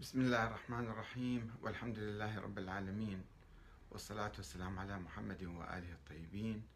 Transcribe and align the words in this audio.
بسم 0.00 0.20
الله 0.20 0.46
الرحمن 0.46 0.86
الرحيم 0.88 1.54
والحمد 1.62 1.98
لله 1.98 2.40
رب 2.40 2.58
العالمين 2.58 3.24
والصلاة 3.90 4.32
والسلام 4.36 4.78
على 4.78 4.98
محمد 4.98 5.44
وآله 5.44 5.92
الطيبين. 5.92 6.68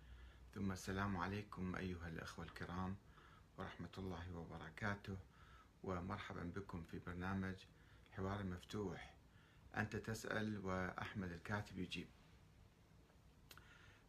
ثم 0.54 0.72
السلام 0.72 1.16
عليكم 1.16 1.76
أيها 1.76 2.08
الأخوة 2.08 2.44
الكرام 2.44 2.96
ورحمة 3.58 3.94
الله 3.98 4.36
وبركاته 4.36 5.16
ومرحبا 5.84 6.42
بكم 6.56 6.82
في 6.82 6.98
برنامج 6.98 7.54
حوار 8.12 8.44
مفتوح. 8.44 9.14
أنت 9.76 9.96
تسأل 9.96 10.66
وأحمد 10.66 11.32
الكاتب 11.32 11.78
يجيب. 11.78 12.08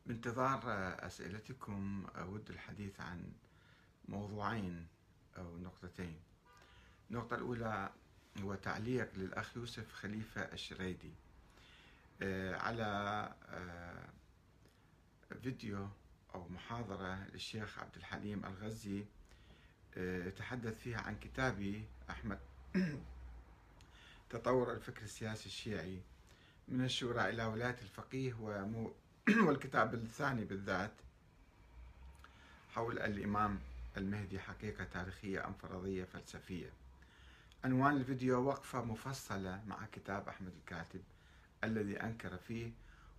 بانتظار 0.06 0.62
أسئلتكم 1.06 2.08
أود 2.16 2.50
الحديث 2.50 3.00
عن 3.00 3.34
موضوعين 4.08 4.88
أو 5.38 5.58
نقطتين. 5.58 6.20
النقطة 7.12 7.36
الأولى 7.36 7.94
هو 8.44 8.56
تعليق 8.56 9.10
للأخ 9.16 9.58
يوسف 9.58 9.94
خليفة 9.94 10.42
الشريدي. 10.42 11.12
آه، 12.22 12.56
على 12.56 12.84
آه، 13.50 14.10
فيديو 15.42 15.88
أو 16.36 16.48
محاضرة 16.48 17.28
للشيخ 17.34 17.80
عبد 17.80 17.96
الحليم 17.96 18.46
الغزي 18.46 19.06
آه، 19.98 20.28
يتحدث 20.28 20.80
فيها 20.82 21.02
عن 21.02 21.16
كتابي 21.20 21.86
أحمد. 22.10 22.40
تطور 24.30 24.72
الفكر 24.74 25.04
السياسي 25.04 25.46
الشيعي 25.46 26.02
من 26.68 26.86
الشورى 26.86 27.30
إلى 27.30 27.46
ولاية 27.46 27.78
الفقيه 27.82 28.34
والكتاب 29.46 29.94
الثاني 29.94 30.46
بالذات 30.46 30.94
حول 32.76 33.00
الإمام 33.00 33.60
المهدي 33.98 34.40
حقيقة 34.40 34.84
تاريخية 34.84 35.48
أم 35.48 35.54
فرضية 35.54 36.04
فلسفية. 36.04 36.70
عنوان 37.66 37.98
الفيديو 37.98 38.44
وقفة 38.48 38.84
مفصلة 38.84 39.64
مع 39.68 39.86
كتاب 39.92 40.30
أحمد 40.30 40.54
الكاتب 40.56 41.02
الذي 41.64 42.02
أنكر 42.04 42.38
فيه 42.38 42.72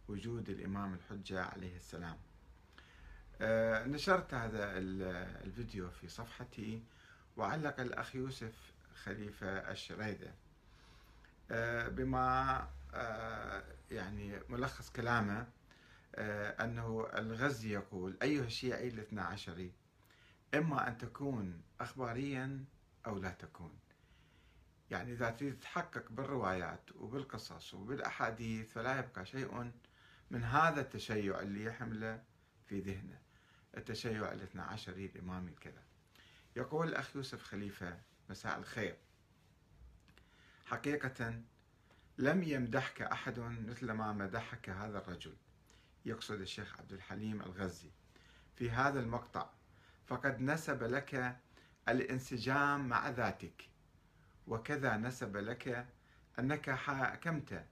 وجود 0.09 0.49
الإمام 0.49 0.95
الحجة 0.95 1.43
عليه 1.45 1.77
السلام. 1.77 2.17
آه، 3.41 3.87
نشرت 3.87 4.35
هذا 4.35 4.79
الفيديو 5.45 5.91
في 5.91 6.09
صفحتي 6.09 6.83
وعلق 7.37 7.81
الأخ 7.81 8.17
يوسف 8.17 8.75
خليفة 8.95 9.47
الشريدة. 9.49 10.35
آه، 11.51 11.89
بما 11.89 12.69
آه، 12.95 13.65
يعني 13.91 14.41
ملخص 14.49 14.91
كلامه 14.91 15.47
أنه 16.61 17.07
الغزي 17.19 17.73
يقول 17.73 18.17
أيها 18.23 18.45
الشيعي 18.45 18.89
الاثنى 18.89 19.21
عشري 19.21 19.73
إما 20.55 20.89
أن 20.89 20.99
تكون 20.99 21.63
أخباريا 21.81 22.65
أو 23.07 23.19
لا 23.19 23.31
تكون. 23.31 23.86
يعني 24.91 25.13
إذا 25.13 25.31
تريد 25.31 25.61
تحقق 25.61 26.11
بالروايات 26.11 26.93
وبالقصص 26.95 27.75
وبالأحاديث 27.75 28.73
فلا 28.73 28.99
يبقى 28.99 29.27
شيء 29.27 29.73
من 30.31 30.45
هذا 30.45 30.81
التشيع 30.81 31.41
اللي 31.41 31.65
يحمله 31.65 32.23
في 32.67 32.81
ذهنه. 32.81 33.19
التشيع 33.77 34.33
الاثنى 34.33 34.63
عشري 34.63 35.07
الإمامي 35.07 35.53
كذا. 35.61 35.83
يقول 36.57 36.89
الأخ 36.89 37.17
يوسف 37.17 37.43
خليفة 37.43 37.99
مساء 38.31 38.59
الخير. 38.59 38.97
حقيقة 40.67 41.43
لم 42.19 42.43
يمدحك 42.43 43.03
أحد 43.03 43.39
مثل 43.39 43.91
ما 43.93 44.13
مدحك 44.13 44.71
هذا 44.71 44.99
الرجل 44.99 45.37
يقصد 46.05 46.41
الشيخ 46.41 46.81
عبد 46.81 46.93
الحليم 46.93 47.41
الغزي. 47.41 47.91
في 48.57 48.71
هذا 48.71 49.01
المقطع 49.01 49.51
فقد 50.07 50.41
نسب 50.41 50.83
لك 50.83 51.37
الانسجام 51.89 52.89
مع 52.89 53.11
ذاتك. 53.11 53.69
وكذا 54.47 54.97
نسب 54.97 55.37
لك 55.37 55.87
أنك 56.39 56.71
حاكمت 56.71 57.65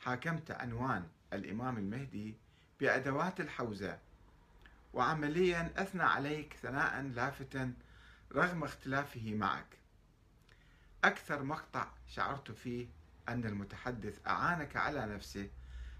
حاكمت 0.00 0.50
عنوان 0.50 1.08
الإمام 1.32 1.78
المهدي 1.78 2.34
بأدوات 2.80 3.40
الحوزة. 3.40 3.98
وعمليا 4.92 5.72
أثنى 5.76 6.02
عليك 6.02 6.52
ثناء 6.62 7.02
لافتا 7.02 7.74
رغم 8.32 8.64
اختلافه 8.64 9.34
معك. 9.34 9.76
أكثر 11.04 11.42
مقطع 11.42 11.88
شعرت 12.06 12.50
فيه 12.50 12.86
أن 13.28 13.44
المتحدث 13.44 14.26
أعانك 14.26 14.76
على 14.76 15.06
نفسه 15.06 15.50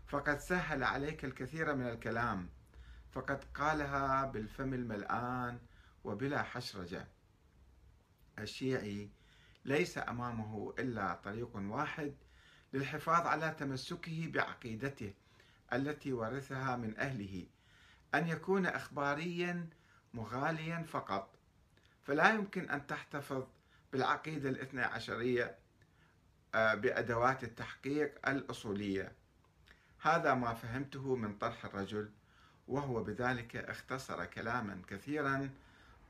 فقد 0.06 0.38
سهل 0.38 0.84
عليك 0.84 1.24
الكثير 1.24 1.74
من 1.74 1.88
الكلام 1.88 2.48
فقد 3.12 3.44
قالها 3.44 4.24
بالفم 4.24 4.74
الملآن 4.74 5.58
وبلا 6.04 6.42
حشرجة. 6.42 7.06
الشيعي 8.38 9.10
ليس 9.66 9.98
أمامه 9.98 10.74
إلا 10.78 11.14
طريق 11.24 11.50
واحد 11.56 12.14
للحفاظ 12.72 13.26
على 13.26 13.54
تمسكه 13.58 14.30
بعقيدته 14.34 15.12
التي 15.72 16.12
ورثها 16.12 16.76
من 16.76 16.98
أهله 16.98 17.46
أن 18.14 18.28
يكون 18.28 18.66
اخباريا 18.66 19.68
مغاليا 20.14 20.82
فقط. 20.88 21.38
فلا 22.02 22.30
يمكن 22.30 22.70
أن 22.70 22.86
تحتفظ 22.86 23.44
بالعقيدة 23.92 24.48
الاثنى 24.48 24.82
عشرية 24.82 25.58
آه، 26.54 26.74
بأدوات 26.74 27.44
التحقيق 27.44 28.28
الأصولية. 28.28 29.12
هذا 30.02 30.34
ما 30.34 30.54
فهمته 30.54 31.16
من 31.16 31.38
طرح 31.38 31.64
الرجل 31.64 32.10
وهو 32.68 33.02
بذلك 33.02 33.56
اختصر 33.56 34.24
كلاما 34.24 34.82
كثيرا 34.88 35.50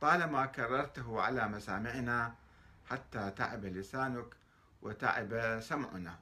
طالما 0.00 0.46
كررته 0.46 1.20
على 1.22 1.48
مسامعنا 1.48 2.34
حتى 2.90 3.30
تعب 3.30 3.64
لسانك 3.64 4.34
وتعب 4.82 5.60
سمعنا. 5.62 6.18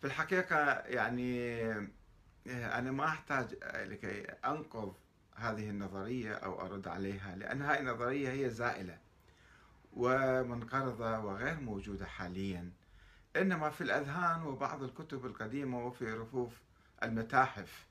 في 0.00 0.06
الحقيقة 0.06 0.56
يعني 0.78 1.62
أنا 2.46 2.90
ما 2.90 3.04
أحتاج 3.08 3.54
لكي 3.64 4.22
أنقض 4.22 4.94
هذه 5.34 5.70
النظرية 5.70 6.34
أو 6.34 6.60
أرد 6.66 6.88
عليها 6.88 7.36
لأن 7.36 7.62
هذه 7.62 7.78
النظرية 7.78 8.30
هي 8.30 8.50
زائلة 8.50 8.98
ومنقرضة 9.92 11.18
وغير 11.18 11.60
موجودة 11.60 12.06
حاليا. 12.06 12.70
إنما 13.36 13.70
في 13.70 13.80
الأذهان 13.80 14.42
وبعض 14.42 14.82
الكتب 14.82 15.26
القديمة 15.26 15.86
وفي 15.86 16.12
رفوف 16.12 16.60
المتاحف 17.02 17.86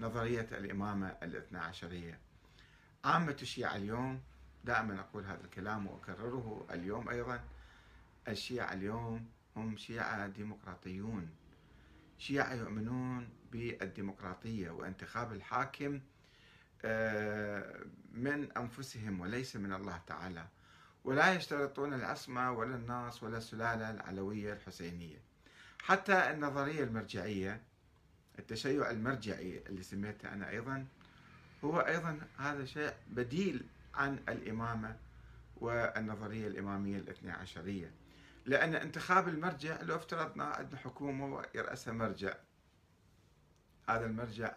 نظرية 0.00 0.48
الإمامة 0.52 1.16
الاثنى 1.22 1.58
عشرية. 1.58 2.18
عامة 3.04 3.36
الشيعة 3.42 3.76
اليوم 3.76 4.20
دائما 4.64 5.00
أقول 5.00 5.24
هذا 5.24 5.44
الكلام 5.44 5.86
وأكرره 5.86 6.66
اليوم 6.70 7.08
أيضا. 7.08 7.40
الشيعة 8.28 8.72
اليوم 8.72 9.26
هم 9.56 9.76
شيعة 9.76 10.26
ديمقراطيون. 10.26 11.30
شيعة 12.18 12.54
يؤمنون 12.54 13.28
بالديمقراطية 13.52 14.70
وانتخاب 14.70 15.32
الحاكم 15.32 16.00
آه، 16.84 17.84
من 18.12 18.52
أنفسهم 18.52 19.20
وليس 19.20 19.56
من 19.56 19.72
الله 19.72 20.00
تعالى. 20.06 20.46
ولا 21.04 21.32
يشترطون 21.34 21.94
العصمة 21.94 22.52
ولا 22.52 22.74
الناس 22.76 23.22
ولا 23.22 23.38
السلالة 23.38 23.90
العلوية 23.90 24.52
الحسينية. 24.52 25.18
حتى 25.82 26.30
النظرية 26.30 26.84
المرجعية 26.84 27.60
التشيع 28.38 28.90
المرجعي 28.90 29.62
اللي 29.66 29.82
سميته 29.82 30.32
أنا 30.32 30.50
أيضا 30.50 30.86
هو 31.64 31.80
أيضا 31.80 32.20
هذا 32.38 32.64
شيء 32.64 32.92
بديل 33.10 33.66
عن 33.94 34.18
الإمامة 34.28 34.96
والنظرية 35.56 36.46
الإمامية 36.46 36.98
الاثنى 36.98 37.30
عشرية. 37.30 37.90
لأن 38.46 38.74
انتخاب 38.74 39.28
المرجع 39.28 39.82
لو 39.82 39.96
افترضنا 39.96 40.44
عندنا 40.44 40.78
حكومة 40.80 41.26
ويرأسها 41.34 41.92
مرجع. 41.92 42.34
هذا 43.88 44.06
المرجع 44.06 44.54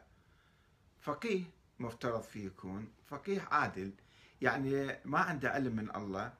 فقيه 1.02 1.44
مفترض 1.80 2.22
فيه 2.22 2.46
يكون 2.46 2.88
فقيه 3.08 3.42
عادل. 3.52 3.92
يعني 4.42 4.98
ما 5.06 5.20
عنده 5.20 5.50
علم 5.52 5.76
من 5.76 5.96
الله 5.96 6.34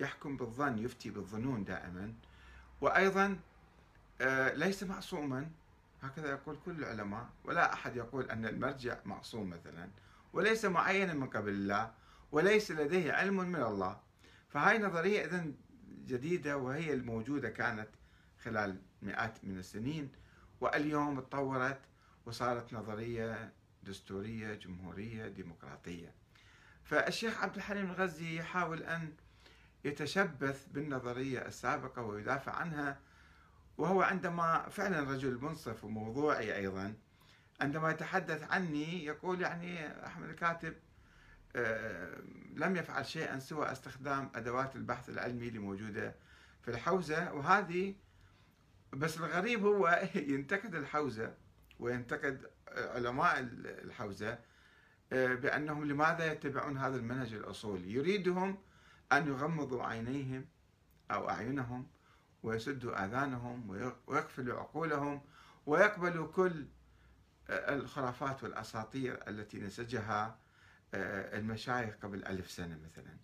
يحكم 0.00 0.36
بالظن 0.36 0.78
يفتي 0.78 1.10
بالظنون 1.10 1.64
دائما. 1.64 2.14
وأيضا 2.80 3.38
آه، 4.20 4.54
ليس 4.54 4.82
معصوما. 4.82 5.50
هكذا 6.02 6.30
يقول 6.30 6.58
كل 6.64 6.70
العلماء. 6.70 7.28
ولا 7.44 7.72
أحد 7.72 7.96
يقول 7.96 8.30
أن 8.30 8.46
المرجع 8.46 8.98
معصوم 9.04 9.50
مثلا. 9.50 9.88
وليس 10.32 10.64
معينا 10.64 11.14
من 11.14 11.26
قبل 11.26 11.48
الله. 11.48 11.92
وليس 12.32 12.70
لديه 12.70 13.12
علم 13.12 13.36
من 13.36 13.62
الله. 13.62 14.00
فهاي 14.48 14.78
نظرية 14.78 15.24
إذن 15.24 15.54
جديدة 16.06 16.56
وهي 16.56 16.92
الموجودة 16.92 17.50
كانت 17.50 17.88
خلال 18.42 18.76
مئات 19.02 19.44
من 19.44 19.58
السنين 19.58 20.12
واليوم 20.60 21.20
تطورت 21.20 21.80
وصارت 22.26 22.72
نظرية 22.72 23.52
دستورية 23.82 24.54
جمهورية 24.54 25.28
ديمقراطية. 25.28 26.14
فالشيخ 26.84 27.42
عبد 27.42 27.56
الحليم 27.56 27.86
الغزي 27.86 28.38
يحاول 28.38 28.82
أن 28.82 29.12
يتشبث 29.84 30.66
بالنظرية 30.66 31.46
السابقة 31.46 32.02
ويدافع 32.02 32.52
عنها 32.52 32.98
وهو 33.78 34.02
عندما 34.02 34.68
فعلا 34.68 35.00
رجل 35.00 35.38
منصف 35.42 35.84
وموضوعي 35.84 36.56
أيضا 36.56 36.94
عندما 37.60 37.90
يتحدث 37.90 38.50
عني 38.50 39.04
يقول 39.04 39.40
يعني 39.40 39.86
أحمد 40.06 40.28
الكاتب 40.28 40.74
لم 42.54 42.76
يفعل 42.76 43.06
شيئا 43.06 43.38
سوى 43.38 43.72
استخدام 43.72 44.30
أدوات 44.34 44.76
البحث 44.76 45.08
العلمي 45.08 45.48
اللي 45.48 45.58
موجوده 45.58 46.14
في 46.62 46.70
الحوزة 46.70 47.32
وهذه 47.32 47.94
بس 48.92 49.18
الغريب 49.18 49.64
هو 49.64 50.02
ينتقد 50.14 50.74
الحوزة 50.74 51.34
وينتقد 51.78 52.50
علماء 52.68 53.38
الحوزة 53.64 54.38
آه، 55.12 55.34
بأنهم 55.34 55.84
لماذا 55.84 56.32
يتبعون 56.32 56.78
هذا 56.78 56.96
المنهج 56.96 57.34
الأصولي؟ 57.34 57.92
يريدهم 57.92 58.58
أن 59.12 59.28
يغمضوا 59.28 59.84
عينيهم 59.84 60.46
أو 61.10 61.30
أعينهم 61.30 61.86
ويسدوا 62.42 63.04
آذانهم 63.04 63.70
ويقفلوا 64.06 64.60
عقولهم 64.60 65.20
ويقبلوا 65.66 66.26
كل 66.26 66.66
آه، 67.50 67.74
الخرافات 67.74 68.42
والأساطير 68.42 69.28
التي 69.28 69.60
نسجها 69.60 70.26
آه، 70.26 70.49
المشايخ 70.94 71.94
قبل 72.02 72.24
ألف 72.24 72.50
سنة 72.50 72.78
مثلا 72.84 73.16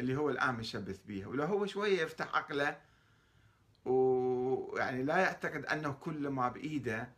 اللي 0.00 0.16
هو 0.16 0.30
الآن 0.30 0.54
مشبث 0.54 1.02
بها 1.02 1.26
ولو 1.26 1.44
هو 1.44 1.66
شوية 1.66 2.02
يفتح 2.02 2.34
عقله 2.36 2.76
ويعني 3.84 5.02
لا 5.02 5.16
يعتقد 5.16 5.64
أنه 5.66 5.92
كل 5.92 6.28
ما 6.28 6.48
بإيده 6.48 7.08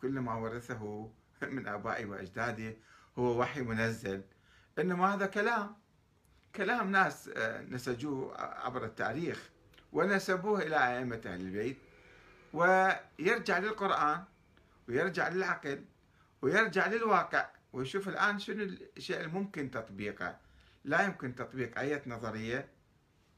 كل 0.00 0.20
ما 0.20 0.34
ورثه 0.34 1.10
من 1.42 1.68
آبائه 1.68 2.06
وأجداده 2.06 2.76
هو 3.18 3.40
وحي 3.40 3.60
منزل. 3.60 4.22
إنما 4.78 5.14
هذا 5.14 5.26
كلام 5.26 5.76
كلام 6.56 6.92
ناس 6.92 7.30
آه، 7.36 7.62
نسجوه 7.62 8.40
عبر 8.40 8.84
التاريخ 8.84 9.50
ونسبوه 9.92 10.62
إلى 10.62 10.76
أئمة 10.76 11.20
أهل 11.26 11.40
البيت 11.40 11.76
ويرجع 12.52 13.58
للقرآن 13.58 14.24
ويرجع 14.88 15.28
للعقل 15.28 15.84
ويرجع 16.42 16.86
للواقع. 16.86 17.46
ويشوف 17.76 18.08
الآن 18.08 18.38
شنو 18.38 18.62
الشيء 18.96 19.20
الممكن 19.20 19.70
تطبيقه 19.70 20.38
لا 20.84 21.02
يمكن 21.02 21.34
تطبيق 21.34 21.78
أي 21.78 22.02
نظرية 22.06 22.68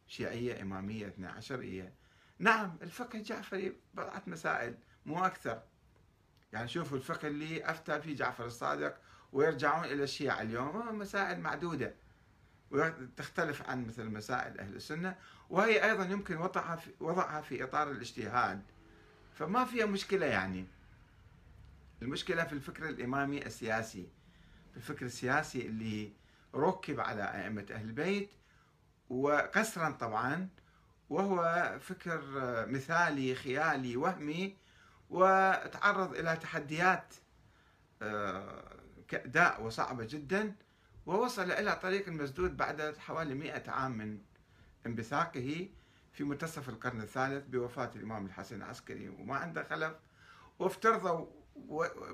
شيعية 0.06 0.62
إمامية 0.62 1.06
اثنى 1.06 1.26
عشرية 1.26 1.92
نعم 2.38 2.78
الفقه 2.82 3.18
الجعفري 3.18 3.76
بضعة 3.94 4.22
مسائل 4.26 4.74
مو 5.06 5.24
أكثر. 5.24 5.62
يعني 6.52 6.68
شوفوا 6.68 6.96
الفقه 6.96 7.28
اللي 7.28 7.64
أفتى 7.64 8.00
فيه 8.00 8.16
جعفر 8.16 8.46
الصادق 8.46 8.96
ويرجعون 9.32 9.84
إلى 9.84 10.02
الشيعة 10.02 10.42
اليوم 10.42 10.98
مسائل 10.98 11.40
معدودة. 11.40 11.94
وتختلف 12.70 13.70
عن 13.70 13.86
مثل 13.86 14.04
مسائل 14.04 14.60
أهل 14.60 14.76
السنة 14.76 15.16
وهي 15.50 15.84
أيضا 15.84 16.04
يمكن 16.04 16.36
وضعها 16.36 16.76
في, 16.76 16.90
وضعها 17.00 17.40
في 17.40 17.64
إطار 17.64 17.90
الاجتهاد. 17.90 18.62
فما 19.34 19.64
فيها 19.64 19.86
مشكلة 19.86 20.26
يعني. 20.26 20.66
المشكلة 22.02 22.44
في 22.44 22.52
الفكر 22.52 22.88
الإمامي 22.88 23.46
السياسي. 23.46 24.17
الفكر 24.78 25.06
السياسي 25.06 25.66
اللي 25.66 26.12
ركب 26.54 27.00
على 27.00 27.22
أئمة 27.22 27.66
أهل 27.70 27.88
البيت 27.88 28.30
وقسرا 29.10 29.90
طبعا 29.90 30.48
وهو 31.10 31.76
فكر 31.80 32.20
مثالي 32.66 33.34
خيالي 33.34 33.96
وهمي 33.96 34.56
وتعرض 35.10 36.14
إلى 36.14 36.36
تحديات 36.36 37.14
آه، 38.02 38.64
داء 39.24 39.62
وصعبة 39.62 40.04
جدا 40.04 40.54
ووصل 41.06 41.50
إلى 41.50 41.76
طريق 41.76 42.08
المسدود 42.08 42.56
بعد 42.56 42.96
حوالي 42.98 43.34
مئة 43.34 43.70
عام 43.70 43.98
من 43.98 44.18
انبثاقه 44.86 45.68
في 46.12 46.24
منتصف 46.24 46.68
القرن 46.68 47.00
الثالث 47.00 47.46
بوفاة 47.46 47.90
الإمام 47.96 48.26
الحسن 48.26 48.56
العسكري 48.56 49.08
وما 49.08 49.36
عنده 49.36 49.62
خلف. 49.64 49.92
وافترضوا 50.58 51.26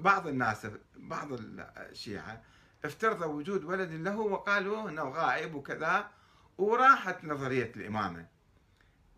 بعض 0.00 0.26
الناس 0.26 0.66
بعض 0.96 1.28
الشيعة 1.32 2.42
افترضوا 2.84 3.26
وجود 3.26 3.64
ولد 3.64 3.92
له 3.92 4.18
وقالوا 4.18 4.90
إنه 4.90 5.02
غائب 5.02 5.54
وكذا 5.54 6.10
وراحت 6.58 7.24
نظرية 7.24 7.72
الإمامة. 7.76 8.26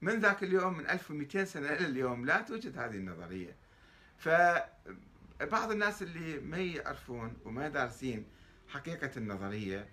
من 0.03 0.21
ذاك 0.21 0.43
اليوم 0.43 0.79
من 0.79 0.91
1200 0.91 1.45
سنة 1.45 1.73
إلى 1.73 1.87
اليوم 1.87 2.27
لا 2.27 2.41
توجد 2.41 2.79
هذه 2.79 2.97
النظرية. 2.97 3.57
فبعض 4.19 5.71
الناس 5.71 6.03
اللي 6.03 6.41
ما 6.41 6.57
يعرفون 6.59 7.37
وما 7.45 7.69
دارسين 7.69 8.27
حقيقة 8.69 9.11
النظرية 9.17 9.89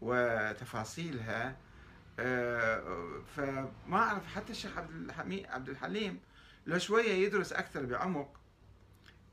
وتفاصيلها 0.00 1.56
آه، 2.18 3.22
فما 3.36 3.96
أعرف 3.96 4.26
حتى 4.26 4.52
الشيخ 4.52 4.78
عبد 5.48 5.68
الحليم 5.68 6.20
لو 6.66 6.78
شوية 6.78 7.12
يدرس 7.12 7.52
أكثر 7.52 7.86
بعمق 7.86 8.40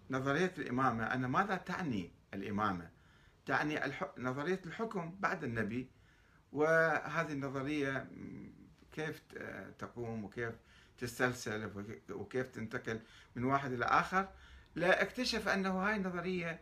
نظرية 0.10 0.54
الإمامة 0.58 1.04
أن 1.14 1.26
ماذا 1.26 1.56
تعني 1.56 2.12
الإمامة؟ 2.34 2.90
تعني 3.46 3.80
نظرية 4.18 4.62
الحكم 4.66 5.16
بعد 5.20 5.44
النبي 5.44 5.88
وهذه 6.52 7.32
النظرية 7.32 8.08
كيف 8.92 9.22
تقوم 9.80 10.24
وكيف 10.24 10.56
تستلسل 10.98 11.72
وكيف 12.10 12.48
تنتقل 12.48 13.00
من 13.36 13.44
واحد 13.44 13.72
إلى 13.72 13.86
آخر. 13.86 14.30
لا 14.76 15.02
اكتشف 15.02 15.48
أنه 15.48 15.70
هاي 15.70 15.96
النظرية 15.96 16.60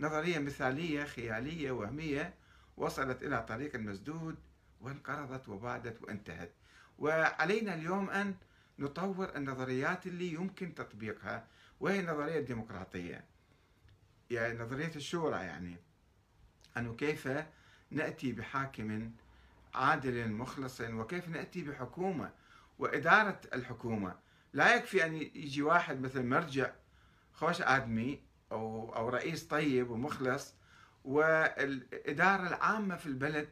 نظرية 0.00 0.38
مثالية 0.38 1.04
خيالية 1.04 1.70
وهمية 1.70 2.34
وصلت 2.76 3.22
إلى 3.22 3.42
طريق 3.42 3.74
المسدود 3.74 4.36
وانقرضت 4.80 5.48
وبادت 5.48 6.02
وانتهت. 6.02 6.52
وعلينا 6.98 7.74
اليوم 7.74 8.10
أن 8.10 8.34
نطور 8.78 9.36
النظريات 9.36 10.06
اللي 10.06 10.32
يمكن 10.32 10.74
تطبيقها 10.74 11.46
وهي 11.80 12.00
النظرية 12.00 12.38
الديمقراطية 12.38 13.24
يعني 14.30 14.58
نظرية 14.58 14.92
الشورى 14.96 15.36
يعني. 15.36 15.76
أنه 16.76 16.94
كيف 16.94 17.28
نأتي 17.90 18.32
بحاكم 18.32 19.10
عادل 19.74 20.28
مخلص 20.32 20.80
وكيف 20.80 21.28
نأتي 21.28 21.62
بحكومة 21.62 22.30
وإدارة 22.78 23.40
الحكومة. 23.54 24.14
لا 24.52 24.74
يكفي 24.76 25.06
أن 25.06 25.14
يجي 25.14 25.62
واحد 25.62 26.00
مثل 26.00 26.26
مرجع 26.26 26.70
خوش 27.32 27.62
آدمي 27.62 28.20
أو, 28.52 28.94
أو 28.96 29.08
رئيس 29.08 29.46
طيب 29.46 29.90
ومخلص 29.90 30.54
والإدارة 31.04 32.48
العامة 32.48 32.96
في 32.96 33.06
البلد 33.06 33.48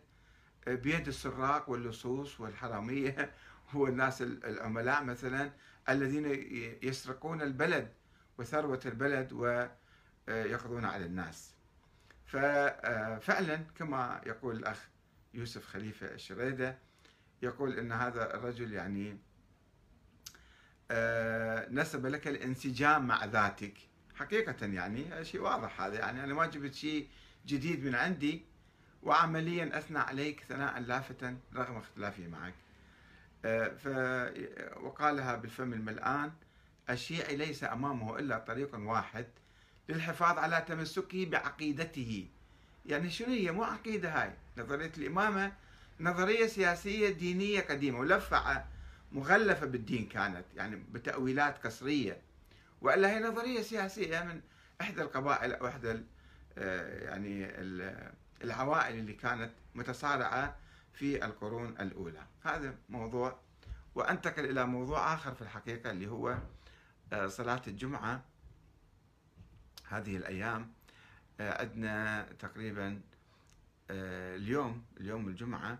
بيد 0.66 1.08
السراق 1.08 1.70
واللصوص 1.70 2.40
والحرامية 2.40 3.30
والناس 3.74 4.22
العملاء 4.22 5.04
مثلا 5.04 5.50
الذين 5.88 6.26
يسرقون 6.82 7.42
البلد 7.42 7.92
وثروة 8.38 8.80
البلد 8.86 9.32
ويقضون 9.32 10.84
على 10.84 11.04
الناس. 11.04 11.55
ففعلا 12.26 13.56
كما 13.56 14.20
يقول 14.26 14.56
الأخ 14.56 14.88
يوسف 15.34 15.66
خليفة 15.66 16.06
الشريدة 16.14 16.78
يقول 17.42 17.78
أن 17.78 17.92
هذا 17.92 18.34
الرجل 18.34 18.72
يعني 18.72 19.18
آه، 20.90 21.68
نسب 21.70 22.06
لك 22.06 22.28
الانسجام 22.28 23.06
مع 23.06 23.24
ذاتك. 23.24 23.74
حقيقة 24.14 24.66
يعني 24.66 25.24
شيء 25.24 25.40
واضح 25.40 25.80
هذا 25.80 25.98
يعني 25.98 26.24
أنا 26.24 26.34
ما 26.34 26.46
جبت 26.46 26.74
شيء 26.74 27.08
جديد 27.46 27.84
من 27.84 27.94
عندي 27.94 28.44
وعمليا 29.02 29.78
أثنى 29.78 29.98
عليك 29.98 30.44
ثناء 30.48 30.80
لافتا 30.80 31.38
رغم 31.54 31.76
اختلافي 31.76 32.28
معك. 32.28 32.54
آه، 33.44 33.68
ف 33.68 33.86
وقالها 34.82 35.36
بالفم 35.36 35.72
الملآن 35.72 36.32
الشيعي 36.90 37.36
ليس 37.36 37.64
أمامه 37.64 38.18
إلا 38.18 38.38
طريق 38.38 38.74
واحد 38.74 39.26
للحفاظ 39.88 40.38
على 40.38 40.64
تمسكه 40.68 41.26
بعقيدته. 41.26 42.26
يعني 42.86 43.10
شنو 43.10 43.28
هي؟ 43.28 43.50
مو 43.50 43.64
عقيدة 43.64 44.22
هاي. 44.22 44.32
نظرية 44.58 44.92
الإمامة 44.98 45.52
نظرية 46.00 46.46
سياسية 46.46 47.10
دينية 47.10 47.60
قديمة 47.60 48.00
ملفعة 48.00 48.68
مغلفة 49.12 49.66
بالدين 49.66 50.06
كانت 50.06 50.44
يعني 50.56 50.76
بتأويلات 50.92 51.66
قصرية. 51.66 52.20
وإلا 52.80 53.10
هي 53.10 53.20
نظرية 53.20 53.62
سياسية 53.62 54.20
من 54.20 54.40
إحدى 54.80 55.02
القبائل 55.02 55.52
أو 55.52 55.66
إحدى 55.68 56.02
آه، 56.58 57.04
يعني 57.04 57.46
العوائل 58.44 58.98
اللي 58.98 59.12
كانت 59.12 59.50
متصارعة 59.74 60.56
في 60.92 61.24
القرون 61.24 61.68
الأولى. 61.80 62.22
هذا 62.42 62.74
موضوع 62.88 63.38
وأنتقل 63.94 64.44
إلى 64.44 64.66
موضوع 64.66 65.14
آخر 65.14 65.34
في 65.34 65.42
الحقيقة 65.42 65.90
اللي 65.90 66.06
هو 66.06 66.38
آه، 67.12 67.26
صلاة 67.26 67.62
الجمعة. 67.66 68.22
هذه 69.88 70.16
الأيام 70.16 70.72
آه، 71.40 71.62
عندنا 71.62 72.22
تقريبا 72.38 73.00
آه، 73.90 74.36
اليوم 74.36 74.84
اليوم 75.00 75.28
الجمعة 75.28 75.78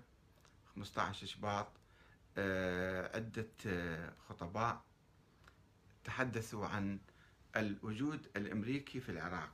15 0.75 1.27
شباط 1.27 1.69
عدة 3.15 3.49
خطباء 4.29 4.83
تحدثوا 6.05 6.67
عن 6.67 6.99
الوجود 7.57 8.27
الأمريكي 8.37 9.01
في 9.01 9.09
العراق. 9.09 9.53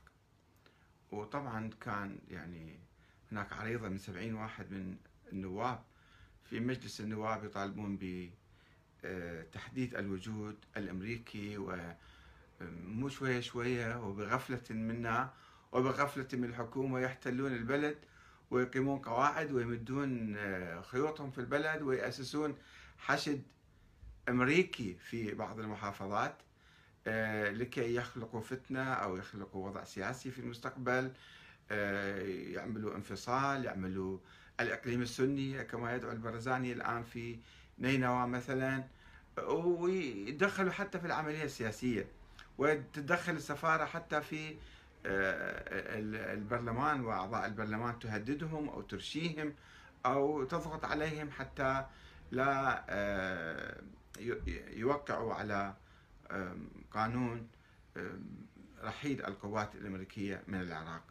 وطبعا 1.11 1.69
كان 1.81 2.19
يعني 2.29 2.79
هناك 3.31 3.53
عريضة 3.53 3.89
من 3.89 3.97
سبعين 3.97 4.33
واحد 4.33 4.71
من 4.71 4.97
النواب. 5.31 5.83
في 6.43 6.59
مجلس 6.59 7.01
النواب 7.01 7.43
يطالبون 7.45 7.99
بتحديث 9.03 9.95
الوجود 9.95 10.65
الأمريكي 10.77 11.57
ومو 12.63 13.09
شوية 13.09 13.39
شوية 13.39 14.07
وبغفلة 14.07 14.63
منا 14.69 15.33
وبغفلة 15.71 16.27
من 16.33 16.43
الحكومة 16.43 16.99
يحتلون 16.99 17.53
البلد 17.53 17.97
ويقيمون 18.51 18.99
قواعد 18.99 19.51
ويمدون 19.51 20.37
خيوطهم 20.81 21.31
في 21.31 21.37
البلد 21.37 21.81
ويأسسون 21.81 22.55
حشد 22.97 23.41
أمريكي 24.29 24.95
في 24.95 25.33
بعض 25.33 25.59
المحافظات 25.59 26.35
آه، 27.07 27.49
لكي 27.49 27.95
يخلقوا 27.95 28.41
فتنة 28.41 28.93
أو 28.93 29.17
يخلقوا 29.17 29.67
وضع 29.69 29.83
سياسي 29.83 30.31
في 30.31 30.39
المستقبل 30.39 31.11
آه، 31.71 32.21
يعملوا 32.27 32.95
انفصال 32.95 33.65
يعملوا 33.65 34.17
الإقليم 34.59 35.01
السني 35.01 35.63
كما 35.63 35.95
يدعو 35.95 36.11
البرزاني 36.11 36.73
الآن 36.73 37.03
في 37.03 37.39
نينوى 37.79 38.27
مثلا 38.27 38.83
ويدخلوا 39.47 40.71
حتى 40.71 40.99
في 40.99 41.05
العملية 41.07 41.43
السياسية. 41.43 42.07
وتتدخل 42.57 43.31
السفارة 43.31 43.85
حتى 43.85 44.21
في 44.21 44.55
البرلمان 45.05 47.01
وأعضاء 47.01 47.45
البرلمان 47.45 47.99
تهددهم 47.99 48.69
أو 48.69 48.81
ترشيهم 48.81 49.53
أو 50.05 50.43
تضغط 50.43 50.85
عليهم 50.85 51.31
حتى 51.31 51.85
لا 52.31 52.85
آه، 52.89 53.81
يوقعوا 54.73 55.33
على 55.33 55.73
قانون 56.91 57.47
رحيل 58.83 59.25
القوات 59.25 59.75
الأمريكية 59.75 60.43
من 60.47 60.61
العراق. 60.61 61.03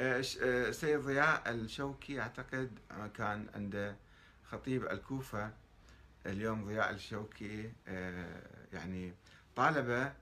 آه، 0.00 0.24
آه، 0.42 0.96
ضياء 0.96 1.50
الشوكي 1.50 2.20
أعتقد 2.20 2.78
كان 3.14 3.46
عند 3.54 3.96
خطيب 4.44 4.84
الكوفة. 4.84 5.52
اليوم 6.26 6.64
ضياء 6.64 6.90
الشوكي 6.90 7.72
يعني 8.72 9.14
طالب 9.56 10.12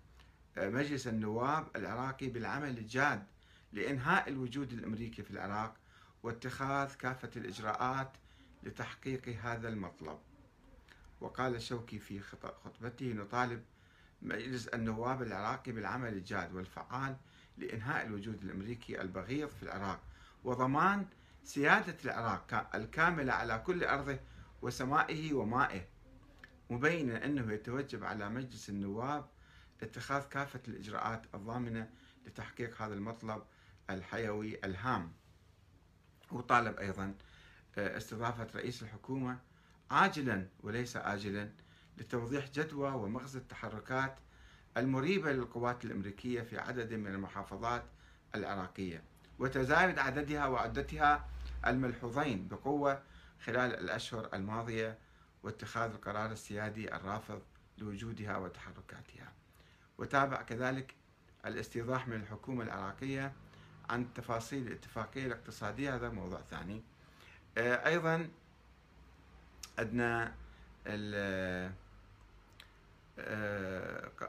مجلس 0.56 1.06
النواب 1.06 1.66
العراقي 1.76 2.28
بالعمل 2.28 2.78
الجاد 2.78 3.24
لإنهاء 3.72 4.28
الوجود 4.28 4.72
الأمريكي 4.72 5.22
في 5.22 5.30
العراق 5.30 5.74
واتخاذ 6.22 6.94
كافة 6.94 7.30
الإجراءات 7.36 8.12
لتحقيق 8.62 9.28
هذا 9.42 9.68
المطلب. 9.68 10.18
وقال 11.20 11.54
الشوكي 11.54 11.98
في 11.98 12.20
خطبته 12.64 13.06
نطالب 13.12 13.62
مجلس 14.22 14.68
النواب 14.68 15.22
العراقي 15.22 15.72
بالعمل 15.72 16.12
الجاد 16.12 16.54
والفعال 16.54 17.16
لإنهاء 17.58 18.06
الوجود 18.06 18.42
الأمريكي 18.44 19.00
البغيض 19.00 19.48
في 19.48 19.62
العراق 19.62 20.00
وضمان 20.44 21.06
سيادة 21.44 21.96
العراق 22.04 22.70
الكاملة 22.74 23.32
على 23.32 23.62
كل 23.66 23.84
أرضه 23.84 24.18
وسمائه 24.62 25.32
ومائه 25.32 25.93
مبينا 26.70 27.24
أنه 27.24 27.52
يتوجب 27.52 28.04
على 28.04 28.28
مجلس 28.28 28.68
النواب 28.68 29.26
اتخاذ 29.82 30.22
كافة 30.22 30.60
الإجراءات 30.68 31.22
الضامنة 31.34 31.90
لتحقيق 32.26 32.82
هذا 32.82 32.94
المطلب 32.94 33.42
الحيوي 33.90 34.58
الهام. 34.64 35.12
وطالب 36.32 36.78
أيضا 36.78 37.14
آه، 37.78 37.96
استضافة 37.96 38.46
رئيس 38.54 38.82
الحكومة 38.82 39.38
عاجلا 39.90 40.46
وليس 40.62 40.96
آجلا 40.96 41.50
لتوضيح 41.98 42.50
جدوى 42.50 42.90
ومغزى 42.90 43.38
التحركات 43.38 44.14
المريبة 44.76 45.32
للقوات 45.32 45.84
الأمريكية 45.84 46.40
في 46.40 46.58
عدد 46.58 46.92
من 46.94 47.06
المحافظات 47.14 47.84
العراقية. 48.34 49.02
وتزايد 49.38 49.98
عددها 49.98 50.46
وعدتها 50.46 51.28
الملحوظين 51.66 52.48
بقوة 52.48 53.02
خلال 53.44 53.74
الأشهر 53.74 54.28
الماضية 54.34 54.98
واتخاذ 55.44 55.90
القرار 55.90 56.32
السيادي 56.32 56.94
الرافض 56.94 57.42
لوجودها 57.78 58.36
وتحركاتها. 58.36 59.32
وتابع 59.98 60.42
كذلك 60.42 60.94
الاستيضاح 61.46 62.08
من 62.08 62.16
الحكومة 62.16 62.64
العراقية 62.64 63.32
عن 63.90 64.14
تفاصيل 64.14 64.66
الاتفاقية 64.66 65.26
الاقتصادية. 65.26 65.94
هذا 65.94 66.08
موضوع 66.08 66.40
ثاني. 66.40 66.82
آه، 67.58 67.86
أيضا 67.86 68.28
عندنا 69.78 70.34
آه، 70.86 71.72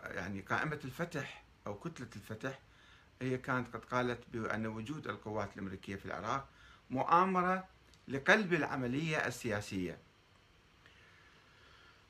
يعني 0.03 0.41
قائمة 0.41 0.79
الفتح 0.85 1.43
أو 1.67 1.79
كتلة 1.79 2.07
الفتح 2.15 2.59
هي 3.21 3.37
كانت 3.37 3.75
قد 3.75 3.85
قالت 3.85 4.23
بأن 4.33 4.67
وجود 4.67 5.07
القوات 5.07 5.53
الأمريكية 5.53 5.95
في 5.95 6.05
العراق 6.05 6.47
مؤامرة 6.89 7.67
لقلب 8.07 8.53
العملية 8.53 9.17
السياسية. 9.27 9.97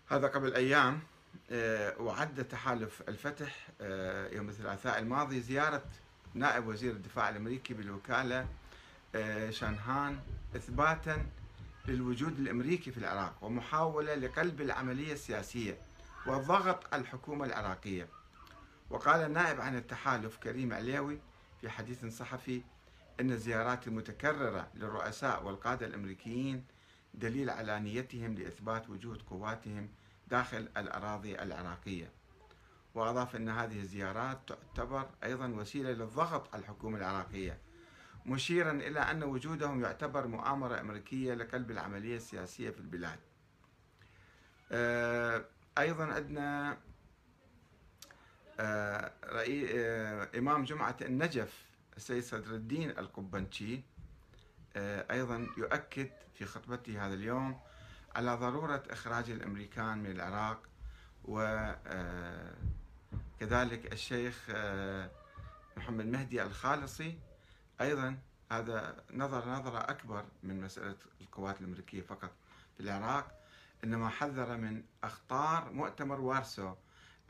هذا 0.07 0.27
قبل 0.27 0.53
أيام 0.53 0.99
آه، 1.51 2.01
وعد 2.01 2.47
تحالف 2.47 3.01
الفتح 3.09 3.67
يوم 4.35 4.49
الثلاثاء 4.49 4.99
الماضي 4.99 5.41
زيارة 5.41 5.83
نائب 6.33 6.67
وزير 6.67 6.91
الدفاع 6.91 7.29
الأمريكي 7.29 7.73
بالوكالة 7.73 8.47
آه، 9.15 9.49
شانهان 9.49 10.19
إثباتا 10.55 11.25
للوجود 11.87 12.39
الأمريكي 12.39 12.91
في 12.91 12.97
العراق 12.97 13.33
ومحاولة 13.41 14.15
لقلب 14.15 14.61
العملية 14.61 15.13
السياسية 15.13 15.77
وضغط 16.27 16.93
الحكومة 16.93 17.45
العراقية. 17.45 18.07
وقال 18.89 19.21
النائب 19.21 19.61
عن 19.61 19.75
التحالف 19.77 20.37
كريم 20.37 20.73
عليوي 20.73 21.19
في 21.61 21.69
حديث 21.69 22.05
صحفي 22.05 22.61
إن 23.19 23.31
الزيارات 23.31 23.87
المتكررة 23.87 24.67
للرؤساء 24.75 25.43
والقادة 25.43 25.85
الأمريكيين 25.85 26.63
دليل 27.19 27.49
على 27.49 27.79
نيتهم 27.79 28.35
لإثبات 28.35 28.89
وجود 28.89 29.21
قواتهم 29.21 29.89
داخل 30.27 30.69
الأراضي 30.77 31.41
العراقية. 31.41 32.11
وأضاف 32.95 33.35
أن 33.35 33.49
هذه 33.49 33.79
الزيارات 33.79 34.39
تعتبر 34.47 35.09
أيضا 35.23 35.47
وسيلة 35.47 35.91
للضغط 35.91 36.53
على 36.53 36.61
الحكومة 36.61 36.97
العراقية 36.97 37.57
مشيرا 38.25 38.71
إلى 38.71 38.99
أن 38.99 39.23
وجودهم 39.23 39.81
يعتبر 39.81 40.27
مؤامرة 40.27 40.79
أمريكية 40.79 41.33
لقلب 41.33 41.71
العملية 41.71 42.15
السياسية 42.15 42.69
في 42.69 42.79
البلاد 42.79 43.19
آه، 44.71 45.45
أيضا 45.77 46.05
عندنا 46.05 46.77
آه،. 48.59 49.11
آه، 49.23 50.29
إمام 50.37 50.63
جمعة 50.63 50.97
النجف 51.01 51.65
السيد 51.97 52.23
صدر 52.23 52.55
الدين 52.55 52.89
القبنشي 52.89 53.81
أيضا 54.77 55.47
يؤكد 55.57 56.09
في 56.33 56.45
خطبته 56.45 57.05
هذا 57.07 57.13
اليوم 57.13 57.59
على 58.15 58.35
ضرورة 58.35 58.83
إخراج 58.89 59.29
الأمريكان 59.29 59.97
من 59.97 60.11
العراق 60.11 60.59
و 61.25 61.39
كذلك 63.39 63.93
الشيخ 63.93 64.47
آه، 64.49 65.09
محمد 65.77 66.05
مهدي 66.05 66.43
الخالصي. 66.43 67.17
أيضا 67.81 68.17
هذا 68.51 69.03
نظر 69.13 69.49
نظرة 69.49 69.77
أكبر 69.79 70.25
من 70.43 70.61
مسألة 70.61 70.95
القوات 71.21 71.61
الأمريكية 71.61 72.01
فقط 72.01 72.31
في 72.77 72.83
العراق 72.83 73.41
إنما 73.83 74.09
حذر 74.09 74.57
من 74.57 74.83
أخطار 75.03 75.71
مؤتمر 75.71 76.21
وارسو 76.21 76.73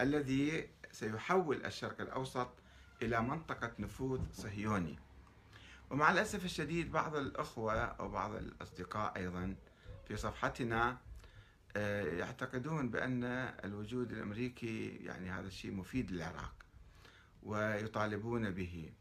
الذي 0.01 0.69
سيحول 0.91 1.65
الشرق 1.65 2.01
الأوسط 2.01 2.49
إلى 3.01 3.21
منطقة 3.21 3.71
نفوذ 3.79 4.21
صهيوني. 4.33 4.99
ومع 5.89 6.11
الأسف 6.11 6.45
الشديد 6.45 6.91
بعض 6.91 7.15
الأخوة 7.15 7.73
أو 7.73 8.09
بعض 8.09 8.35
الأصدقاء 8.35 9.17
أيضا 9.17 9.55
في 10.07 10.15
صفحتنا 10.17 10.97
آه، 11.77 12.03
يعتقدون 12.03 12.89
بأن 12.89 13.23
الوجود 13.63 14.11
الأمريكي 14.11 14.87
يعني 14.89 15.29
هذا 15.29 15.47
الشيء 15.47 15.71
مفيد 15.71 16.11
للعراق 16.11 16.53
ويطالبون 17.43 18.51
به. 18.51 18.91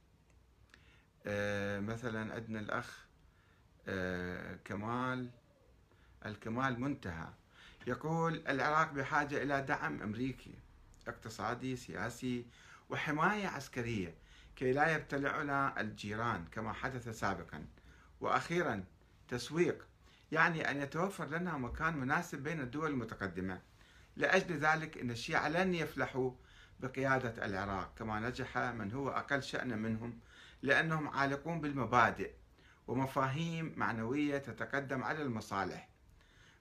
آه، 1.26 1.80
مثلا 1.80 2.34
عندنا 2.34 2.60
الأخ 2.60 3.06
آه، 3.88 4.58
كمال 4.64 5.30
الكمال 6.26 6.80
منتهى. 6.80 7.28
يقول 7.86 8.42
العراق 8.48 8.92
بحاجة 8.92 9.42
إلى 9.42 9.62
دعم 9.62 10.02
أمريكي 10.02 10.54
اقتصادي 11.08 11.76
سياسي 11.76 12.46
وحماية 12.90 13.46
عسكرية. 13.46 14.14
كي 14.56 14.72
لا 14.72 14.94
يبتلعنا 14.94 15.80
الجيران 15.80 16.44
كما 16.52 16.72
حدث 16.72 17.08
سابقا. 17.08 17.66
وأخيرا 18.20 18.84
تسويق 19.28 19.86
يعني 20.32 20.70
أن 20.70 20.80
يتوفر 20.80 21.26
لنا 21.26 21.56
مكان 21.56 21.96
مناسب 21.96 22.38
بين 22.42 22.60
الدول 22.60 22.90
المتقدمة. 22.90 23.60
لأجل 24.16 24.56
ذلك 24.56 24.98
أن 24.98 25.10
الشيعة 25.10 25.48
لن 25.48 25.74
يفلحوا 25.74 26.30
بقيادة 26.80 27.46
العراق 27.46 27.94
كما 27.98 28.20
نجح 28.20 28.58
من 28.58 28.92
هو 28.92 29.08
أقل 29.08 29.42
شأنا 29.42 29.76
منهم 29.76 30.18
لأنهم 30.62 31.08
عالقون 31.08 31.60
بالمبادئ 31.60 32.30
ومفاهيم 32.86 33.74
معنوية 33.76 34.38
تتقدم 34.38 35.02
على 35.04 35.22
المصالح. 35.22 35.88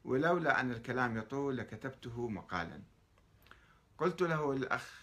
ولولا 0.05 0.59
أن 0.59 0.71
الكلام 0.71 1.17
يطول 1.17 1.57
لكتبته 1.57 2.27
مقالا. 2.27 2.81
قلت 3.97 4.21
له 4.21 4.51
الأخ 4.51 5.01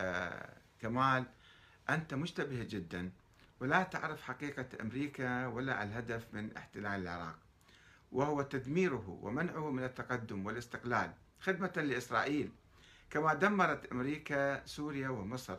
آه 0.00 0.56
كمال 0.80 1.24
أنت 1.94 2.14
مشتبه 2.14 2.64
جدا 2.64 3.10
ولا 3.60 3.82
تعرف 3.82 4.22
حقيقة 4.22 4.66
أمريكا 4.80 5.46
ولا 5.46 5.82
الهدف 5.82 6.26
من 6.32 6.56
احتلال 6.56 7.00
العراق. 7.02 7.38
وهو 8.12 8.42
تدميره 8.42 9.18
ومنعه 9.22 9.70
من 9.70 9.84
التقدم 9.84 10.46
والاستقلال 10.46 11.12
خدمة 11.40 11.72
لإسرائيل. 11.76 12.52
كما 13.10 13.34
دمرت 13.34 13.92
أمريكا 13.92 14.66
سوريا 14.66 15.08
ومصر 15.08 15.56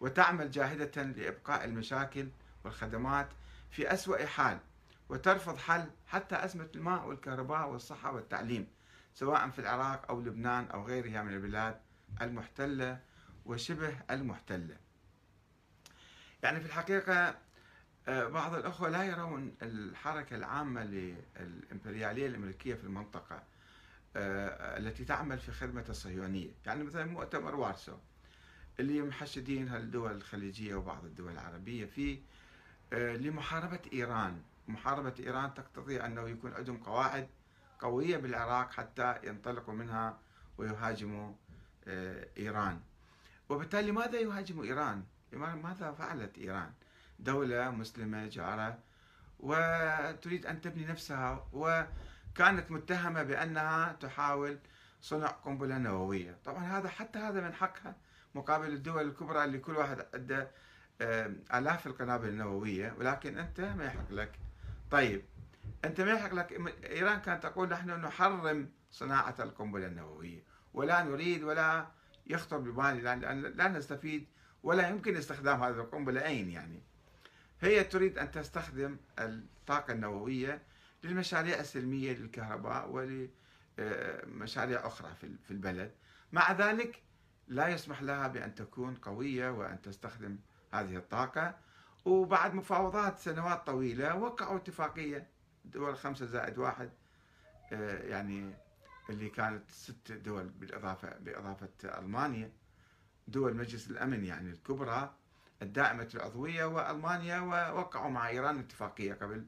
وتعمل 0.00 0.50
جاهدة 0.50 1.02
لإبقاء 1.02 1.64
المشاكل 1.64 2.28
والخدمات 2.64 3.28
في 3.70 3.92
أسوأ 3.92 4.26
حال 4.26 4.58
وترفض 5.08 5.56
حل 5.56 5.90
حتى 6.06 6.44
أزمة 6.44 6.68
الماء 6.74 7.06
والكهرباء 7.06 7.68
والصحة 7.70 8.12
والتعليم 8.12 8.66
سواء 9.14 9.50
في 9.50 9.58
العراق 9.58 10.10
أو 10.10 10.20
لبنان 10.20 10.64
أو 10.66 10.86
غيرها 10.86 11.22
من 11.22 11.34
البلاد 11.34 11.80
المحتلة 12.22 13.00
وشبه 13.44 13.96
المحتلة. 14.10 14.76
يعني 16.42 16.60
في 16.60 16.66
الحقيقة 16.66 17.34
آه، 18.08 18.28
بعض 18.28 18.54
الأخوة 18.54 18.88
لا 18.88 19.04
يرون 19.04 19.54
الحركة 19.62 20.36
العامة 20.36 20.84
للإمبريالية 20.84 22.26
الأمريكية 22.26 22.74
في 22.74 22.84
المنطقة 22.84 23.42
آه، 24.16 24.78
التي 24.78 25.04
تعمل 25.04 25.38
في 25.38 25.52
خدمة 25.52 25.84
الصهيونية. 25.88 26.50
يعني 26.66 26.84
مثلا 26.84 27.04
مؤتمر 27.04 27.54
وارسو 27.54 27.96
اللي 28.80 29.02
محشدين 29.02 29.74
الدول 29.74 30.12
الخليجية 30.12 30.74
وبعض 30.74 31.04
الدول 31.04 31.32
العربية 31.32 31.84
في 31.84 32.20
آه، 32.92 33.16
لمحاربة 33.16 33.80
إيران. 33.92 34.42
محاربة 34.68 35.14
إيران 35.20 35.54
تقتضي 35.54 36.00
أنه 36.00 36.28
يكون 36.28 36.52
عندهم 36.52 36.76
قواعد 36.76 37.28
قوية 37.78 38.16
بالعراق 38.16 38.72
حتى 38.72 39.18
ينطلقوا 39.24 39.74
منها 39.74 40.18
ويهاجموا 40.58 41.32
إيران. 42.38 42.80
وبالتالي 43.48 43.90
لماذا 43.90 44.20
يهاجموا 44.20 44.64
إيران؟ 44.64 45.04
ماذا 45.32 45.92
فعلت 45.92 46.38
إيران؟ 46.38 46.72
دولة 47.18 47.70
مسلمة 47.70 48.26
جارة 48.26 48.78
وتريد 49.40 50.46
أن 50.46 50.60
تبني 50.60 50.86
نفسها 50.86 51.46
وكانت 51.52 52.70
متهمة 52.70 53.22
بأنها 53.22 53.92
تحاول 53.92 54.58
صنع 55.00 55.26
قنبلة 55.26 55.78
نووية. 55.78 56.38
طبعا 56.44 56.64
هذا 56.64 56.88
حتى 56.88 57.18
هذا 57.18 57.40
من 57.40 57.54
حقها 57.54 57.96
مقابل 58.34 58.68
الدول 58.68 59.08
الكبرى 59.08 59.44
اللي 59.44 59.58
كل 59.58 59.76
واحد 59.76 60.06
عنده 60.14 60.50
آلاف 61.54 61.86
القنابل 61.86 62.28
النووية 62.28 62.94
ولكن 62.98 63.38
أنت 63.38 63.60
ما 63.60 63.84
يحق 63.84 64.12
لك. 64.12 64.32
طيب 64.90 65.24
أنت 65.84 66.00
ما 66.00 66.10
يحق 66.10 66.34
لك. 66.34 66.52
إيران 66.84 67.20
كانت 67.20 67.42
تقول 67.42 67.68
نحن 67.68 67.90
نحرم 67.90 68.70
صناعة 68.90 69.34
القنبلة 69.40 69.86
النووية 69.86 70.42
ولا 70.74 71.02
نريد 71.02 71.42
ولا 71.42 71.86
يخطر 72.26 72.58
ببالي 72.58 73.00
لا 73.54 73.68
نستفيد 73.68 74.26
ولا 74.68 74.88
يمكن 74.88 75.16
استخدام 75.16 75.62
هذه 75.62 75.80
القنبلة 75.80 76.26
أين 76.26 76.50
يعني. 76.50 76.82
هي 77.60 77.84
تريد 77.84 78.18
أن 78.18 78.30
تستخدم 78.30 78.96
الطاقة 79.18 79.92
النووية 79.92 80.62
للمشاريع 81.04 81.60
السلمية 81.60 82.12
للكهرباء 82.12 82.90
ولمشاريع 83.78 84.86
أخرى 84.86 85.14
في 85.44 85.50
البلد. 85.50 85.92
مع 86.32 86.52
ذلك 86.52 87.02
لا 87.48 87.68
يسمح 87.68 88.02
لها 88.02 88.28
بأن 88.28 88.54
تكون 88.54 88.94
قوية 88.94 89.50
وأن 89.50 89.82
تستخدم 89.82 90.38
هذه 90.72 90.96
الطاقة. 90.96 91.56
وبعد 92.04 92.54
مفاوضات 92.54 93.18
سنوات 93.18 93.66
طويلة 93.66 94.14
وقعوا 94.16 94.56
اتفاقية 94.56 95.26
دول 95.64 95.96
خمسة 95.96 96.26
زائد 96.26 96.58
واحد 96.58 96.90
آه، 97.72 98.02
يعني 98.02 98.54
اللي 99.10 99.28
كانت 99.28 99.70
ست 99.70 100.12
دول 100.12 100.48
بالإضافة 100.48 101.18
بإضافة 101.18 101.68
ألمانيا. 101.84 102.50
دول 103.28 103.56
مجلس 103.56 103.90
الأمن 103.90 104.24
يعني 104.24 104.50
الكبرى 104.50 105.14
الدائمة 105.62 106.08
العضوية 106.14 106.64
وألمانيا 106.64 107.40
ووقعوا 107.40 108.10
مع 108.10 108.28
إيران 108.28 108.58
اتفاقية 108.58 109.14
قبل 109.14 109.46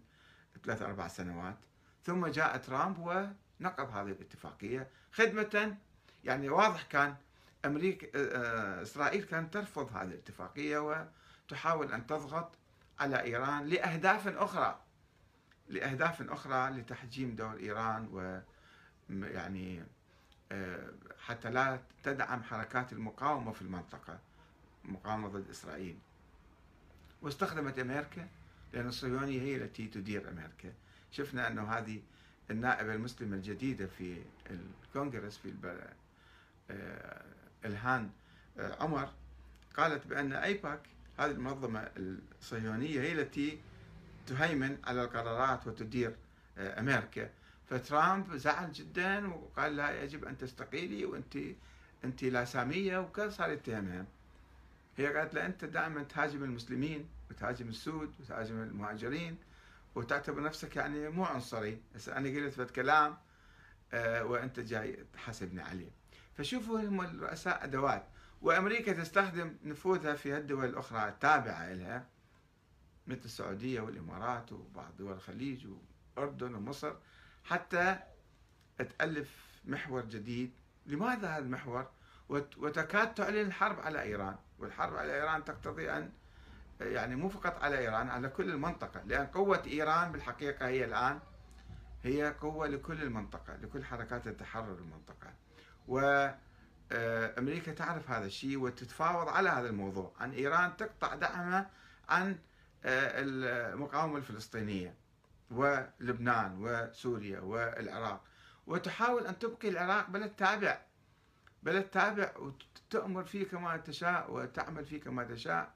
ثلاث 0.65 0.83
أربع 0.83 1.09
سنوات. 1.09 1.59
ثم 2.05 2.27
جاء 2.27 2.57
ترامب 2.57 2.99
ونقض 2.99 3.91
هذه 3.91 4.11
الاتفاقية 4.11 4.89
خدمة. 5.13 5.77
يعني 6.25 6.49
واضح 6.49 6.83
كان 6.83 7.17
أمريكا 7.65 8.09
آه، 8.15 8.83
إسرائيل 8.83 9.25
كانت 9.25 9.55
ترفض 9.55 9.97
هذه 9.97 10.03
الاتفاقية 10.03 11.07
وتحاول 11.47 11.93
أن 11.93 12.07
تضغط 12.07 12.59
على 13.01 13.23
إيران 13.23 13.67
لأهداف 13.67 14.29
أخرى 14.29 14.81
لأهداف 15.69 16.31
أخرى 16.31 16.71
لتحجيم 16.71 17.35
دور 17.35 17.57
إيران 17.57 18.09
و 18.13 18.41
يعني 19.11 19.81
آه، 19.81 19.85
حتى 21.19 21.51
لا 21.51 21.81
تدعم 22.03 22.43
حركات 22.43 22.93
المقاومة 22.93 23.53
في 23.53 23.63
المنطقة 23.63 24.19
مقاومة 24.85 25.29
ضد 25.29 25.51
إسرائيل. 25.51 25.99
واستخدمت 27.23 27.79
أمريكا 27.79 28.29
لأن 28.73 28.89
الصهيونية 28.89 29.41
هي 29.41 29.57
التي 29.57 29.87
تدير 29.87 30.31
أمريكا. 30.31 30.73
شفنا 31.13 31.49
أنه 31.49 31.63
هذه 31.73 32.03
النائبة 32.51 32.95
المسلمة 32.95 33.37
الجديدة 33.37 33.87
في 33.87 34.23
الكونغرس 34.87 35.39
في 35.39 35.55
آه، 36.71 37.25
الهان 37.65 38.11
آه، 38.59 38.83
عمر 38.83 39.09
قالت 39.77 40.07
بأن 40.07 40.33
أيباك 40.33 40.81
هذه 41.19 41.31
المنظمة 41.31 41.91
الصهيونية 42.41 43.01
هي 43.01 43.13
التي 43.13 43.59
تهيمن 44.27 44.79
على 44.85 45.05
القرارات 45.05 45.67
وتدير 45.67 46.17
آه، 46.59 46.81
أمريكا. 46.81 47.31
فترامب 47.71 48.37
زعل 48.37 48.73
جدا 48.73 49.35
وقال 49.35 49.77
لها 49.77 50.03
يجب 50.03 50.25
أن 50.25 50.39
تستقيلي 50.39 51.05
وأنت 51.05 51.37
أنت 52.05 52.25
لا 52.25 52.45
سامية 52.45 52.99
وكان 52.99 53.31
صار 53.31 53.51
يتهمها. 53.51 54.07
هي 54.97 55.07
قالت 55.07 55.35
له 55.35 55.47
أنت 55.47 55.65
دائما 55.65 56.03
تهاجم 56.03 56.45
المسلمين 56.45 57.09
وتهاجم 57.31 57.69
السود 57.69 58.15
وتهاجم 58.21 58.63
المهاجرين 58.63 59.37
وتعتبر 59.95 60.43
نفسك 60.43 60.77
يعني 60.77 61.09
مو 61.09 61.25
عنصري. 61.25 61.81
هسه 61.95 62.17
أنا 62.17 62.29
قلت 62.29 62.55
فد 62.55 62.71
كلام 62.71 63.17
آه 63.93 64.25
وأنت 64.25 64.61
جاي 64.61 65.05
تحاسبني 65.13 65.63
عليه. 65.63 65.91
فشوفوا 66.37 66.81
هم 66.81 67.01
الرؤساء 67.01 67.65
أدوات. 67.65 68.07
وأمريكا 68.43 68.93
تستخدم 68.93 69.57
نفوذها 69.65 70.15
في 70.15 70.37
الدول 70.37 70.65
الأخرى 70.65 71.09
التابعة 71.09 71.73
لها 71.73 72.07
مثل 73.07 73.25
السعودية 73.25 73.81
والإمارات 73.81 74.53
وبعض 74.53 74.97
دول 74.99 75.13
الخليج 75.13 75.67
والأردن 76.17 76.55
ومصر. 76.55 76.95
حتى 77.45 77.99
تألف 78.79 79.29
محور 79.65 80.05
جديد. 80.05 80.53
لماذا 80.87 81.29
هذا 81.29 81.39
المحور؟ 81.45 81.91
وتكاد 82.29 83.15
تعلن 83.15 83.47
الحرب 83.47 83.81
على 83.81 84.03
إيران. 84.03 84.37
والحرب 84.59 84.97
على 84.97 85.15
إيران 85.15 85.45
تقتضي 85.45 85.91
أن 85.91 86.13
يعني 86.81 87.17
مو 87.17 87.29
فقط 87.29 87.63
على 87.63 87.79
إيران 87.79 88.09
على 88.09 88.29
كل 88.29 88.51
المنطقة. 88.51 89.03
لأن 89.05 89.27
قوة 89.27 89.63
إيران 89.67 90.13
بالحقيقة 90.13 90.67
هي 90.69 90.85
الآن 90.85 91.21
هي 92.03 92.35
قوة 92.41 92.67
لكل 92.67 93.03
المنطقة 93.03 93.57
لكل 93.57 93.85
حركات 93.85 94.27
التحرر 94.27 94.79
المنطقة. 94.79 95.33
وأمريكا 95.89 97.73
تعرف 97.73 98.11
هذا 98.11 98.27
الشيء 98.27 98.59
وتتفاوض 98.59 99.29
على 99.29 99.49
هذا 99.49 99.69
الموضوع. 99.69 100.13
أن 100.21 100.31
إيران 100.33 100.77
تقطع 100.77 101.15
دعمها 101.15 101.71
عن 102.09 102.39
آه، 102.85 103.13
المقاومة 103.17 104.17
الفلسطينية. 104.17 104.95
ولبنان 105.51 106.57
وسوريا 106.59 107.41
والعراق. 107.41 108.25
وتحاول 108.67 109.27
أن 109.27 109.39
تبقي 109.39 109.69
العراق 109.69 110.11
بلد 110.11 110.31
تابع 110.31 110.81
بلد 111.63 111.85
تابع 111.85 112.33
وتأمر 112.37 113.25
فيه 113.25 113.45
كما 113.49 113.77
تشاء 113.77 114.33
وتعمل 114.33 114.85
فيه 114.85 115.01
كما 115.01 115.25
تشاء. 115.25 115.75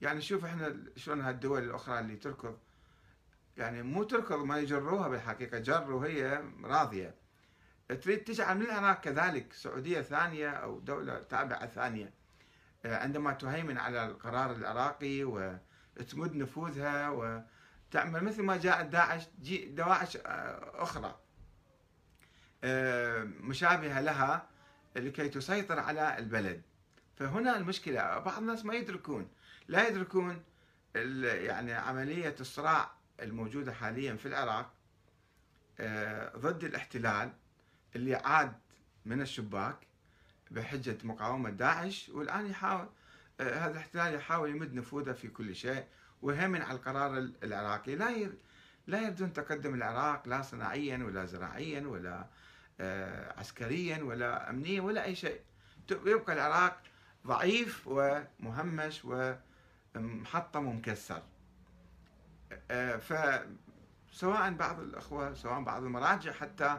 يعني 0.00 0.20
شوف 0.20 0.44
إحنا 0.44 0.76
شلون 0.96 1.20
هالدول 1.20 1.64
الأخرى 1.64 2.00
اللي 2.00 2.16
تركض. 2.16 2.58
يعني 3.56 3.82
مو 3.82 4.02
تركض 4.02 4.44
ما 4.44 4.58
يجروها 4.58 5.08
بالحقيقة 5.08 5.58
جر 5.58 5.92
وهي 5.92 6.42
راضية. 6.64 7.14
تريد 7.88 8.24
تجعل 8.24 8.56
من 8.58 8.62
العراق 8.62 9.00
كذلك 9.00 9.52
سعودية 9.52 10.00
ثانية 10.00 10.50
أو 10.50 10.80
دولة 10.80 11.22
تابعة 11.22 11.66
ثانية. 11.66 12.12
عندما 12.84 13.32
تهيمن 13.32 13.78
على 13.78 14.06
القرار 14.06 14.52
العراقي 14.52 15.24
وتمد 15.24 16.34
نفوذها 16.34 17.08
وتعمل 17.88 18.24
مثل 18.24 18.42
ما 18.42 18.56
جاءت 18.56 18.86
داعش 18.86 19.22
دواعش 19.66 20.16
أخرى. 20.74 21.18
مشابهة 23.40 24.00
لها 24.00 24.46
لكي 24.96 25.28
تسيطر 25.28 25.78
على 25.78 26.18
البلد. 26.18 26.62
فهنا 27.16 27.56
المشكلة 27.56 28.18
بعض 28.18 28.38
الناس 28.38 28.64
ما 28.64 28.74
يدركون. 28.74 29.28
لا 29.68 29.88
يدركون 29.88 30.42
يعني 30.94 31.72
عملية 31.72 32.34
الصراع 32.40 32.90
الموجودة 33.22 33.72
حاليا 33.72 34.16
في 34.16 34.26
العراق 34.26 34.72
آه، 35.80 36.36
ضد 36.36 36.64
الاحتلال 36.64 37.32
اللي 37.96 38.14
عاد 38.14 38.52
من 39.06 39.22
الشباك 39.22 39.76
بحجة 40.50 40.96
مقاومة 41.04 41.50
داعش 41.50 42.08
والآن 42.08 42.46
يحاول 42.46 42.88
آه، 43.40 43.58
هذا 43.58 43.70
الاحتلال 43.72 44.14
يحاول 44.14 44.50
يمد 44.50 44.74
نفوذه 44.74 45.12
في 45.12 45.28
كل 45.28 45.56
شيء. 45.56 45.84
ويهمن 46.22 46.62
على 46.62 46.76
القرار 46.78 47.18
العراقي. 47.42 47.96
لا 47.96 48.30
لا 48.86 49.00
يردون 49.00 49.32
تقدم 49.32 49.74
العراق 49.74 50.28
لا 50.28 50.42
صناعيا 50.42 51.04
ولا 51.04 51.24
زراعيا 51.24 51.86
ولا 51.86 52.26
آه، 52.80 53.38
عسكريا 53.38 54.02
ولا 54.02 54.50
امنيا 54.50 54.80
ولا 54.80 55.04
أي 55.04 55.14
شيء. 55.14 55.40
يبقى 55.90 56.32
العراق 56.32 56.82
ضعيف 57.26 57.82
ومهمش 57.86 59.02
ومحطم 59.94 60.66
ومكسر 60.66 61.22
آه، 62.70 62.96
فسواء 62.96 64.50
بعض 64.52 64.80
الأخوة 64.80 65.34
سواء 65.34 65.62
بعض 65.62 65.82
المراجع 65.82 66.32
حتى 66.32 66.78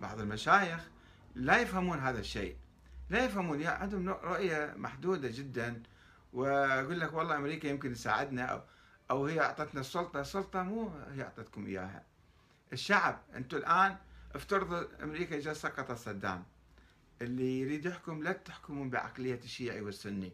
بعض 0.00 0.20
المشايخ 0.20 0.80
لا 1.34 1.58
يفهمون 1.58 1.98
هذا 1.98 2.18
الشيء. 2.20 2.56
لا 3.10 3.24
يفهمون. 3.24 3.60
يعني 3.60 3.82
عندهم 3.82 4.08
رؤية 4.08 4.74
محدودة 4.76 5.28
جدا. 5.32 5.82
ويقول 6.32 7.00
لك 7.00 7.12
والله 7.12 7.36
أمريكا 7.36 7.68
يمكن 7.68 7.92
تساعدنا 7.92 8.64
أو 9.10 9.26
هي 9.26 9.40
أعطتنا 9.40 9.80
السلطة، 9.80 10.20
السلطة 10.20 10.62
مو 10.62 10.88
هي 10.88 11.22
أعطتكم 11.22 11.66
إياها. 11.66 12.04
الشعب 12.72 13.20
أنتم 13.34 13.56
الآن 13.56 13.96
افترض 14.34 14.88
أمريكا 15.02 15.40
جاء 15.40 15.54
سقط 15.54 15.92
صدام. 15.92 16.44
اللي 17.22 17.60
يريد 17.60 17.86
يحكم 17.86 18.22
لا 18.22 18.32
تحكمون 18.32 18.90
بعقلية 18.90 19.40
الشيعي 19.44 19.80
والسني. 19.80 20.32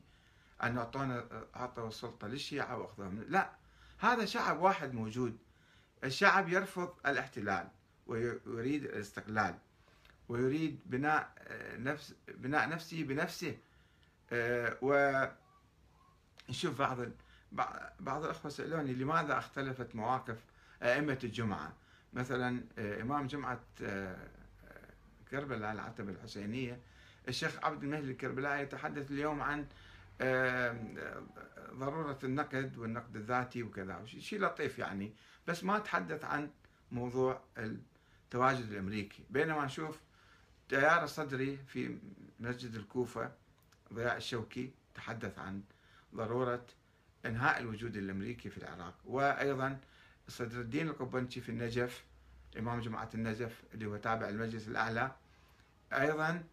أن 0.62 0.78
أعطونا 0.78 1.44
أعطوا 1.56 1.88
السلطة 1.88 2.28
للشيعة 2.28 2.78
وأخذوها 2.78 3.10
لا 3.10 3.50
هذا 3.98 4.24
شعب 4.24 4.60
واحد 4.60 4.92
موجود. 4.94 5.38
الشعب 6.04 6.48
يرفض 6.48 6.94
الاحتلال 7.06 7.68
ويريد 8.06 8.84
الاستقلال. 8.84 9.58
ويريد 10.28 10.80
بناء 10.86 11.32
نفس 11.78 12.14
بناء 12.28 12.68
نفسه 12.68 13.02
بنفسه. 13.02 13.58
آه، 14.32 14.78
ونشوف 16.48 16.78
بعض 16.78 16.98
بعض 18.00 18.24
الأخوة 18.24 18.50
سألوني 18.50 18.94
لماذا 18.94 19.38
اختلفت 19.38 19.94
مواقف 19.96 20.44
أئمة 20.82 21.18
الجمعة؟ 21.24 21.72
مثلا 22.12 22.64
آه، 22.78 23.02
إمام 23.02 23.26
جمعة 23.26 23.60
آه، 23.82 24.16
كربلاء 25.30 25.72
العتبة 25.72 26.12
الحسينية 26.12 26.78
الشيخ 27.28 27.64
عبد 27.64 27.82
المهدي 27.82 28.10
الكربلائي 28.10 28.62
يتحدث 28.62 29.10
اليوم 29.10 29.42
عن 29.42 29.66
ضرورة 31.74 32.18
النقد 32.24 32.78
والنقد 32.78 33.16
الذاتي 33.16 33.62
وكذا 33.62 34.04
شيء 34.06 34.40
لطيف 34.40 34.78
يعني 34.78 35.12
بس 35.46 35.64
ما 35.64 35.78
تحدث 35.78 36.24
عن 36.24 36.50
موضوع 36.92 37.40
التواجد 37.58 38.72
الأمريكي. 38.72 39.22
بينما 39.30 39.64
نشوف 39.64 40.00
تيار 40.68 41.04
الصدري 41.04 41.56
في 41.56 41.98
مسجد 42.40 42.74
الكوفة 42.74 43.32
ضياء 43.92 44.16
الشوكي 44.16 44.70
تحدث 44.94 45.38
عن 45.38 45.62
ضرورة 46.14 46.66
إنهاء 47.26 47.60
الوجود 47.60 47.96
الأمريكي 47.96 48.50
في 48.50 48.58
العراق. 48.58 48.94
وأيضا 49.04 49.80
صدر 50.28 50.60
الدين 50.60 50.88
القبنشي 50.88 51.40
في 51.40 51.48
النجف 51.48 52.04
إمام 52.58 52.80
جماعة 52.80 53.10
النجف 53.14 53.62
اللي 53.74 53.86
هو 53.86 53.96
تابع 53.96 54.28
المجلس 54.28 54.68
الأعلى 54.68 55.12
أيضا 55.92 56.44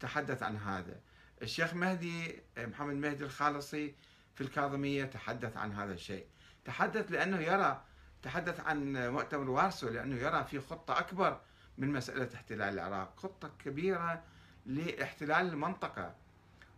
تحدث 0.00 0.42
عن 0.42 0.56
هذا. 0.56 1.00
الشيخ 1.42 1.74
مهدي 1.74 2.40
محمد 2.58 2.94
مهدي 2.94 3.24
الخالصي 3.24 3.94
في 4.34 4.40
الكاظمية 4.40 5.04
تحدث 5.04 5.56
عن 5.56 5.72
هذا 5.72 5.92
الشيء. 5.92 6.26
تحدث 6.64 7.12
لأنه 7.12 7.40
يرى 7.40 7.84
تحدث 8.22 8.60
عن 8.60 9.08
مؤتمر 9.12 9.50
وارسو 9.50 9.88
لأنه 9.88 10.16
يرى 10.16 10.44
في 10.44 10.60
خطة 10.60 10.98
أكبر 10.98 11.40
من 11.78 11.92
مسألة 11.92 12.28
احتلال 12.34 12.74
العراق 12.74 13.20
خطة 13.20 13.50
كبيرة 13.64 14.22
لاحتلال 14.66 15.46
المنطقة. 15.46 16.14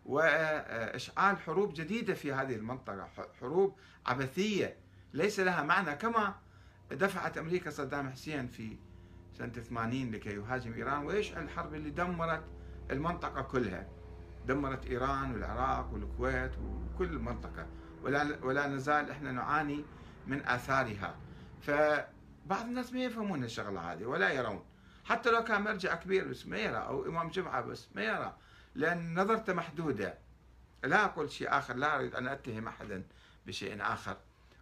وإشعال 0.06 1.38
حروب 1.38 1.74
جديدة 1.74 2.14
في 2.14 2.32
هذه 2.32 2.54
المنطقة 2.54 3.08
حروب 3.40 3.76
عبثية 4.06 4.76
ليس 5.14 5.40
لها 5.40 5.62
معنى 5.62 5.94
كما 5.94 6.34
دفعت 6.90 7.38
أمريكا 7.38 7.70
صدام 7.70 8.10
حسين 8.10 8.48
في 8.48 8.76
سنة 9.38 9.52
80 9.52 10.10
لكي 10.10 10.30
يهاجم 10.30 10.72
إيران 10.72 11.06
ويشعل 11.06 11.42
الحرب 11.42 11.74
اللي 11.74 11.90
دمرت 11.90 12.44
المنطقة 12.90 13.42
كلها. 13.42 13.88
دمرت 14.46 14.86
إيران 14.86 15.32
والعراق 15.32 15.92
والكويت 15.92 16.52
وكل 16.58 17.04
المنطقة 17.04 17.66
ولا, 18.02 18.44
ولا 18.44 18.66
نزال 18.66 19.10
إحنا 19.10 19.32
نعاني 19.32 19.84
من 20.26 20.46
آثارها. 20.46 21.16
فبعض 21.60 22.64
الناس 22.64 22.92
ما 22.92 23.00
يفهمون 23.00 23.44
الشغلة 23.44 23.92
هذه 23.92 24.04
ولا 24.04 24.30
يرون. 24.30 24.64
حتى 25.04 25.30
لو 25.30 25.44
كان 25.44 25.62
مرجع 25.62 25.94
كبير 25.94 26.28
بس 26.28 26.46
ما 26.46 26.58
يرى 26.58 26.76
أو 26.76 27.06
إمام 27.06 27.28
جمعة 27.28 27.60
بس 27.60 27.88
ما 27.94 28.02
يرى 28.02 28.36
لأن 28.74 29.20
نظرته 29.20 29.52
محدودة. 29.52 30.18
لا 30.84 31.04
أقول 31.04 31.30
شيء 31.30 31.58
آخر 31.58 31.74
لا 31.74 31.96
أريد 31.96 32.14
أن 32.14 32.28
أتهم 32.28 32.68
أحدا 32.68 33.04
بشيء 33.46 33.82
آخر. 33.82 34.16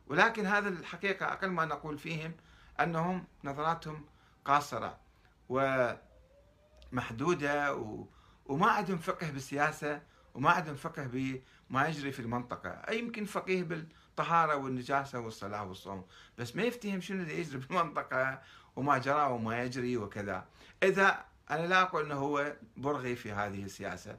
ولكن 0.07 0.47
هذا 0.47 0.69
الحقيقة 0.69 1.27
أقل 1.27 1.49
ما 1.49 1.65
نقول 1.65 1.99
فيهم 1.99 2.35
أنهم 2.81 3.25
نظراتهم 3.45 4.07
قاصرة 4.45 4.99
ومحدودة 6.93 7.75
و... 7.75 8.07
وما 8.47 8.71
عندهم 8.71 8.99
فقه 8.99 9.31
بالسياسة 9.31 10.03
وما 10.35 10.51
عندهم 10.51 10.75
فقه 10.77 11.09
بما 11.13 11.89
يجري 11.89 12.13
في 12.13 12.21
المنطقة. 12.21 12.71
أي 12.71 12.99
يمكن 12.99 13.25
فقيه 13.25 13.63
بال 13.63 13.87
الطهارة 14.11 14.57
والنجاسة 14.57 15.21
والصلاة 15.21 15.65
والصوم. 15.65 16.05
بس 16.39 16.57
ما 16.57 16.63
يفتهم 16.63 17.01
شنو 17.01 17.23
اللي 17.23 17.41
يجري 17.41 17.59
بالمنطقة 17.59 18.43
وما 18.77 18.99
جرى 18.99 19.23
وما 19.23 19.63
يجري 19.63 19.97
وكذا. 19.97 20.47
إذا 20.83 21.25
أنا 21.51 21.67
لا 21.67 21.83
أقول 21.83 22.05
أنه 22.05 22.15
هو 22.15 22.57
برغي 22.77 23.17
في 23.17 23.33
هذه 23.33 23.65
السياسة 23.65 24.19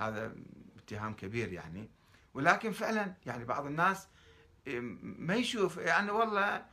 هذا 0.00 0.34
اتهام 0.78 1.14
كبير 1.14 1.52
يعني. 1.52 1.90
ولكن 2.34 2.72
فعلا 2.72 3.14
يعني 3.26 3.44
بعض 3.44 3.66
الناس 3.66 4.08
ما 5.02 5.34
يشوف 5.34 5.76
يعني 5.76 6.10
والله 6.10 6.64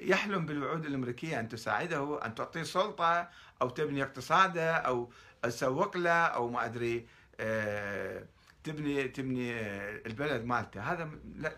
يحلم 0.00 0.46
بالوعود 0.46 0.86
الأمريكية 0.86 1.40
أن 1.40 1.48
تساعده 1.48 2.24
أن 2.26 2.34
تعطيه 2.34 2.62
سلطة 2.62 3.28
أو 3.62 3.68
تبني 3.68 4.02
اقتصاده 4.02 4.76
أو 4.76 5.12
تسوق 5.42 5.96
له 5.96 6.10
أو 6.10 6.50
ما 6.50 6.64
أدري 6.64 7.06
آه 7.40 8.26
تبني 8.64 9.08
تبني 9.08 9.60
البلد 10.06 10.44
مالته. 10.44 10.80
هذا 10.92 11.10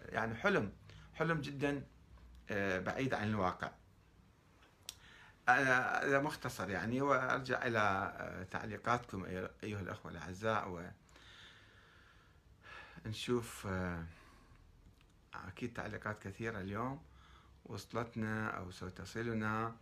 يعني 0.08 0.34
حلم 0.34 0.72
حلم 1.14 1.40
جدا 1.40 1.82
آه، 2.50 2.78
بعيد 2.80 3.14
عن 3.14 3.28
الواقع. 3.28 3.70
هذا 5.48 6.20
مختصر 6.20 6.70
يعني 6.70 7.00
وأرجع 7.00 7.66
إلى 7.66 7.78
آه، 7.78 8.42
تعليقاتكم 8.42 9.24
أيها 9.62 9.80
الأخوة 9.80 10.12
الأعزاء 10.12 10.92
ونشوف 13.04 13.66
آه، 13.66 14.04
أكيد 15.34 15.72
تعليقات 15.72 16.18
كثيرة 16.18 16.60
اليوم. 16.60 17.02
وصلتنا 17.64 18.50
أو 18.50 18.70
ستصلنا 18.70 19.76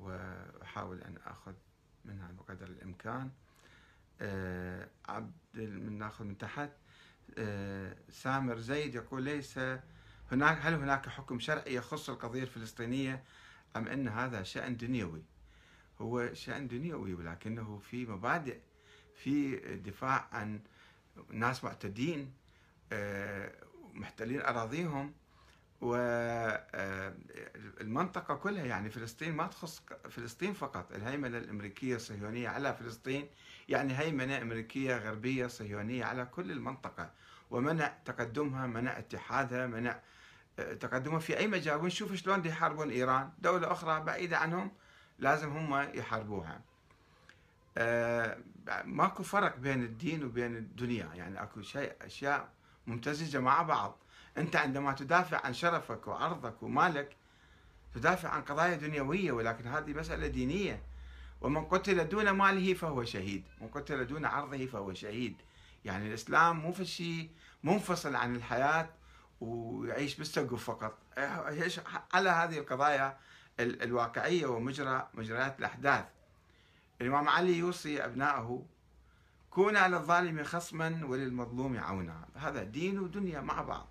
وأحاول 0.00 1.02
أن 1.02 1.18
أخذ 1.26 1.54
منها 2.04 2.32
بقدر 2.32 2.66
الإمكان. 2.66 3.30
آه، 4.20 4.88
عبد 5.08 5.32
من 5.54 5.98
ناخذ 5.98 6.24
من 6.24 6.38
تحت. 6.38 6.70
آه، 7.38 7.96
سامر 8.10 8.58
زيد 8.58 8.94
يقول 8.94 9.22
ليس 9.22 9.58
هناك 10.32 10.58
هل 10.60 10.74
هناك 10.74 11.08
حكم 11.08 11.40
شرعي 11.40 11.74
يخص 11.74 12.10
القضية 12.10 12.42
الفلسطينية 12.42 13.24
أم 13.76 13.88
أن 13.88 14.08
هذا 14.08 14.42
شأن 14.42 14.76
دنيوي؟ 14.76 15.22
هو 16.00 16.34
شأن 16.34 16.68
دنيوي 16.68 17.14
ولكنه 17.14 17.78
في 17.78 18.06
مبادئ 18.06 18.58
في 19.14 19.56
دفاع 19.76 20.28
عن 20.32 20.60
ناس 21.30 21.64
معتدين 21.64 22.32
آه، 22.92 23.52
محتلين 23.94 24.40
أراضيهم 24.40 25.12
والمنطقة 27.80 28.34
كلها 28.34 28.64
يعني 28.64 28.90
فلسطين 28.90 29.32
ما 29.32 29.46
تخص 29.46 29.82
فلسطين 30.10 30.52
فقط 30.52 30.92
الهيمنة 30.92 31.38
الأمريكية 31.38 31.96
الصهيونية 31.96 32.48
على 32.48 32.74
فلسطين 32.74 33.28
يعني 33.68 33.98
هيمنة 33.98 34.42
أمريكية 34.42 34.96
غربية 34.96 35.46
صهيونية 35.46 36.04
على 36.04 36.24
كل 36.24 36.50
المنطقة 36.50 37.10
ومنع 37.50 37.92
تقدمها 38.04 38.66
منع 38.66 38.98
اتحادها 38.98 39.66
منع 39.66 40.00
تقدمها 40.80 41.18
في 41.18 41.38
أي 41.38 41.46
مجال 41.46 41.76
ونشوف 41.76 42.14
شلون 42.14 42.46
يحاربون 42.46 42.90
إيران. 42.90 43.30
دولة 43.38 43.72
أخرى 43.72 44.00
بعيدة 44.00 44.38
عنهم 44.38 44.70
لازم 45.18 45.56
هم 45.56 45.90
يحاربوها. 45.94 46.60
آه، 47.78 48.38
ماكو 48.84 49.22
فرق 49.22 49.56
بين 49.56 49.82
الدين 49.82 50.24
وبين 50.24 50.56
الدنيا. 50.56 51.10
يعني 51.14 51.42
أكو 51.42 51.62
شيء 51.62 51.92
أشياء 52.02 52.48
ممتزجه 52.86 53.38
مع 53.38 53.62
بعض. 53.62 53.98
أنت 54.38 54.56
عندما 54.56 54.92
تدافع 54.92 55.46
عن 55.46 55.54
شرفك 55.54 56.06
وعرضك 56.06 56.62
ومالك 56.62 57.16
تدافع 57.94 58.28
عن 58.28 58.42
قضايا 58.42 58.76
دنيوية 58.76 59.32
ولكن 59.32 59.66
هذه 59.66 59.92
مسألة 59.92 60.26
دينية. 60.26 60.82
ومن 61.40 61.64
قتل 61.64 62.08
دون 62.08 62.30
ماله 62.30 62.74
فهو 62.74 63.04
شهيد. 63.04 63.44
من 63.60 63.68
قتل 63.68 64.06
دون 64.06 64.24
عرضه 64.24 64.66
فهو 64.66 64.94
شهيد. 64.94 65.36
يعني 65.84 66.08
الإسلام 66.08 66.58
مو 66.58 66.72
في 66.72 66.84
شيء 66.84 67.30
منفصل 67.64 68.16
عن 68.16 68.36
الحياة. 68.36 68.88
ويعيش 69.40 70.16
بالسقف 70.16 70.64
فقط. 70.64 70.98
على 72.14 72.30
هذه 72.30 72.58
القضايا 72.58 73.18
الواقعية 73.60 74.46
ومجرى 74.46 75.08
مجريات 75.14 75.58
الأحداث. 75.58 76.04
الإمام 77.00 77.28
علي 77.28 77.58
يوصي 77.58 78.04
أبنائه 78.04 78.66
كونا 79.50 79.88
للظالم 79.88 80.44
خصما 80.44 81.00
وللمظلوم 81.04 81.78
عونا. 81.78 82.28
هذا 82.36 82.62
دين 82.62 82.98
ودنيا 82.98 83.40
مع 83.40 83.62
بعض. 83.62 83.88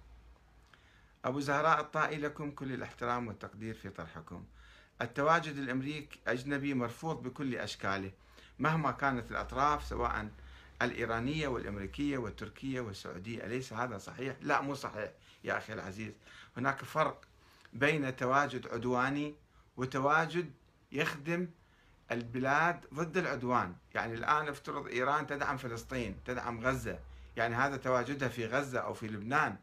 أبو 1.26 1.40
زهراء 1.40 1.80
الطائي 1.80 2.18
لكم 2.18 2.52
كل 2.52 2.72
الاحترام 2.74 3.28
والتقدير 3.28 3.74
في 3.74 3.90
طرحكم. 3.90 4.46
التواجد 5.02 5.58
الامريكي 5.58 6.20
أجنبي 6.28 6.74
مرفوض 6.74 7.24
بكل 7.24 7.56
أشكاله 7.56 8.12
مهما 8.60 8.92
كانت 8.92 9.32
الأطراف 9.32 9.84
سواء 9.84 10.30
الإيرانية 10.82 11.48
والأمريكية 11.48 12.18
والتركية 12.18 12.82
والسعودية 12.82 13.46
أليس 13.46 13.74
هذا 13.74 13.98
صحيح؟ 13.98 14.36
لا 14.42 14.62
مو 14.62 14.74
صحيح 14.74 15.12
يا 15.44 15.58
أخي 15.58 15.74
العزيز. 15.74 16.14
هناك 16.58 16.84
فرق 16.84 17.22
بين 17.74 18.16
تواجد 18.16 18.68
عدواني 18.68 19.36
وتواجد 19.78 20.52
يخدم 20.92 21.48
البلاد 22.12 22.86
ضد 22.94 23.18
العدوان. 23.18 23.76
يعني 23.94 24.14
الآن 24.14 24.48
افترض 24.48 24.88
إيران 24.88 25.28
تدعم 25.28 25.58
فلسطين 25.58 26.18
تدعم 26.26 26.60
غزة. 26.60 27.00
يعني 27.38 27.56
هذا 27.56 27.78
تواجدها 27.78 28.28
في 28.28 28.46
غزة 28.46 28.80
أو 28.80 28.94
في 28.94 29.08
لبنان. 29.08 29.56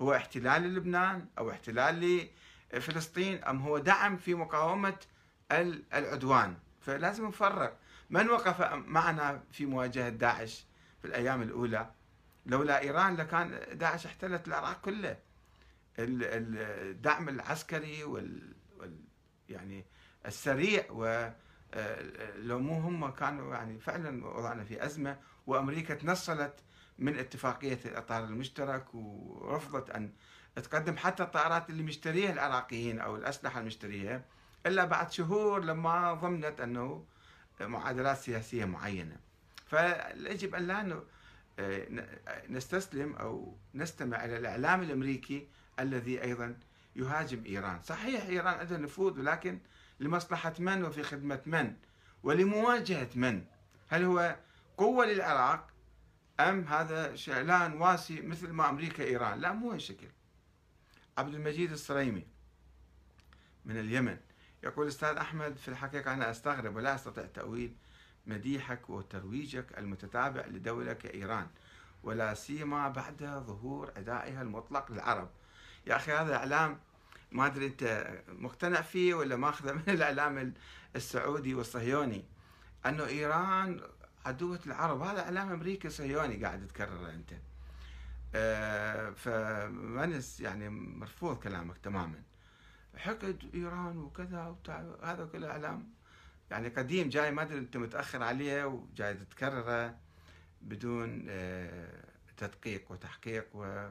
هو 0.00 0.14
احتلال 0.14 0.74
لبنان 0.74 1.26
أو 1.38 1.50
احتلال 1.50 2.28
فلسطين 2.80 3.44
أم 3.44 3.62
هو 3.62 3.78
دعم 3.78 4.16
في 4.16 4.34
مقاومة 4.34 4.96
العدوان؟ 5.94 6.56
فلازم 6.80 7.26
نفرق. 7.26 7.76
من 8.12 8.30
وقف 8.30 8.60
معنا 8.72 9.42
في 9.52 9.66
مواجهة 9.66 10.08
داعش 10.08 10.66
في 11.00 11.04
الأيام 11.08 11.42
الأولى؟ 11.42 11.90
لولا 12.46 12.80
إيران 12.80 13.16
لكان 13.16 13.60
داعش 13.72 14.06
احتلت 14.06 14.48
العراق 14.48 14.80
كله. 14.80 15.16
الدعم 15.98 17.28
العسكري 17.28 18.04
وال, 18.04 18.54
وال 18.78 18.96
يعني 19.48 19.84
السريع 20.26 20.84
و 20.90 21.30
لو 22.36 22.58
مو 22.58 22.80
هم 22.80 23.10
كانوا 23.10 23.54
يعني 23.54 23.78
فعلا 23.78 24.26
وضعنا 24.26 24.64
في 24.64 24.84
أزمة. 24.84 25.18
وأمريكا 25.46 25.94
تنصلت 25.94 26.54
من 26.98 27.18
اتفاقية 27.18 27.78
الأطار 27.84 28.24
المشترك 28.24 28.94
ورفضت 28.94 29.90
أن 29.90 30.12
تقدم 30.54 30.96
حتى 30.96 31.22
الطائرات 31.22 31.70
اللي 31.70 31.82
مشتريها 31.82 32.32
العراقيين 32.32 33.00
أو 33.00 33.16
الأسلحة 33.16 33.60
المشتريها 33.60 34.24
إلا 34.66 34.84
بعد 34.84 35.12
شهور 35.12 35.64
لما 35.64 36.14
ضمنت 36.14 36.60
أنه 36.60 37.04
معادلات 37.66 38.18
سياسية 38.18 38.64
معينة 38.64 39.16
فيجب 39.66 40.54
أن 40.54 40.66
لا 40.66 41.02
نستسلم 42.48 43.14
أو 43.14 43.56
نستمع 43.74 44.24
إلى 44.24 44.36
الإعلام 44.36 44.82
الأمريكي 44.82 45.48
الذي 45.80 46.22
أيضا 46.22 46.56
يهاجم 46.96 47.44
إيران، 47.46 47.82
صحيح 47.82 48.24
إيران 48.24 48.54
عندها 48.54 48.78
نفوذ 48.78 49.20
ولكن 49.20 49.58
لمصلحة 50.00 50.54
من 50.58 50.84
وفي 50.84 51.02
خدمة 51.02 51.40
من 51.46 51.74
ولمواجهة 52.22 53.08
من؟ 53.14 53.44
هل 53.88 54.04
هو 54.04 54.36
قوة 54.76 55.06
للعراق 55.06 55.68
أم 56.40 56.64
هذا 56.64 57.14
شعلان 57.14 57.72
واسي 57.72 58.20
مثل 58.20 58.50
ما 58.50 58.68
أمريكا 58.70 59.04
إيران؟ 59.04 59.40
لا 59.40 59.52
مو 59.52 59.72
هالشكل. 59.72 60.06
عبد 61.18 61.34
المجيد 61.34 61.72
الصريمي 61.72 62.26
من 63.64 63.78
اليمن 63.78 64.16
يقول 64.62 64.86
أستاذ 64.86 65.16
أحمد 65.16 65.56
في 65.56 65.68
الحقيقة 65.68 66.14
أنا 66.14 66.30
أستغرب 66.30 66.76
ولا 66.76 66.94
أستطيع 66.94 67.26
تأويل 67.26 67.74
مديحك 68.26 68.90
وترويجك 68.90 69.78
المتتابع 69.78 70.46
لدوله 70.46 70.92
كايران 70.92 71.46
ولا 72.02 72.34
سيما 72.34 72.88
بعد 72.88 73.42
ظهور 73.46 73.92
أدائها 73.96 74.42
المطلق 74.42 74.92
للعرب. 74.92 75.30
يا 75.86 75.96
أخي 75.96 76.12
هذا 76.12 76.36
إعلام 76.36 76.80
ما 77.32 77.46
أدري 77.46 77.66
أنت 77.66 78.12
مقتنع 78.28 78.80
فيه 78.80 79.14
ولا 79.14 79.36
ماخذه 79.36 79.72
من 79.72 79.82
الإعلام 79.88 80.54
السعودي 80.96 81.54
والصهيوني. 81.54 82.24
أنه 82.86 83.06
إيران 83.06 83.80
عدوة 84.26 84.60
العرب 84.66 85.00
هذا 85.00 85.20
إعلام 85.20 85.52
أمريكي 85.52 85.90
صهيوني 85.90 86.44
قاعد 86.44 86.66
تكرره 86.66 87.10
أنت. 87.10 87.32
آه 88.34 89.10
فمنس 89.10 90.40
يعني 90.40 90.68
مرفوض 90.68 91.38
كلامك 91.38 91.78
تماما. 91.78 92.22
حقد 92.96 93.50
إيران 93.54 93.98
وكذا 93.98 94.46
وبتاع. 94.46 94.96
هذا 95.02 95.28
كله 95.32 95.50
إعلام. 95.50 95.92
يعني 96.50 96.68
قديم 96.68 97.08
جاي 97.08 97.30
ما 97.30 97.42
أدري 97.42 97.58
أنت 97.58 97.76
متأخر 97.76 98.22
عليه 98.22 98.64
وجاي 98.64 99.14
تتكرره 99.14 99.98
بدون 100.62 101.26
آه 101.28 102.04
تدقيق 102.36 102.92
وتحقيق 102.92 103.46
و 103.54 103.90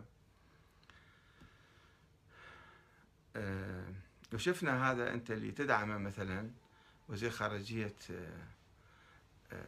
آه، 3.36 3.94
وشفنا 4.34 4.92
هذا 4.92 5.14
أنت 5.14 5.32
اللي 5.32 5.52
تدعمه 5.52 5.98
مثلا 5.98 6.50
وزير 7.10 7.30
خارجية 7.30 7.96
آه، 8.12 9.68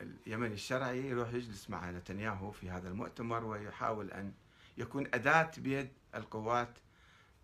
اليمن 0.00 0.52
الشرعي 0.52 1.08
يروح 1.08 1.32
يجلس 1.32 1.70
مع 1.70 1.90
نتنياهو 1.90 2.50
في 2.50 2.70
هذا 2.70 2.88
المؤتمر 2.88 3.44
ويحاول 3.44 4.10
أن 4.10 4.32
يكون 4.78 5.06
أداة 5.14 5.50
بيد 5.58 5.88
القوات 6.14 6.78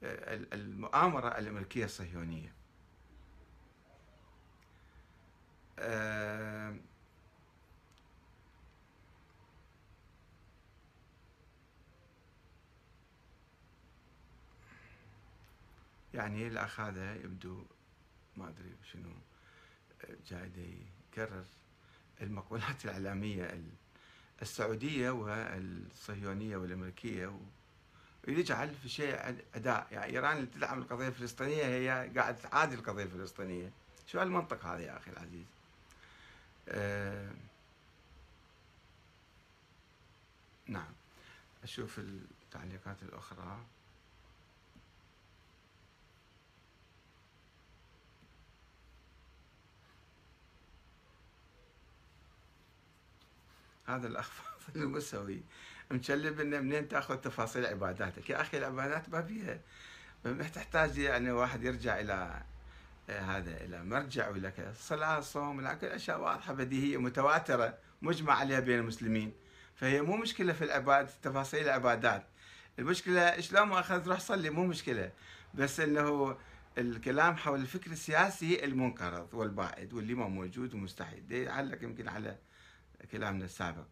المؤامرة 0.03 1.29
الأمريكية 1.39 1.85
الصهيونية. 1.85 2.53
يعني 16.15 16.47
الأخ 16.47 16.81
هذا 16.81 17.15
يبدو 17.15 17.65
ما 18.37 18.49
أدري 18.49 18.77
شنو 18.93 19.11
جاي 20.27 20.51
يكرر 21.13 21.45
المقولات 22.21 22.85
الإعلامية 22.85 23.63
السعودية 24.43 25.11
والصهيونية 25.11 26.57
والأمريكية 26.57 27.41
ويجعل 28.29 28.75
في 28.75 28.89
شيء 28.89 29.37
أداء؟ 29.55 29.87
يعني 29.93 30.13
إيران 30.13 30.37
اللي 30.37 30.47
تدعم 30.47 30.79
القضية 30.79 31.09
الفلسطينية 31.09 31.65
هي 31.65 32.11
قاعدة 32.17 32.37
تعادي 32.43 32.75
القضية 32.75 33.03
الفلسطينية. 33.03 33.71
شو 34.07 34.19
هالمنطق 34.21 34.65
هذا 34.67 34.83
يا 34.83 34.97
أخي 34.97 35.11
العزيز؟ 35.11 35.47
آه 36.69 37.31
نعم. 40.67 40.93
أشوف 41.63 41.99
التعليقات 41.99 43.03
الأخرى. 43.03 43.59
هذا 53.87 54.07
الاخ 54.07 54.31
فاضل 54.31 54.83
المسوي. 54.87 55.41
مشلب 55.93 56.41
إنه 56.41 56.61
منين 56.61 56.89
تأخذ 56.89 57.17
تفاصيل 57.17 57.67
عباداتك؟ 57.67 58.31
يا 58.31 58.41
أخي 58.41 58.59
العبادات 58.59 59.09
ما 59.09 59.23
فيها 59.23 59.61
تحتاج 60.55 60.99
يعني 60.99 61.31
واحد 61.31 61.65
يرجع 61.65 62.01
إلى 62.01 62.43
آه، 63.11 63.21
هذا 63.21 63.65
إلى 63.65 63.85
مرجع 63.85 64.29
ولا 64.29 64.51
كذا. 64.51 64.71
الصلاه 64.71 65.19
الصوم 65.19 65.75
كل 65.75 65.87
أشياء 65.87 66.21
واضحة 66.21 66.53
بديهية 66.53 66.97
متواترة 66.97 67.79
مجمع 68.03 68.35
عليها 68.35 68.61
بين 68.61 68.79
المسلمين. 68.79 69.33
فهي 69.75 70.03
مو 70.03 70.17
مشكلة 70.17 70.53
في 70.53 70.65
العباد 70.65 71.09
تفاصيل 71.23 71.65
العبادات. 71.65 72.27
المشكلة 72.79 73.41
شلون 73.41 73.63
ما 73.63 73.81
اخذ 73.81 74.09
روح 74.09 74.21
صلي؟ 74.21 74.51
مو 74.51 74.67
مشكلة. 74.67 75.11
بس 75.55 75.81
إنه 75.81 76.37
الكلام 76.79 77.37
حول 77.37 77.61
الفكر 77.61 77.91
السياسي 77.91 78.65
المنقرض 78.65 79.35
والبائد 79.35 79.93
واللي 79.93 80.15
ما 80.15 80.29
موجود 80.29 80.75
ومستحيل 80.75 81.33
يعلق 81.33 81.83
يمكن 81.83 82.09
على 82.09 82.37
كلامنا 83.13 83.45
السابق. 83.45 83.87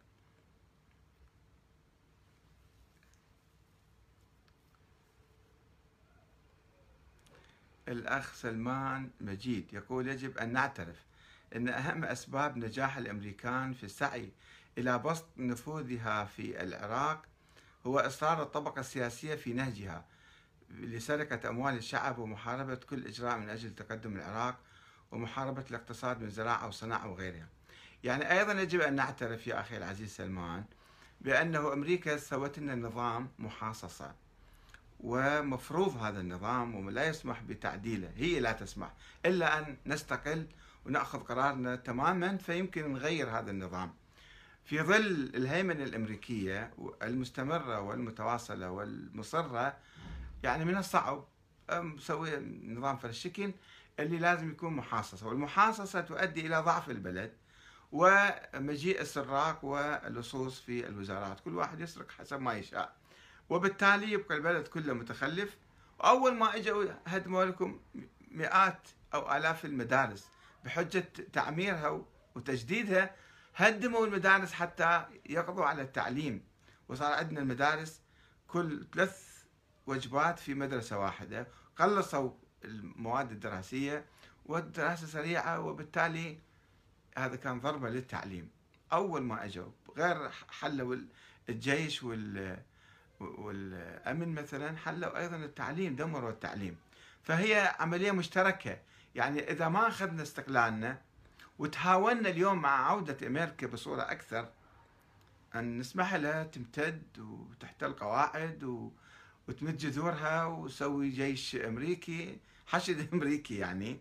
الأخ 7.88 8.34
سلمان 8.34 9.10
مجيد. 9.20 9.66
يقول 9.72 10.08
يجب 10.08 10.38
أن 10.38 10.52
نعترف 10.52 10.96
أن 11.56 11.68
أهم 11.68 12.04
أسباب 12.04 12.56
نجاح 12.56 12.96
الأمريكان 12.96 13.72
في 13.72 13.84
السعي 13.84 14.30
إلى 14.78 14.98
بسط 14.98 15.26
نفوذها 15.36 16.24
في 16.24 16.62
العراق 16.62 17.22
هو 17.86 17.98
إصرار 17.98 18.42
الطبقة 18.42 18.80
السياسية 18.80 19.34
في 19.34 19.52
نهجها 19.52 20.04
لسرقة 20.70 21.48
أموال 21.48 21.76
الشعب 21.76 22.18
ومحاربة 22.18 22.74
كل 22.74 23.06
إجراء 23.06 23.38
من 23.38 23.48
أجل 23.48 23.74
تقدم 23.74 24.16
العراق 24.16 24.56
ومحاربة 25.12 25.64
الاقتصاد 25.70 26.22
من 26.22 26.30
زراعة 26.30 26.68
وصناعة 26.68 27.08
وغيرها. 27.08 27.48
يعني 28.04 28.32
أيضا 28.32 28.52
يجب 28.52 28.80
أن 28.80 28.94
نعترف 28.94 29.46
يا 29.46 29.60
أخي 29.60 29.76
العزيز 29.76 30.10
سلمان 30.10 30.64
بأنه 31.20 31.72
أمريكا 31.72 32.16
سوت 32.16 32.58
لنا 32.58 32.74
نظام 32.74 33.28
محاصصة 33.38 34.14
ومفروض 35.00 35.96
هذا 35.96 36.20
النظام 36.20 36.86
ولا 36.86 37.08
يسمح 37.08 37.42
بتعديله. 37.42 38.12
هي 38.16 38.40
لا 38.40 38.52
تسمح 38.52 38.92
إلا 39.26 39.58
أن 39.58 39.76
نستقل 39.86 40.46
ونأخذ 40.86 41.18
قرارنا 41.18 41.76
تماما 41.76 42.36
فيمكن 42.36 42.92
نغير 42.92 43.30
هذا 43.30 43.50
النظام. 43.50 43.94
في 44.64 44.82
ظل 44.82 45.30
الهيمنة 45.34 45.84
الأمريكية 45.84 46.70
المستمرة 47.02 47.80
والمتواصلة 47.80 48.70
والمصرة 48.70 49.76
يعني 50.42 50.64
من 50.64 50.76
الصعب 50.76 51.24
مسوي 51.70 52.30
نظام 52.64 52.96
فلسطين 52.96 53.54
اللي 54.00 54.18
لازم 54.18 54.50
يكون 54.50 54.72
محاصصة. 54.72 55.26
والمحاصصة 55.26 56.00
تؤدي 56.00 56.46
إلى 56.46 56.58
ضعف 56.58 56.90
البلد 56.90 57.32
ومجيء 57.92 59.00
السراق 59.00 59.64
واللصوص 59.64 60.60
في 60.60 60.86
الوزارات. 60.86 61.40
كل 61.40 61.54
واحد 61.54 61.80
يسرق 61.80 62.10
حسب 62.10 62.40
ما 62.40 62.54
يشاء. 62.54 62.96
وبالتالي 63.50 64.12
يبقى 64.12 64.36
البلد 64.36 64.68
كله 64.68 64.92
متخلف. 64.92 65.56
وأول 65.98 66.34
ما 66.34 66.56
اجوا 66.56 66.84
هدموا 67.06 67.44
لكم 67.44 67.80
مئات 68.30 68.88
أو 69.14 69.36
آلاف 69.36 69.64
المدارس 69.64 70.28
بحجة 70.64 71.04
تعميرها 71.32 72.02
وتجديدها 72.34 73.16
هدموا 73.56 74.06
المدارس 74.06 74.52
حتى 74.52 75.06
يقضوا 75.26 75.64
على 75.64 75.82
التعليم. 75.82 76.44
وصار 76.88 77.12
عندنا 77.12 77.40
المدارس 77.40 78.00
كل 78.48 78.86
ثلاث 78.94 79.42
وجبات 79.86 80.38
في 80.38 80.54
مدرسة 80.54 80.98
واحدة. 80.98 81.46
قلصوا 81.76 82.30
المواد 82.64 83.30
الدراسية 83.30 84.04
والدراسة 84.46 85.06
سريعة 85.06 85.60
وبالتالي 85.60 86.38
هذا 87.18 87.36
كان 87.36 87.60
ضربة 87.60 87.88
للتعليم. 87.90 88.50
أول 88.92 89.22
ما 89.22 89.44
أجوا 89.44 89.70
غير 89.96 90.30
حلوا 90.50 90.96
الجيش 91.48 92.02
وال 92.02 92.58
والأمن 93.20 94.34
مثلا 94.34 94.76
حلوا 94.76 95.18
أيضا 95.18 95.36
التعليم 95.36 95.96
دمروا 95.96 96.30
التعليم. 96.30 96.76
فهي 97.22 97.74
عملية 97.78 98.12
مشتركة. 98.12 98.78
يعني 99.14 99.50
إذا 99.50 99.68
ما 99.68 99.88
أخذنا 99.88 100.22
استقلالنا 100.22 100.98
وتهاونا 101.58 102.28
اليوم 102.28 102.62
مع 102.62 102.86
عودة 102.90 103.26
أمريكا 103.26 103.66
بصورة 103.66 104.02
أكثر 104.02 104.48
أن 105.54 105.78
نسمح 105.78 106.14
لها 106.14 106.44
تمتد 106.44 107.18
وتحتل 107.18 107.92
قواعد. 107.92 108.90
وتمد 109.48 109.76
جذورها 109.76 110.44
وتسوي 110.44 111.10
جيش 111.10 111.56
أمريكي 111.56 112.38
حشد 112.66 113.08
أمريكي 113.14 113.58
يعني 113.58 114.00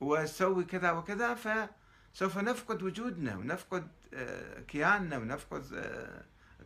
وتسوي 0.00 0.64
كذا 0.64 0.90
وكذا. 0.90 1.34
فسوف 1.34 2.38
نفقد 2.38 2.82
وجودنا 2.82 3.36
ونفقد 3.36 3.88
آه، 4.14 4.60
كياننا 4.60 5.18
ونفقد 5.18 5.72
آه، 5.74 6.24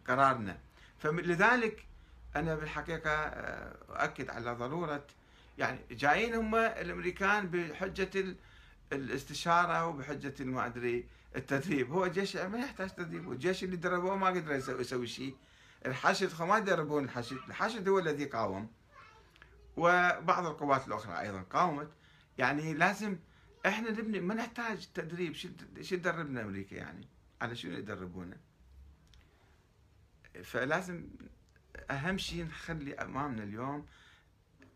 قرارنا. 0.09 0.59
فلذلك 0.99 1.87
أنا 2.37 2.55
بالحقيقة 2.55 3.11
آه، 3.11 3.77
أؤكد 3.91 4.31
على 4.31 4.53
ضرورة 4.53 5.07
يعني 5.59 5.79
جايين 5.91 6.35
هم 6.35 6.55
الأمريكان 6.55 7.47
بحجة 7.51 8.37
الاستشارة 8.93 9.87
وبحجة 9.87 10.45
ما 10.45 10.67
أدري 10.67 11.07
التدريب. 11.37 11.91
هو 11.93 12.05
الجيش 12.05 12.37
ما 12.37 12.59
يحتاج 12.59 12.91
تدريب. 12.91 13.27
والجيش 13.29 13.65
اللي 13.65 13.77
دربوه 13.77 14.17
ما 14.17 14.27
قدر 14.27 14.55
يسوي 14.55 15.07
شيء. 15.07 15.37
الحشد 15.87 16.43
ما 16.43 16.59
يدربون 16.59 17.05
الحشد 17.05 17.37
الحشد 17.49 17.89
هو 17.89 17.99
الذي 17.99 18.25
قاوم. 18.25 18.71
وبعض 19.77 20.47
القوات 20.47 20.89
الأخرى 20.89 21.21
أيضا 21.21 21.43
قاومت. 21.43 21.89
يعني 22.39 22.75
لازم 22.75 23.19
إحنا 23.67 23.91
نبني 23.91 24.21
ما 24.21 24.35
نحتاج 24.35 24.89
تدريب. 24.95 25.35
شو 25.35 25.49
شو 25.81 25.97
تدربنا 25.97 26.43
أمريكا 26.43 26.75
يعني؟ 26.75 27.09
على 27.43 27.57
شنو 27.57 27.79
يدربونا؟ 27.79 28.37
فلازم 30.43 31.09
أهم 31.91 32.19
شيء 32.19 32.45
نخلي 32.45 32.95
أمامنا 32.95 33.43
اليوم 33.43 33.87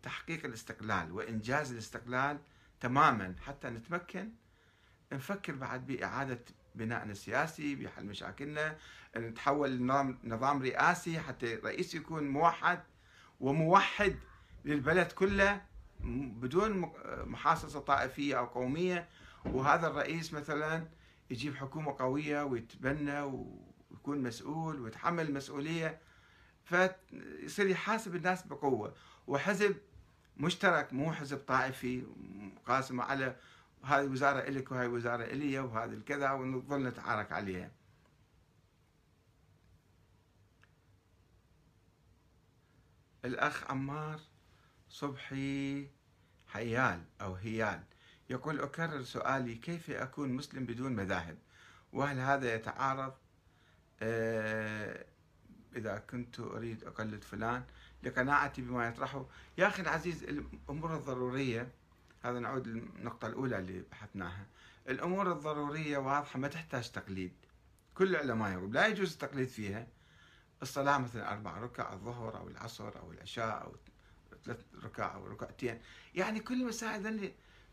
تحقيق 0.02 0.44
الاستقلال 0.44 1.12
وإنجاز 1.12 1.72
الاستقلال 1.72 2.38
تماما 2.80 3.34
حتى 3.46 3.70
نتمكن 3.70 4.30
نفكر 5.12 5.54
بعد 5.54 5.86
بإعادة 5.86 6.40
بنائنا 6.74 7.12
السياسي 7.12 7.74
بحل 7.74 8.04
مشاكلنا 8.06 8.76
نتحول 9.16 9.70
لنظام 9.70 10.18
نظام 10.24 10.62
رئاسي 10.62 11.20
حتى 11.20 11.54
الرئيس 11.54 11.94
يكون 11.94 12.28
موحد 12.28 12.82
وموحد 13.40 14.16
للبلد 14.64 15.12
كله 15.12 15.62
بدون 16.40 16.92
محاصصة 17.26 17.80
طائفية 17.80 18.38
أو 18.38 18.46
قومية. 18.46 19.08
وهذا 19.44 19.86
الرئيس 19.86 20.32
مثلا 20.32 20.86
يجيب 21.30 21.56
حكومة 21.56 21.96
قوية 21.98 22.42
ويتبنى 22.42 23.22
ويكون 24.02 24.22
مسؤول 24.22 24.80
ويتحمل 24.80 25.28
المسؤولية 25.28 26.00
فيصير 26.64 27.66
يحاسب 27.66 28.16
الناس 28.16 28.46
بقوة. 28.46 28.94
وحزب 29.26 29.76
مشترك 30.36 30.92
مو 30.92 31.12
حزب 31.12 31.38
طائفي 31.38 32.06
قاسم 32.66 33.00
على 33.00 33.36
هذه 33.84 34.06
وزارة 34.06 34.38
إلك 34.48 34.72
وهي 34.72 34.86
وزارة 34.86 35.24
إلي 35.24 35.58
وهذه 35.58 35.92
الكذا 35.92 36.30
ونظل 36.32 36.82
نتعارك 36.82 37.32
عليها. 37.32 37.70
الأخ 43.24 43.70
عمار 43.70 44.20
صبحي 44.88 45.88
حيال 46.46 47.04
أو 47.20 47.34
هيال 47.34 47.82
يقول 48.30 48.60
أكرر 48.60 49.02
سؤالي 49.02 49.54
كيف 49.54 49.90
أكون 49.90 50.32
مسلم 50.32 50.66
بدون 50.66 50.92
مذاهب؟ 50.92 51.38
وهل 51.92 52.18
هذا 52.18 52.54
يتعارض؟ 52.54 53.21
إذا 55.76 55.98
كنت 56.10 56.40
أريد 56.40 56.84
أقلد 56.84 57.24
فلان 57.24 57.64
لقناعتي 58.02 58.62
بما 58.62 58.88
يطرحه. 58.88 59.26
يا 59.58 59.66
أخي 59.66 59.82
العزيز 59.82 60.22
الأمور 60.22 60.96
الضرورية 60.96 61.68
هذا 62.22 62.38
نعود 62.38 62.68
للنقطة 62.68 63.28
الأولى 63.28 63.58
اللي 63.58 63.82
بحثناها. 63.90 64.46
الأمور 64.88 65.32
الضرورية 65.32 65.98
واضحة 65.98 66.38
ما 66.38 66.48
تحتاج 66.48 66.90
تقليد. 66.90 67.32
كل 67.94 68.16
العلماء 68.16 68.52
يقول 68.52 68.72
لا 68.72 68.86
يجوز 68.86 69.12
التقليد 69.12 69.48
فيها. 69.48 69.86
الصلاة 70.62 70.98
مثلا 70.98 71.32
أربع 71.32 71.58
ركع 71.58 71.92
الظهر 71.92 72.36
أو 72.36 72.48
العصر 72.48 72.98
أو 72.98 73.12
العشاء 73.12 73.62
أو 73.64 73.76
ثلاث 74.44 74.60
ركع 74.84 75.14
أو 75.14 75.26
ركعتين. 75.26 75.80
يعني 76.14 76.40
كل 76.40 76.62
المسائل 76.62 77.32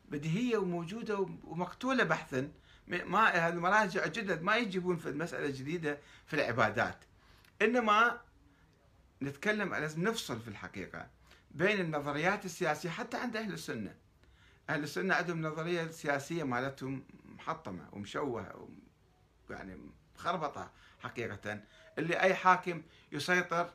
بديهية 0.10 0.58
وموجودة 0.58 1.28
ومقتولة 1.44 2.04
بحثا. 2.04 2.52
ما 2.90 3.48
المراجع 3.48 4.08
جدد 4.08 4.42
ما 4.42 4.58
يجيبون 4.58 4.98
في 4.98 5.12
مسألة 5.12 5.50
جديدة 5.50 5.98
في 6.26 6.34
العبادات. 6.34 6.98
إنما 7.62 8.22
نتكلم 9.22 9.76
لازم 9.76 10.04
نفصل 10.04 10.42
في 10.42 10.48
الحقيقة 10.48 11.08
بين 11.52 11.80
النظريات 11.80 12.46
السياسية 12.46 12.90
حتى 12.90 13.18
عند 13.18 13.36
أهل 13.36 13.54
السنة. 13.54 13.96
أهل 14.70 14.84
السنة 14.84 15.16
عندهم 15.16 15.42
نظرية 15.42 15.92
سياسية 15.92 16.44
مالتهم 16.44 17.04
محطمة 17.26 17.90
ومشوهة 17.92 18.70
يعني 19.50 19.78
خربطه 20.18 20.72
حقيقة 21.00 21.62
اللي 21.98 22.20
أي 22.20 22.36
حاكم 22.36 22.82
يسيطر 23.12 23.70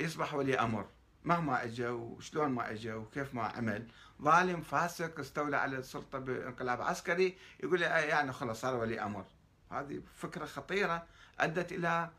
يصبح 0.00 0.34
ولي 0.34 0.58
أمر. 0.58 0.86
مهما 1.24 1.64
اجى 1.64 1.88
وشلون 1.88 2.48
ما 2.48 2.70
اجى 2.70 2.92
وكيف 2.92 3.34
ما 3.34 3.42
عمل. 3.42 3.88
ظالم 4.22 4.60
فاسق 4.60 5.20
استولى 5.20 5.56
على 5.56 5.78
السلطة 5.78 6.18
بانقلاب 6.18 6.82
عسكري 6.82 7.36
يقول 7.60 7.82
يعني 7.82 8.32
خلاص 8.32 8.60
صار 8.60 8.76
ولي 8.76 9.00
أمر. 9.00 9.24
هذه 9.70 10.02
فكرة 10.14 10.44
خطيرة 10.44 11.06
أدت 11.40 11.72
إلى 11.72 12.10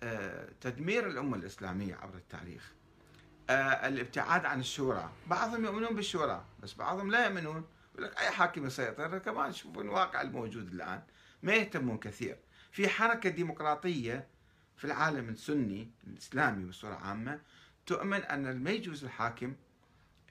آه، 0.00 0.48
تدمير 0.60 1.06
الأمة 1.06 1.36
الإسلامية 1.36 1.94
عبر 1.94 2.14
التاريخ. 2.14 2.72
آه، 3.50 3.88
الابتعاد 3.88 4.44
عن 4.44 4.60
الشورى. 4.60 5.10
بعضهم 5.26 5.64
يؤمنون 5.64 5.94
بالشورى 5.96 6.44
بس 6.62 6.74
بعضهم 6.74 7.10
لا 7.10 7.26
يؤمنون. 7.26 7.64
يقول 7.94 8.04
لك 8.04 8.18
أي 8.18 8.30
حاكم 8.30 8.66
يسيطر؟ 8.66 9.18
كمان 9.18 9.50
يشوفون 9.50 9.84
الواقع 9.84 10.20
الموجود 10.20 10.72
الآن. 10.72 11.02
ما 11.42 11.54
يهتمون 11.54 11.98
كثير. 11.98 12.36
في 12.72 12.88
حركة 12.88 13.30
ديمقراطية 13.30 14.26
في 14.76 14.84
العالم 14.84 15.28
السني 15.28 15.90
الإسلامي 16.06 16.64
بصورة 16.64 16.94
عامة 16.94 17.40
تؤمن 17.86 18.22
أن 18.22 18.62
ما 18.64 18.70
يجوز 18.70 19.04
الحاكم 19.04 19.54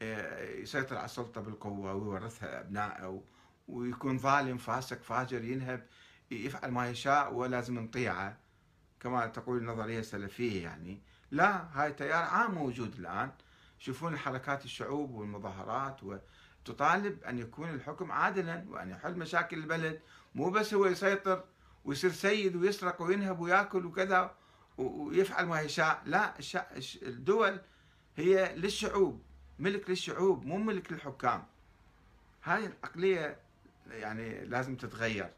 آه، 0.01 0.49
يسيطر 0.49 0.95
على 0.95 1.05
السلطة 1.05 1.41
بالقوة 1.41 1.93
ويورثها 1.93 2.59
أبنائه 2.59 3.23
ويكون 3.67 4.17
ظالم 4.17 4.57
فاسق 4.57 5.01
فاجر 5.01 5.43
ينهب 5.43 5.87
يفعل 6.31 6.71
ما 6.71 6.89
يشاء 6.89 7.33
ولازم 7.33 7.79
نطيعه. 7.79 8.37
كما 8.99 9.27
تقول 9.27 9.57
النظرية 9.57 9.99
السلفية 9.99 10.63
يعني. 10.63 11.01
لا 11.31 11.67
هاي 11.73 11.93
تيار 11.93 12.23
عام 12.23 12.55
موجود 12.55 12.95
الآن. 12.99 13.31
يشوفون 13.81 14.17
حركات 14.17 14.65
الشعوب 14.65 15.11
والمظاهرات 15.11 15.99
وتطالب 16.03 17.23
أن 17.23 17.39
يكون 17.39 17.69
الحكم 17.69 18.11
عادلا 18.11 18.65
وأن 18.69 18.89
يحل 18.89 19.17
مشاكل 19.17 19.57
البلد. 19.57 19.99
مو 20.35 20.49
بس 20.49 20.73
هو 20.73 20.85
يسيطر 20.85 21.43
ويصير 21.85 22.11
سيد 22.11 22.55
ويسرق 22.55 23.01
وينهب 23.01 23.39
ويأكل 23.39 23.85
وكذا. 23.85 24.35
ويفعل 24.77 25.45
ما 25.45 25.61
يشاء. 25.61 26.01
لا 26.05 26.33
الدول 27.01 27.59
هي 28.15 28.55
للشعوب 28.55 29.21
ملك 29.59 29.89
للشعوب 29.89 30.45
مو 30.45 30.57
ملك 30.57 30.91
للحكام. 30.91 31.43
هاي 32.43 32.65
العقلية 32.65 33.37
يعني 33.91 34.45
لازم 34.45 34.75
تتغير. 34.75 35.29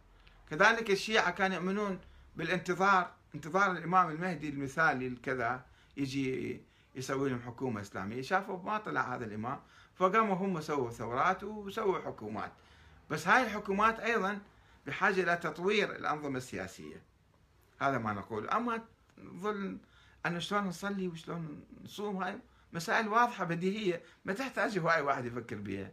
كذلك 0.50 0.92
الشيعة 0.92 1.32
كانوا 1.32 1.56
يؤمنون 1.56 2.00
بالانتظار 2.36 3.12
انتظار 3.36 3.72
الإمام 3.72 4.10
المهدي 4.10 4.50
المثالي 4.50 5.08
الكذا 5.08 5.66
يجي 5.98 6.62
يسوي 6.96 7.30
لهم 7.30 7.42
حكومة 7.42 7.82
إسلامية. 7.82 8.22
شافوا 8.22 8.64
ما 8.64 8.78
طلع 8.78 9.16
هذا 9.16 9.26
الإمام 9.26 9.60
فقاموا 9.96 10.36
هم 10.36 10.62
سووا 10.62 10.92
ثورات 10.92 11.44
وسووا 11.44 12.00
حكومات. 12.00 12.52
بس 13.10 13.28
هاي 13.28 13.44
الحكومات 13.44 14.00
أيضا 14.00 14.40
بحاجة 14.88 15.24
إلى 15.24 15.36
تطوير 15.36 15.96
الأنظمة 15.96 16.38
السياسية. 16.38 17.02
هذا 17.80 17.98
ما 17.98 18.14
نقول. 18.14 18.50
أما 18.50 18.82
نظل 19.18 19.78
أنا 20.26 20.40
شلون 20.40 20.64
نصلي 20.64 21.08
وشلون 21.08 21.66
نصوم 21.84 22.24
هاي؟ 22.24 22.40
مسائل 22.74 23.08
واضحة 23.08 23.44
بديهية 23.46 24.04
ما 24.26 24.34
تحتاج 24.34 24.80
هواي 24.80 25.02
واحد 25.02 25.26
يفكر 25.26 25.56
بها 25.56 25.92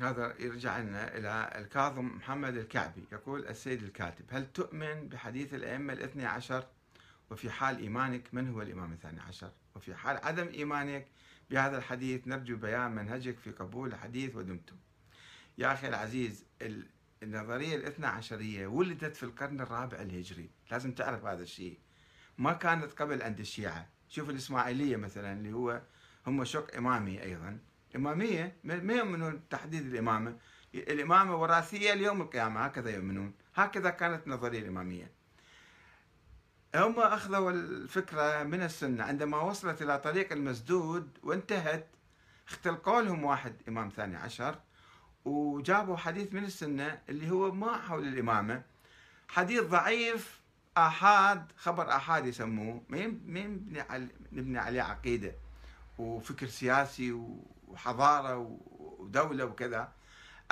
هذا 0.00 0.34
يرجع 0.38 0.78
لنا 0.78 1.16
إلى 1.16 1.52
الكاظم 1.54 2.04
محمد 2.04 2.56
الكعبي 2.56 3.04
يقول 3.12 3.46
السيد 3.46 3.82
الكاتب 3.82 4.24
هل 4.30 4.52
تؤمن 4.52 5.08
بحديث 5.08 5.54
الأئمة 5.54 5.92
الاثني 5.92 6.26
عشر؟ 6.26 6.66
وفي 7.30 7.50
حال 7.50 7.78
إيمانك 7.78 8.34
من 8.34 8.48
هو 8.48 8.62
الإمام 8.62 8.92
الثاني 8.92 9.20
عشر؟ 9.20 9.50
وفي 9.76 9.94
حال 9.94 10.16
عدم 10.16 10.48
إيمانك 10.48 11.06
بهذا 11.50 11.78
الحديث 11.78 12.28
نرجو 12.28 12.56
بيان 12.56 12.94
منهجك 12.94 13.38
في 13.38 13.50
قبول 13.50 13.88
الحديث 13.88 14.36
ودمتم 14.36 14.76
يا 15.58 15.72
أخي 15.72 15.88
العزيز 15.88 16.44
النظرية 17.22 17.76
الاثنى 17.76 18.06
عشرية 18.06 18.66
ولدت 18.66 19.16
في 19.16 19.22
القرن 19.22 19.60
الرابع 19.60 20.00
الهجري. 20.00 20.50
لازم 20.70 20.92
تعرف 20.92 21.24
هذا 21.24 21.42
الشيء. 21.42 21.78
ما 22.38 22.52
كانت 22.52 22.92
قبل 22.92 23.22
عند 23.22 23.40
الشيعة. 23.40 23.88
شوف 24.08 24.30
الإسماعيلية 24.30 24.96
مثلا 24.96 25.32
اللي 25.32 25.52
هو 25.52 25.82
هم 26.26 26.44
شق 26.44 26.76
إمامي 26.76 27.22
أيضا. 27.22 27.58
إمامية 27.96 28.56
ما 28.64 28.94
يؤمنون 28.94 29.48
تحديد 29.48 29.86
الإمامة. 29.86 30.38
الإمامة 30.74 31.36
وراثية 31.36 31.94
ليوم 31.94 32.22
القيامة 32.22 32.60
هكذا 32.60 32.90
يؤمنون. 32.90 33.34
هكذا 33.54 33.90
كانت 33.90 34.26
النظرية 34.26 34.58
الإمامية. 34.58 35.10
هم 36.74 37.00
أخذوا 37.00 37.50
الفكرة 37.50 38.42
من 38.42 38.62
السنة. 38.62 39.04
عندما 39.04 39.40
وصلت 39.40 39.82
إلى 39.82 39.98
طريق 39.98 40.32
المسدود 40.32 41.18
وانتهت 41.22 41.86
اختلقوا 42.48 43.02
لهم 43.02 43.24
واحد 43.24 43.54
إمام 43.68 43.88
ثاني 43.88 44.16
عشر 44.16 44.58
وجابوا 45.24 45.96
حديث 45.96 46.32
من 46.32 46.44
السنة 46.44 46.98
اللي 47.08 47.30
هو 47.30 47.52
ما 47.52 47.76
حول 47.76 48.08
الإمامة. 48.08 48.62
حديث 49.28 49.62
ضعيف 49.62 50.40
آحاد 50.76 51.52
خبر 51.56 51.96
آحاد 51.96 52.26
يسموه. 52.26 52.82
ما 52.88 53.06
نبني 53.06 53.86
نبني 54.32 54.58
عليه 54.58 54.82
عقيدة 54.82 55.32
وفكر 55.98 56.46
سياسي 56.46 57.12
وحضارة 57.68 58.58
ودولة 58.98 59.44
وكذا. 59.44 59.92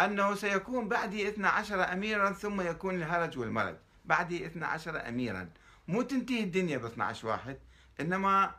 أنه 0.00 0.34
سيكون 0.34 0.88
بعدي 0.88 1.28
12 1.28 1.92
أميرا 1.92 2.32
ثم 2.32 2.60
يكون 2.60 2.94
الهرج 2.94 3.38
والمرج. 3.38 3.76
بعدي 4.04 4.46
12 4.46 5.08
أميرا. 5.08 5.50
مو 5.88 6.02
تنتهي 6.02 6.44
الدنيا 6.44 6.78
ب 6.78 6.84
12 6.84 7.28
واحد 7.28 7.58
إنما 8.00 8.54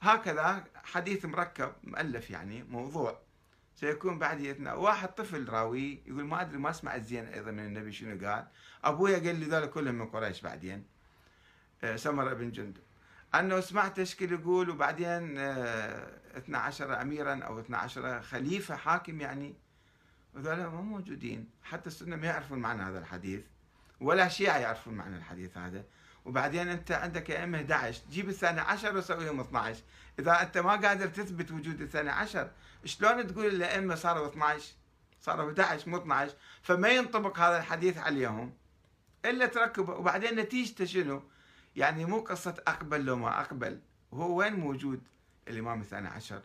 هكذا 0.00 0.64
حديث 0.74 1.24
مركب 1.24 1.72
مؤلف 1.84 2.30
يعني 2.30 2.62
موضوع. 2.62 3.18
سيكون 3.74 4.18
بعدي 4.18 4.52
واحد 4.68 5.08
طفل 5.08 5.48
راوي 5.48 6.02
يقول 6.06 6.24
ما 6.24 6.40
أدري 6.40 6.58
ما 6.58 6.72
سمعت 6.72 7.02
زين 7.02 7.26
أيضا 7.26 7.50
من 7.50 7.66
النبي 7.66 7.92
شنو 7.92 8.26
قال. 8.26 8.46
أبويا 8.84 9.18
قال 9.18 9.40
لي 9.40 9.46
ذول 9.46 9.66
كلهم 9.66 9.94
من 9.94 10.06
قريش 10.06 10.40
بعدين. 10.40 10.84
آه، 11.84 11.96
سمر 11.96 12.34
بن 12.34 12.50
جندب. 12.50 12.82
أنه 13.34 13.60
سمعت 13.60 13.98
اشكال 13.98 14.32
يقول 14.32 14.70
وبعدين 14.70 15.38
12 15.38 16.92
آه، 16.92 17.02
اميرا 17.02 17.44
أو 17.44 17.60
12 17.60 18.22
خليفة 18.22 18.76
حاكم 18.76 19.20
يعني. 19.20 19.54
وذولا 20.34 20.68
ما 20.68 20.80
موجودين. 20.80 21.50
حتى 21.62 21.86
السنة 21.86 22.16
ما 22.16 22.26
يعرفون 22.26 22.58
معنى 22.58 22.82
هذا 22.82 22.98
الحديث 22.98 23.44
ولا 24.00 24.28
شيعة 24.28 24.58
يعرفون 24.58 24.94
معنى 24.94 25.16
الحديث 25.16 25.58
هذا. 25.58 25.84
وبعدين 26.28 26.68
أنت 26.68 26.92
عندك 26.92 27.30
ائمه 27.30 27.58
11 27.58 28.02
جيب 28.10 28.28
الثاني 28.28 28.60
عشر 28.60 28.96
وسويهم 28.96 29.40
12 29.40 29.82
إذا 30.18 30.42
أنت 30.42 30.58
ما 30.58 30.70
قادر 30.70 31.06
تثبت 31.06 31.50
وجود 31.50 31.80
الثاني 31.80 32.10
عشر 32.10 32.50
شلون 32.84 33.26
تقول 33.26 33.46
الائمه 33.46 33.94
صاروا 33.94 34.28
12 34.28 34.72
صاروا 35.20 35.48
11 35.48 35.90
مو 35.90 35.96
12 35.96 36.34
فما 36.62 36.88
ينطبق 36.88 37.38
هذا 37.38 37.58
الحديث 37.58 37.98
عليهم 37.98 38.52
إلا 39.24 39.46
تركب 39.46 39.88
وبعدين 39.88 40.36
نتيجته 40.40 40.84
شنو؟ 40.84 41.22
يعني 41.76 42.04
مو 42.04 42.20
قصة 42.20 42.54
أقبل 42.68 43.04
لو 43.04 43.16
ما 43.16 43.40
أقبل 43.40 43.80
هو 44.14 44.36
وين 44.36 44.52
موجود؟ 44.52 45.02
الإمام 45.48 45.80
الثاني 45.80 46.08
عشر؟ 46.08 46.42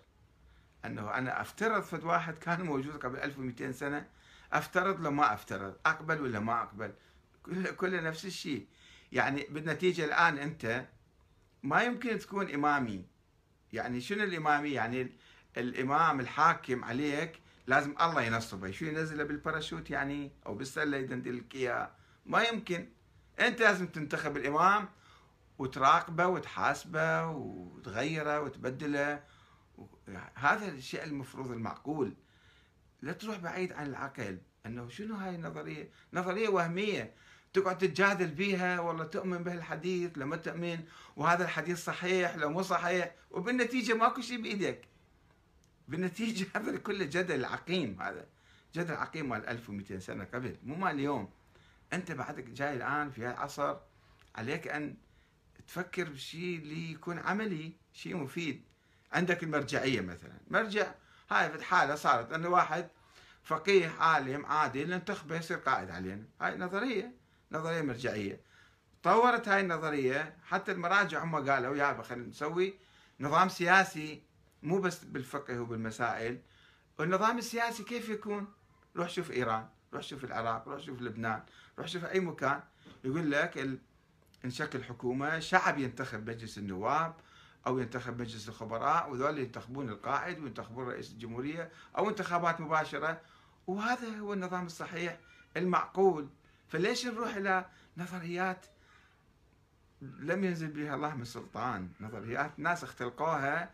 أنه 0.86 1.14
أنا 1.14 1.42
أفترض 1.42 1.84
فد 1.84 2.04
واحد 2.04 2.38
كان 2.38 2.62
موجود 2.62 2.98
قبل 2.98 3.18
1200 3.20 3.72
سنة 3.72 4.08
أفترض 4.54 5.02
لو 5.02 5.12
ما 5.12 5.34
أفترض 5.34 5.76
أقبل 5.86 6.22
ولا 6.22 6.40
ما 6.40 6.62
أقبل؟ 6.62 6.92
كله 7.78 8.02
نفس 8.02 8.26
الشيء. 8.26 8.68
يعني 9.14 9.48
بالنتيجة 9.50 10.06
الآن 10.06 10.38
أنت 10.38 10.86
ما 11.64 11.84
يمكن 11.84 12.20
تكون 12.20 12.54
إمامي. 12.54 13.06
يعني 13.74 14.02
شنو 14.02 14.24
الإمامي؟ 14.24 14.72
يعني 14.72 15.12
الإمام 15.58 16.20
الحاكم 16.20 16.84
عليك 16.84 17.40
لازم 17.68 17.96
الله 18.02 18.22
ينصبه. 18.22 18.72
شو 18.72 18.86
ينزله 18.86 19.24
بالباراشوت 19.24 19.90
يعني؟ 19.90 20.32
أو 20.46 20.56
بالسلة 20.56 20.98
يدندل 20.98 21.38
لك 21.38 21.56
اياه 21.56 21.92
ما 22.26 22.44
يمكن. 22.44 22.90
أنت 23.40 23.60
لازم 23.60 23.88
تنتخب 23.88 24.38
الإمام 24.38 24.90
وتراقبه 25.60 26.28
وتحاسبه 26.28 27.28
وتغيره 27.28 28.42
وتبدله. 28.42 29.24
هذا 30.36 30.68
الشيء 30.68 31.04
المفروض 31.04 31.52
المعقول. 31.52 32.14
لا 33.02 33.14
تروح 33.14 33.38
بعيد 33.38 33.74
عن 33.74 33.86
العقل. 33.86 34.38
أنه 34.66 34.90
شنو 34.90 35.16
هاي 35.16 35.36
النظرية؟ 35.36 35.90
نظرية 36.14 36.50
وهمية. 36.50 37.14
تقعد 37.54 37.78
تتجادل 37.78 38.28
بيها 38.28 38.80
والله 38.80 39.04
تؤمن 39.04 39.44
بهالحديث 39.44 40.18
لما 40.18 40.36
تؤمن 40.36 40.80
وهذا 41.16 41.44
الحديث 41.44 41.84
صحيح 41.84 42.36
لو 42.36 42.50
مو 42.50 42.62
صحيح. 42.62 43.16
وبالنتيجة 43.32 43.94
ماكو 43.94 44.22
شيء 44.22 44.42
بايدك 44.42 44.82
بالنتيجة 45.88 46.48
هذا 46.56 46.78
كله 46.78 47.06
جدل 47.06 47.46
عقيم 47.46 48.02
هذا. 48.02 48.26
جدل 48.76 48.94
عقيم 48.94 49.30
مال 49.30 49.46
1200 49.48 50.00
سنة 50.00 50.24
قبل 50.24 50.58
مو 50.64 50.76
مال 50.76 50.96
اليوم. 50.96 51.30
أنت 51.94 52.12
بعدك 52.12 52.44
جاي 52.44 52.74
الآن 52.74 53.12
في 53.12 53.28
العصر 53.28 53.78
عليك 54.36 54.68
أن 54.68 54.96
تفكر 55.68 56.10
بشيء 56.10 56.58
اللي 56.58 56.92
يكون 56.92 57.20
عملي 57.20 57.74
شيء 57.94 58.18
مفيد. 58.18 58.64
عندك 59.12 59.44
المرجعية 59.44 60.02
مثلا. 60.02 60.38
مرجع 60.48 60.92
هاي 61.32 61.52
في 61.52 61.66
حالة 61.66 61.96
صارت 61.96 62.34
انه 62.34 62.50
واحد 62.50 62.90
فقيه 63.44 63.90
عالم 63.90 64.46
عادل 64.46 64.90
ننتخبه 64.90 65.36
يصير 65.36 65.58
قائد 65.58 65.90
علينا. 65.90 66.24
هاي 66.42 66.58
نظرية. 66.58 67.23
نظرية 67.54 67.82
مرجعية. 67.82 68.40
طورت 69.04 69.48
هاي 69.48 69.62
النظرية 69.62 70.36
حتى 70.44 70.72
المراجع 70.72 71.24
هم 71.24 71.50
قالوا 71.50 71.76
يا 71.76 72.02
خلينا 72.02 72.28
نسوي 72.28 72.74
نظام 73.20 73.50
سياسي 73.50 74.24
مو 74.64 74.80
بس 74.80 75.04
بالفقه 75.04 75.60
وبالمسائل. 75.60 76.42
النظام 77.00 77.38
السياسي 77.38 77.84
كيف 77.84 78.10
يكون؟ 78.10 78.48
روح 78.96 79.10
شوف 79.10 79.32
إيران 79.32 79.68
روح 79.94 80.04
شوف 80.04 80.24
العراق 80.24 80.68
روح 80.68 80.82
شوف 80.82 81.02
لبنان 81.02 81.44
روح 81.80 81.88
شوف 81.88 82.06
أي 82.06 82.20
مكان. 82.20 82.62
يقول 83.04 83.32
لك 83.32 83.80
نشكل 84.46 84.84
حكومة 84.84 85.40
شعب 85.40 85.80
ينتخب 85.80 86.30
مجلس 86.30 86.58
النواب 86.58 87.16
أو 87.68 87.80
ينتخب 87.80 88.22
مجلس 88.22 88.50
الخبراء 88.50 89.12
وذول 89.12 89.40
ينتخبون 89.40 89.90
القائد 89.90 90.40
وينتخبون 90.40 90.88
رئيس 90.88 91.12
الجمهورية 91.12 91.72
أو 91.98 92.10
انتخابات 92.10 92.62
مباشرة. 92.62 93.22
وهذا 93.68 94.18
هو 94.18 94.34
النظام 94.34 94.66
الصحيح 94.66 95.18
المعقول. 95.58 96.30
فليش 96.74 97.06
نروح 97.06 97.36
إلى 97.36 97.66
نظريات 97.98 98.66
لم 100.02 100.44
ينزل 100.44 100.68
بها 100.68 100.96
الله 100.96 101.16
من 101.16 101.26
سلطان؟ 101.26 101.90
نظريات 102.00 102.60
ناس 102.60 102.84
اختلقوها 102.84 103.72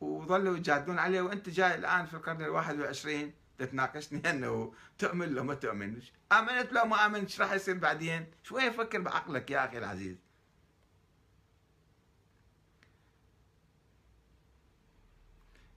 وظلوا 0.00 0.56
يجادلون 0.56 0.98
عليها 0.98 1.22
وأنت 1.22 1.48
جاي 1.48 1.74
الآن 1.74 2.06
في 2.06 2.14
القرن 2.14 2.42
الواحد 2.42 2.78
والعشرين 2.78 3.32
تتناقشني 3.58 4.22
أنه 4.30 4.74
تؤمن 4.98 5.28
لو 5.28 5.44
ما 5.44 5.54
تؤمن. 5.54 6.02
آمنت 6.32 6.72
لو 6.72 6.84
ما 6.84 7.06
آمنت 7.06 7.22
إيش 7.22 7.40
راح 7.40 7.52
يصير 7.52 7.78
بعدين؟ 7.78 8.26
شوية 8.42 8.70
فكر 8.70 9.00
بعقلك 9.00 9.50
يا 9.50 9.64
أخي 9.64 9.78
العزيز. 9.78 10.16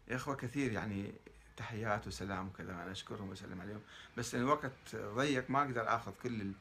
يا 0.07 0.15
أخوة 0.15 0.35
كثير 0.35 0.71
يعني 0.71 1.13
تحيات 1.57 2.07
وسلام 2.07 2.47
وكذا 2.47 2.71
أنا 2.71 2.91
أشكرهم 2.91 3.29
وأسلم 3.29 3.61
عليهم. 3.61 3.81
بس 4.17 4.35
الوقت 4.35 4.95
ضيق 4.95 5.49
ما 5.49 5.61
أقدر 5.61 5.95
آخذ 5.95 6.11
كل 6.23 6.53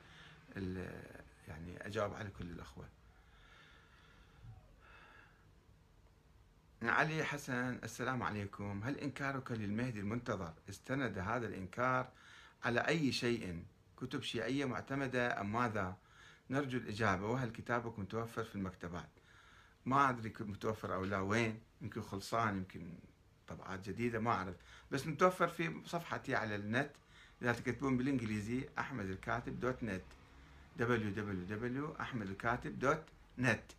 ال 0.57 0.91
يعني 1.49 1.87
أجاوب 1.87 2.15
على 2.15 2.31
كل 2.31 2.45
الأخوة. 2.45 2.89
علي 6.83 7.25
حسن 7.25 7.79
السلام 7.85 8.23
عليكم. 8.23 8.83
هل 8.85 8.99
إنكارك 8.99 9.53
للمهدي 9.53 10.01
المنتظر؟ 10.01 10.53
استند 10.69 11.19
هذا 11.19 11.47
الإنكار 11.47 12.09
على 12.65 12.81
أي 12.81 13.13
شيء؟ 13.13 13.65
كتب 13.97 14.23
شيعية 14.23 14.65
معتمدة 14.65 15.41
أم 15.41 15.53
ماذا؟ 15.53 15.97
نرجو 16.51 16.79
الإجابة. 16.79 17.27
وهل 17.27 17.51
كتابك 17.51 17.99
متوفر 17.99 18.45
في 18.45 18.55
المكتبات؟ 18.55 19.09
ما 19.87 20.11
أدري 20.11 20.33
متوفر 20.41 20.95
أو 20.95 21.05
لا. 21.05 21.19
وين؟ 21.19 21.61
يمكن 21.83 22.03
خلصان 22.03 22.57
يمكن 22.57 22.95
طبعات 23.49 23.89
جديدة 23.89 24.19
ما 24.19 24.31
أعرف. 24.31 24.55
بس 24.91 25.07
متوفر 25.07 25.49
في 25.49 25.81
صفحتي 25.87 26.35
على 26.35 26.57
النت. 26.57 26.91
إذا 27.43 27.53
تكتبون 27.53 27.97
بالإنجليزي 27.97 28.69
أحمد 28.79 29.07
الكاتب 29.07 29.61
دوت 29.61 29.83
نت. 29.83 30.03
www.ahmedalkatib.net 30.79 33.75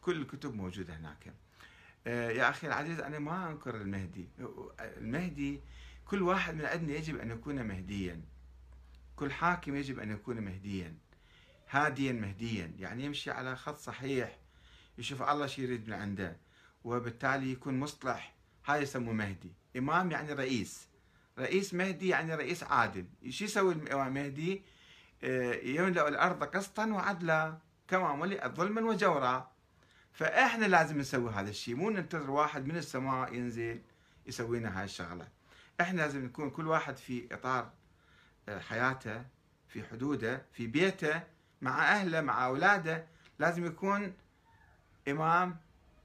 كل 0.00 0.22
الكتب 0.22 0.54
موجودة 0.54 0.96
هناك. 0.96 1.32
آه، 2.06 2.30
يا 2.30 2.50
أخي 2.50 2.66
العزيز 2.66 3.00
أنا 3.00 3.18
ما 3.18 3.50
أنكر 3.50 3.76
المهدي. 3.76 4.28
المهدي 4.80 5.60
كل 6.06 6.22
واحد 6.22 6.54
من 6.54 6.64
عندنا 6.64 6.96
يجب 6.96 7.18
أن 7.18 7.30
يكون 7.30 7.62
مهديا. 7.62 8.20
كل 9.16 9.32
حاكم 9.32 9.76
يجب 9.76 9.98
أن 9.98 10.10
يكون 10.10 10.40
مهديا. 10.40 10.94
هاديا 11.70 12.12
مهديا. 12.12 12.72
يعني 12.78 13.04
يمشي 13.04 13.30
على 13.30 13.56
خط 13.56 13.78
صحيح 13.78 14.38
يشوف 14.98 15.22
الله 15.22 15.46
شو 15.46 15.62
يريد 15.62 15.88
من 15.88 15.94
عنده. 15.94 16.36
وبالتالي 16.84 17.52
يكون 17.52 17.80
مصلح. 17.80 18.34
هاي 18.66 18.82
يسموه 18.82 19.14
مهدي. 19.14 19.52
إمام 19.76 20.10
يعني 20.10 20.32
رئيس. 20.32 20.88
رئيس 21.38 21.74
مهدي 21.74 22.08
يعني 22.08 22.34
رئيس 22.34 22.62
عادل. 22.62 23.06
شو 23.28 23.44
يسوي 23.44 23.72
الإمام 23.72 24.14
مهدي؟ 24.14 24.62
آه، 25.24 25.54
يملأ 25.54 26.08
الأرض 26.08 26.44
قسطا 26.44 26.86
وعدلا 26.86 27.58
كما 27.88 28.16
ملئت 28.16 28.54
ظلما 28.54 28.80
وجورا. 28.80 29.50
فإحنا 30.12 30.66
لازم 30.66 30.98
نسوي 30.98 31.30
هذا 31.30 31.50
الشيء. 31.50 31.74
مو 31.74 31.90
ننتظر 31.90 32.30
واحد 32.30 32.66
من 32.66 32.76
السماء 32.76 33.34
ينزل 33.34 33.80
يسوي 34.26 34.58
لنا 34.58 34.78
هاي 34.78 34.84
الشغلة. 34.84 35.28
إحنا 35.80 36.00
لازم 36.00 36.24
نكون 36.24 36.50
كل 36.50 36.66
واحد 36.66 36.96
في 36.96 37.28
إطار 37.32 37.70
آه، 38.48 38.58
حياته 38.58 39.24
في 39.68 39.84
حدوده 39.84 40.42
في 40.52 40.66
بيته 40.66 41.22
مع 41.62 41.92
أهله 41.92 42.20
مع 42.20 42.46
أولاده. 42.46 43.06
لازم 43.38 43.66
يكون 43.66 44.12
إمام 45.08 45.56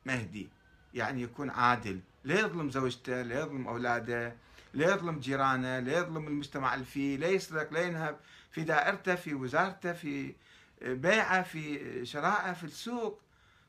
مهدي. 0.05 0.49
يعني 0.93 1.21
يكون 1.21 1.49
عادل. 1.49 1.99
لا 2.23 2.39
يظلم 2.39 2.69
زوجته 2.69 3.21
لا 3.21 3.39
يظلم 3.39 3.67
أولاده 3.67 4.35
لا 4.73 4.93
يظلم 4.93 5.19
جيرانه 5.19 5.79
لا 5.79 5.97
يظلم 5.97 6.27
المجتمع 6.27 6.73
اللي 6.73 6.85
فيه 6.85 7.17
لا 7.17 7.27
يسرق 7.27 7.73
لا 7.73 7.81
ينهب 7.81 8.19
في 8.51 8.63
دائرته 8.63 9.15
في 9.15 9.33
وزارته 9.33 9.93
في 9.93 10.33
بيعه 10.81 11.43
في 11.43 12.05
شرائه 12.05 12.53
في 12.53 12.63
السوق 12.63 13.21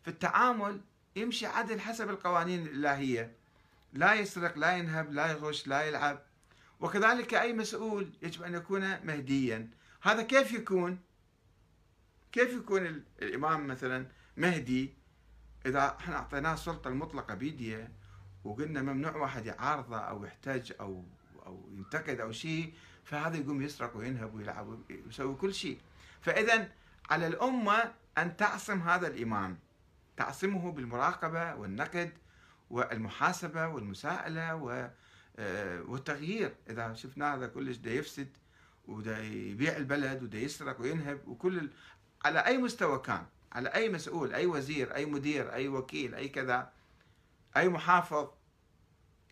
في 0.03 0.09
التعامل 0.09 0.81
يمشي 1.17 1.47
عدل 1.47 1.81
حسب 1.81 2.11
القوانين 2.11 2.67
الإلهية. 2.67 3.33
لا 3.93 4.15
يسرق 4.15 4.59
لا 4.59 4.77
ينهب 4.77 5.13
لا 5.13 5.31
يغش 5.31 5.67
لا 5.67 5.83
يلعب. 5.83 6.23
وكذلك 6.81 7.35
أي 7.35 7.53
مسؤول 7.53 8.11
يجب 8.23 8.43
أن 8.43 8.55
يكون 8.55 9.07
مهديا. 9.07 9.69
هذا 10.03 10.23
كيف 10.23 10.53
يكون؟ 10.53 10.99
كيف 12.33 12.53
يكون 12.53 13.03
الإمام 13.23 13.67
مثلا 13.67 14.07
مهدي؟ 14.37 14.95
إذا 15.67 15.97
إحنا 16.01 16.17
أعطيناه 16.17 16.55
السلطة 16.55 16.89
المطلقة 16.89 17.35
بيديه 17.35 17.93
وقلنا 18.45 18.83
ممنوع 18.83 19.17
واحد 19.17 19.47
يعارضه 19.47 19.99
أو 19.99 20.25
يحتج 20.25 20.73
أو 20.81 21.05
أو 21.47 21.69
ينتقد 21.73 22.21
أو 22.21 22.33
شيء 22.33 22.75
فهذا 23.05 23.37
يقوم 23.37 23.63
يسرق 23.63 23.97
وينهب 23.97 24.35
ويلعب 24.35 24.79
ويسوي 25.07 25.35
كل 25.35 25.55
شيء. 25.55 25.79
فإذا 26.21 26.69
على 27.11 27.27
الأمة 27.27 27.93
أن 28.19 28.37
تعصم 28.37 28.81
هذا 28.81 29.07
الإمام 29.07 29.59
تعصمه 30.17 30.73
بالمراقبة 30.73 31.55
والنقد 31.55 32.13
والمحاسبة 32.71 33.69
والمساءلة 33.69 34.55
آه، 35.39 35.83
والتغيير. 35.83 36.55
إذا 36.71 36.95
شفنا 36.95 37.35
هذا 37.35 37.47
كلش 37.47 37.77
دا 37.77 37.91
يفسد 37.91 38.29
ودا 38.89 39.23
يبيع 39.23 39.77
البلد 39.77 40.23
ودا 40.23 40.39
يسرق 40.39 40.81
وينهب 40.81 41.29
وكل 41.29 41.71
على 42.25 42.39
أي 42.47 42.59
مستوى 42.59 42.99
كان. 42.99 43.27
على 43.55 43.69
أي 43.69 43.89
مسؤول 43.89 44.33
أي 44.35 44.47
وزير 44.47 44.95
أي 44.95 45.07
مدير 45.07 45.53
أي 45.53 45.69
وكيل 45.69 46.15
أي 46.15 46.29
كذا 46.29 46.73
أي 47.57 47.69
محافظ 47.69 48.29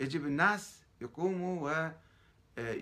يجب 0.01 0.27
الناس 0.27 0.83
يقوموا 1.01 1.71
و 1.71 1.93
آه، 2.59 2.77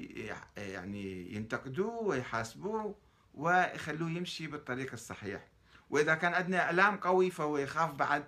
يعني 0.57 1.35
ينتقدوه 1.35 2.03
ويحاسبوه 2.03 2.95
ويخلوه 3.35 4.11
يمشي 4.11 4.47
بالطريق 4.47 4.93
الصحيح. 4.93 5.49
وإذا 5.91 6.15
كان 6.15 6.35
عندنا 6.35 6.61
إعلام 6.63 6.97
قوي 6.97 7.31
فهو 7.31 7.59
يخاف 7.59 7.95
بعد 7.95 8.25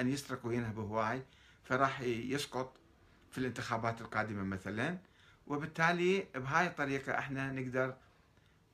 أن 0.00 0.08
يسرق 0.08 0.46
وينهب 0.46 0.78
هواي 0.78 1.22
فراح 1.64 2.00
يسقط 2.00 2.76
في 3.30 3.38
الانتخابات 3.38 4.00
القادمة 4.00 4.42
مثلا. 4.42 4.98
وبالتالي 5.46 6.26
بهاي 6.34 6.66
الطريقة 6.66 7.18
إحنا 7.18 7.52
نقدر 7.52 7.96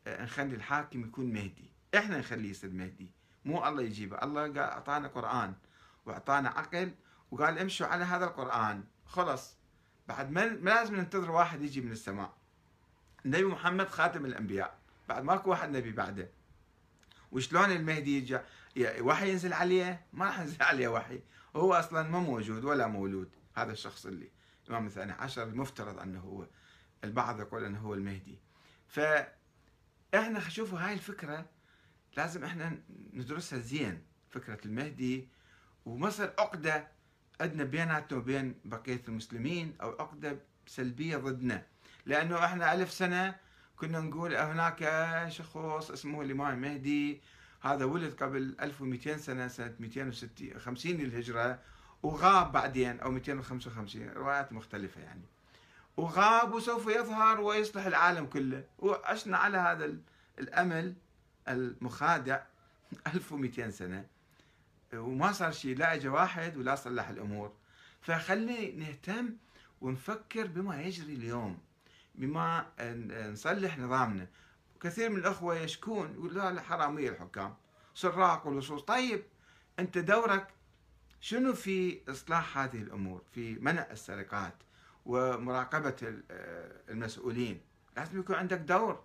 آه، 0.07 0.25
نخلي 0.25 0.55
الحاكم 0.55 1.01
يكون 1.01 1.33
مهدي. 1.33 1.71
إحنا 1.95 2.19
نخليه 2.19 2.51
يصير 2.51 2.71
مهدي. 2.71 3.11
مو 3.45 3.69
الله 3.69 3.83
يجيبه. 3.83 4.19
الله 4.23 4.43
قال 4.43 4.59
أعطانا 4.59 5.09
قرآن 5.09 5.55
وأعطانا 6.07 6.49
عقل 6.49 6.95
وقال 7.31 7.59
امشوا 7.59 7.87
على 7.87 8.05
هذا 8.05 8.25
القرآن. 8.25 8.85
خلص 9.07 9.57
بعد 10.09 10.31
ما 10.31 10.41
لازم 10.41 10.97
ننتظر 10.97 11.31
واحد 11.31 11.63
يجي 11.63 11.81
من 11.81 11.93
السماء. 11.93 12.33
النبي 13.25 13.45
محمد 13.45 13.89
خاتم 13.89 14.27
الأنبياء. 14.27 14.79
بعد 15.09 15.25
ماكو 15.25 15.51
واحد 15.51 15.71
نبي 15.71 15.93
بعده. 15.93 16.31
وشلون 17.33 17.71
المهدي 17.71 18.19
يجي 18.19 18.39
وحي 19.01 19.31
ينزل 19.31 19.53
عليه؟ 19.53 20.07
ما 20.13 20.25
راح 20.25 20.41
ينزل 20.41 20.63
عليه 20.63 20.89
وحي. 20.89 21.21
هو 21.57 21.75
أصلا 21.75 22.03
ما 22.03 22.19
موجود 22.19 22.65
ولا 22.65 22.87
مولود. 22.87 23.31
هذا 23.55 23.73
الشخص 23.73 24.07
اللي 24.07 24.31
الامام 24.69 24.87
الثاني 24.87 25.13
عشر 25.13 25.43
المفترض 25.43 25.99
أنه 25.99 26.21
هو 26.21 26.47
البعض 27.05 27.41
يقول 27.41 27.65
أنه 27.65 27.79
هو 27.79 27.95
المهدي. 27.95 28.39
ف 28.89 29.01
إحنا 30.15 30.49
شوفوا 30.49 30.79
هاي 30.79 30.93
الفكرة 30.93 31.47
لازم 32.17 32.45
إحنا 32.45 32.79
ندرسها 33.13 33.59
زين 33.59 34.03
فكرة 34.31 34.59
المهدي. 34.65 35.29
ومصر 35.87 36.31
عقدة 36.39 36.89
عندنا 37.41 37.65
بيناتنا 37.65 38.19
وبين 38.19 38.55
بقية 38.65 39.03
المسلمين 39.09 39.75
أو 39.83 39.91
عقدة 39.91 40.39
سلبية 40.67 41.17
ضدنا. 41.17 41.67
لأنه 42.07 42.45
إحنا 42.45 42.75
ألف 42.75 42.93
سنة 42.93 43.35
كنا 43.77 44.01
نقول 44.01 44.35
هناك 44.35 44.81
شخص 45.29 45.91
اسمه 45.91 46.23
الإمام 46.23 46.55
المهدي. 46.55 47.21
هذا 47.61 47.85
ولد 47.85 48.15
قبل 48.15 48.57
1200 48.61 49.17
سنة 49.17 49.49
سنة 49.49 49.75
250 49.81 50.93
للهجرة. 50.93 51.59
وغاب 52.03 52.53
بعدين 52.53 53.01
أو 53.01 53.11
255 53.11 54.09
روايات 54.09 54.53
مختلفة 54.53 55.01
يعني. 55.01 55.25
وغاب 55.97 56.53
وسوف 56.55 56.87
يظهر 56.87 57.41
ويصلح 57.41 57.87
العالم 57.87 58.27
كله. 58.27 58.65
وعشنا 58.79 59.37
على 59.37 59.59
هذا 59.59 59.97
الأمل. 60.39 60.95
المخادع 61.49 62.43
1200 63.15 63.71
سنة 63.71 64.07
وما 64.95 65.33
صار 65.33 65.53
شيء 65.53 65.77
لا 65.77 65.95
اجى 65.95 66.09
واحد 66.09 66.57
ولا 66.57 66.75
صلح 66.75 67.09
الأمور. 67.09 67.53
فخلي 68.01 68.73
نهتم 68.73 69.37
ونفكر 69.81 70.47
بما 70.47 70.83
يجري 70.83 71.15
اليوم 71.15 71.59
بما 72.15 72.67
نصلح 73.33 73.79
نظامنا. 73.79 74.27
كثير 74.81 75.11
من 75.11 75.17
الأخوة 75.17 75.57
يشكون 75.57 76.13
يقول 76.15 76.35
لا 76.35 76.61
حراميه 76.61 77.09
الحكام. 77.11 77.55
سراق 77.95 78.47
ولصوص. 78.47 78.83
طيب 78.83 79.23
أنت 79.79 79.99
دورك 79.99 80.49
شنو 81.21 81.53
في 81.55 82.01
إصلاح 82.09 82.59
هذه 82.59 82.83
الأمور؟ 82.83 83.23
في 83.33 83.55
منع 83.55 83.87
السرقات 83.91 84.55
ومراقبة 85.07 85.97
المسؤولين. 86.89 87.61
لازم 87.97 88.21
يكون 88.21 88.37
عندك 88.37 88.59
دور. 88.59 89.05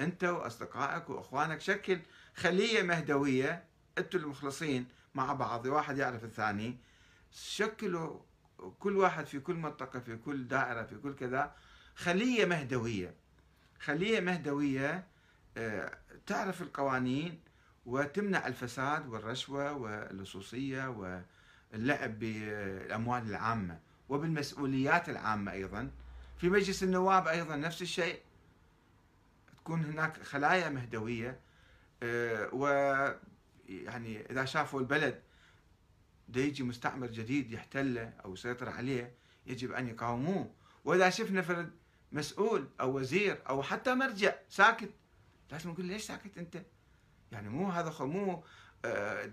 أنت 0.00 0.24
وأصدقائك 0.24 1.10
وإخوانك 1.10 1.60
شكل 1.60 1.98
خلية 2.36 2.82
مهدوية 2.82 3.64
أنتم 3.98 4.18
المخلصين 4.18 4.86
مع 5.14 5.32
بعض 5.32 5.66
واحد 5.66 5.98
يعرف 5.98 6.24
الثاني. 6.24 6.76
شكلوا 7.32 8.20
كل 8.78 8.96
واحد 8.96 9.26
في 9.26 9.40
كل 9.40 9.54
منطقة 9.54 10.00
في 10.00 10.16
كل 10.16 10.48
دائرة 10.48 10.82
في 10.82 10.94
كل 10.98 11.14
كذا 11.14 11.54
خلية 11.94 12.44
مهدوية. 12.44 13.14
خلية 13.80 14.20
مهدوية 14.20 15.06
آه، 15.56 15.98
تعرف 16.26 16.62
القوانين 16.62 17.40
وتمنع 17.86 18.46
الفساد 18.46 19.08
والرشوة 19.08 19.72
واللصوصية 19.72 21.22
اللعب 21.74 22.18
بالأموال 22.18 23.22
العامة 23.22 23.80
وبالمسؤوليات 24.08 25.08
العامة 25.08 25.52
أيضا. 25.52 25.90
في 26.36 26.48
مجلس 26.48 26.82
النواب 26.82 27.28
أيضا 27.28 27.56
نفس 27.56 27.82
الشيء. 27.82 28.20
تكون 29.68 29.84
هناك 29.84 30.22
خلايا 30.22 30.68
مهدوية 30.68 31.40
آه، 32.02 32.48
و 32.52 32.66
يعني 33.68 34.30
إذا 34.30 34.44
شافوا 34.44 34.80
البلد 34.80 35.22
دا 36.28 36.40
يجي 36.40 36.62
مستعمر 36.62 37.06
جديد 37.06 37.52
يحتله 37.52 38.12
أو 38.24 38.32
يسيطر 38.32 38.68
عليه 38.68 39.14
يجب 39.46 39.72
أن 39.72 39.88
يقاوموه 39.88 40.50
وإذا 40.84 41.10
شفنا 41.10 41.42
فرد 41.42 41.70
مسؤول 42.12 42.68
أو 42.80 42.96
وزير 42.96 43.38
أو 43.48 43.62
حتى 43.62 43.94
مرجع 43.94 44.34
ساكت 44.48 44.90
لازم 45.50 45.70
نقول 45.70 45.84
ليش 45.84 46.02
ساكت 46.02 46.38
أنت؟ 46.38 46.62
يعني 47.32 47.48
مو 47.48 47.68
هذا 47.70 47.94
مو 48.00 48.44
آه، 48.84 49.30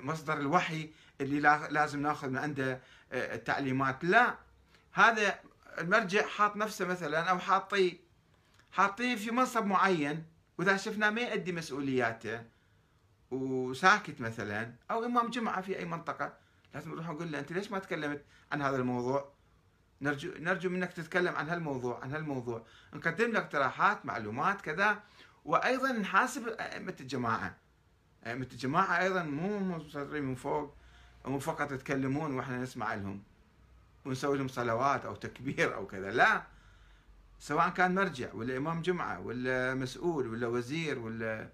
مصدر 0.00 0.40
الوحي 0.40 0.90
اللي 1.20 1.40
لازم 1.70 2.02
ناخذ 2.02 2.28
من 2.28 2.38
عنده 2.38 2.80
آه، 3.12 3.34
التعليمات 3.34 4.04
لا 4.04 4.38
هذا 4.92 5.40
المرجع 5.78 6.26
حاط 6.26 6.56
نفسه 6.56 6.84
مثلا 6.84 7.20
أو 7.30 7.38
حاطيه 7.38 8.07
حاطيه 8.72 9.14
في 9.14 9.30
منصب 9.30 9.66
معين 9.66 10.24
وإذا 10.58 10.76
شفناه 10.76 11.10
ما 11.10 11.20
يؤدي 11.20 11.52
مسؤولياته 11.52 12.42
وساكت 13.30 14.20
مثلا 14.20 14.72
أو 14.90 15.04
إمام 15.04 15.30
جمعة 15.30 15.60
في 15.60 15.78
أي 15.78 15.84
منطقة 15.84 16.32
لازم 16.74 16.90
نروح 16.90 17.08
نقول 17.08 17.32
له 17.32 17.38
أنت 17.38 17.52
ليش 17.52 17.70
ما 17.70 17.78
تكلمت 17.78 18.24
عن 18.52 18.62
هذا 18.62 18.76
الموضوع؟ 18.76 19.32
نرجو 20.02 20.30
نرجو 20.38 20.70
منك 20.70 20.92
تتكلم 20.92 21.36
عن 21.36 21.48
هالموضوع 21.48 22.00
عن 22.02 22.12
هالموضوع. 22.12 22.66
نقدم 22.94 23.30
لك 23.30 23.36
اقتراحات 23.36 24.06
معلومات 24.06 24.60
كذا. 24.60 25.02
وأيضا 25.44 25.92
نحاسب 25.92 26.48
أئمة 26.48 26.94
الجماعة. 27.00 27.56
أئمة 28.26 28.48
الجماعة 28.52 29.02
أيضا 29.02 29.22
مو 29.22 29.58
مصدرين 29.58 30.22
من 30.22 30.34
فوق 30.34 30.74
مو 31.24 31.38
فقط 31.38 31.72
يتكلمون 31.72 32.34
وإحنا 32.34 32.58
نسمع 32.58 32.94
لهم 32.94 33.22
ونسوي 34.04 34.38
لهم 34.38 34.48
صلوات 34.48 35.04
أو 35.06 35.14
تكبير 35.14 35.74
أو 35.74 35.86
كذا 35.86 36.10
لا. 36.10 36.42
سواء 37.38 37.68
كان 37.68 37.94
مرجع 37.94 38.34
ولا 38.34 38.56
إمام 38.56 38.82
جمعة 38.82 39.20
ولا 39.20 39.74
مسؤول 39.74 40.26
ولا 40.28 40.46
وزير 40.46 40.98
ولا 40.98 41.50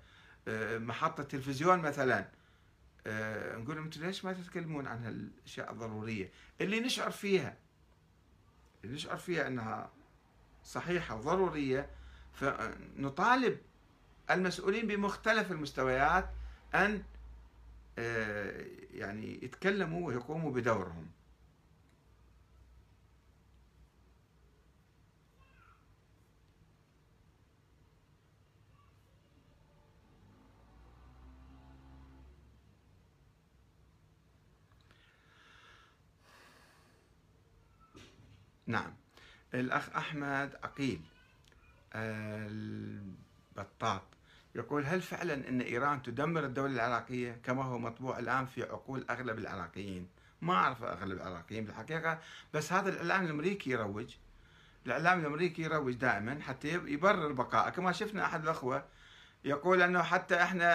آه، 0.49 0.79
محطة 0.79 1.23
تلفزيون 1.23 1.79
مثلا. 1.79 2.29
آه، 3.07 3.57
نقول 3.57 3.77
لهم 3.77 3.91
ليش 3.97 4.25
ما 4.25 4.33
تتكلمون 4.33 4.87
عن 4.87 5.05
هالأشياء 5.05 5.73
الضرورية؟ 5.73 6.31
اللي 6.61 6.81
نشعر 6.81 7.11
فيها 7.11 7.57
اللي 8.85 8.95
نشعر 8.95 9.17
فيها 9.17 9.47
إنها 9.47 9.91
صحيحة 10.65 11.17
وضرورية 11.17 11.91
فنطالب 12.33 13.59
المسؤولين 14.31 14.87
بمختلف 14.87 15.53
المستويات 15.53 16.31
أن 16.75 17.03
آه، 17.99 18.67
يعني 18.95 19.45
يتكلموا 19.45 20.07
ويقوموا 20.07 20.51
بدورهم. 20.53 21.07
نعم. 38.67 38.95
الأخ 39.55 39.97
أحمد 39.97 40.57
عقيل 40.63 41.01
البطاط 43.57 44.03
يقول 44.55 44.85
هل 44.87 45.03
فعلا 45.03 45.49
أن 45.49 45.61
إيران 45.61 46.03
تدمر 46.03 46.45
الدولة 46.45 46.73
العراقية 46.75 47.41
كما 47.45 47.65
هو 47.65 47.79
مطبوع 47.79 48.19
الآن 48.19 48.47
في 48.47 48.63
عقول 48.63 49.07
أغلب 49.11 49.39
العراقيين؟ 49.39 50.09
ما 50.43 50.55
أعرف 50.55 50.83
أغلب 50.83 51.13
العراقيين 51.13 51.65
بالحقيقة 51.65 52.19
بس 52.55 52.73
هذا 52.73 52.89
الإعلام 52.89 53.25
الأمريكي 53.25 53.71
يروج 53.71 54.15
الإعلام 54.87 55.21
الأمريكي 55.21 55.63
يروج 55.63 55.95
دائما 55.95 56.41
حتى 56.43 56.69
يبرر 56.69 57.33
بقائه. 57.33 57.71
كما 57.71 57.93
شفنا 57.93 58.25
أحد 58.25 58.43
الأخوة 58.43 58.85
يقول 59.45 59.83
إنه 59.83 60.03
حتى 60.03 60.43
إحنا 60.43 60.73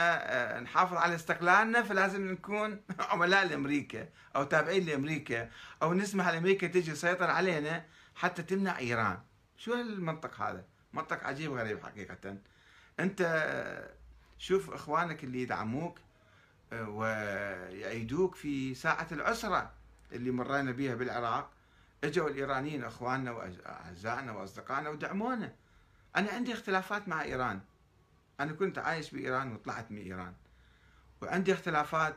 آه، 0.57 0.59
نحافظ 0.59 0.97
على 0.97 1.15
استقلالنا 1.15 1.83
فلازم 1.83 2.31
نكون 2.31 2.81
عملاء 3.11 3.47
لأمريكا 3.47 4.09
أو 4.35 4.43
تابعين 4.43 4.85
لأمريكا 4.85 5.49
أو 5.81 5.93
نسمح 5.93 6.27
لأمريكا 6.27 6.67
تجي 6.67 6.91
تسيطر 6.91 7.29
علينا 7.29 7.85
حتى 8.15 8.43
تمنع 8.43 8.79
إيران. 8.79 9.19
شو 9.57 9.73
المنطق 9.73 10.41
هذا؟ 10.41 10.65
منطق 10.93 11.23
عجيب 11.23 11.51
غريب 11.51 11.83
حقيقة. 11.83 12.37
أنت 12.99 13.21
شوف 14.37 14.69
إخوانك 14.69 15.23
اللي 15.23 15.41
يدعموك 15.41 15.99
آه، 16.73 16.89
ويأيدوك 16.89 18.35
في 18.35 18.75
ساعة 18.75 19.07
العسرة 19.11 19.71
اللي 20.11 20.31
مرينا 20.31 20.71
بها 20.71 20.95
بالعراق. 20.95 21.49
إجوا 22.03 22.29
الإيرانيين 22.29 22.83
إخواننا 22.83 23.31
واعزائنا 23.31 24.31
وأصدقائنا 24.31 24.89
ودعمونا. 24.89 25.53
أنا 26.15 26.31
عندي 26.31 26.53
اختلافات 26.53 27.07
مع 27.07 27.21
إيران. 27.21 27.59
أنا 28.39 28.53
كنت 28.53 28.77
عايش 28.77 29.11
بإيران 29.11 29.53
وطلعت 29.53 29.91
من 29.91 29.97
إيران. 29.97 30.33
وعندي 31.21 31.53
اختلافات 31.53 32.15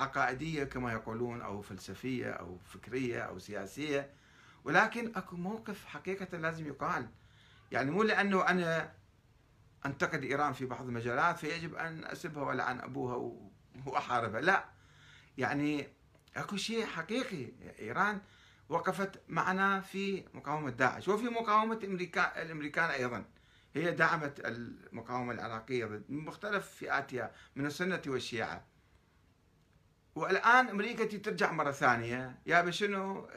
عقائدية 0.00 0.64
كما 0.64 0.92
يقولون 0.92 1.42
أو 1.42 1.62
فلسفية 1.62 2.30
أو 2.30 2.58
فكرية 2.58 3.20
أو 3.20 3.38
سياسية. 3.38 4.10
ولكن 4.64 5.12
أكو 5.16 5.36
موقف 5.36 5.84
حقيقة 5.86 6.38
لازم 6.38 6.66
يقال. 6.66 7.08
يعني 7.72 7.90
مو 7.90 8.02
لأنه 8.02 8.48
أنا 8.48 8.92
أنتقد 9.86 10.22
إيران 10.22 10.52
في 10.52 10.66
بعض 10.66 10.86
المجالات 10.86 11.38
فيجب 11.38 11.74
أن 11.74 12.04
أسبها 12.04 12.42
ولعن 12.42 12.80
أبوها 12.80 13.32
وأحاربها. 13.86 14.40
لا. 14.40 14.64
يعني 15.38 15.88
أكو 16.36 16.56
شيء 16.56 16.86
حقيقي. 16.86 17.52
إيران 17.78 18.20
وقفت 18.68 19.20
معنا 19.28 19.80
في 19.80 20.24
مقاومة 20.34 20.70
داعش 20.70 21.08
وفي 21.08 21.24
مقاومة 21.24 21.78
الأمريكان 22.36 22.90
أيضا. 22.90 23.24
هي 23.74 23.90
دعمت 23.90 24.40
المقاومة 24.40 25.32
العراقية 25.32 25.86
ضد 25.86 26.10
مختلف 26.10 26.66
فئاتها 26.66 27.32
من 27.56 27.66
السنة 27.66 28.02
والشيعة. 28.06 28.64
والآن 30.14 30.68
أمريكا 30.68 31.04
ترجع 31.04 31.52
مرة 31.52 31.70
ثانية. 31.70 32.38
يا 32.46 32.70
شنو؟ 32.70 33.28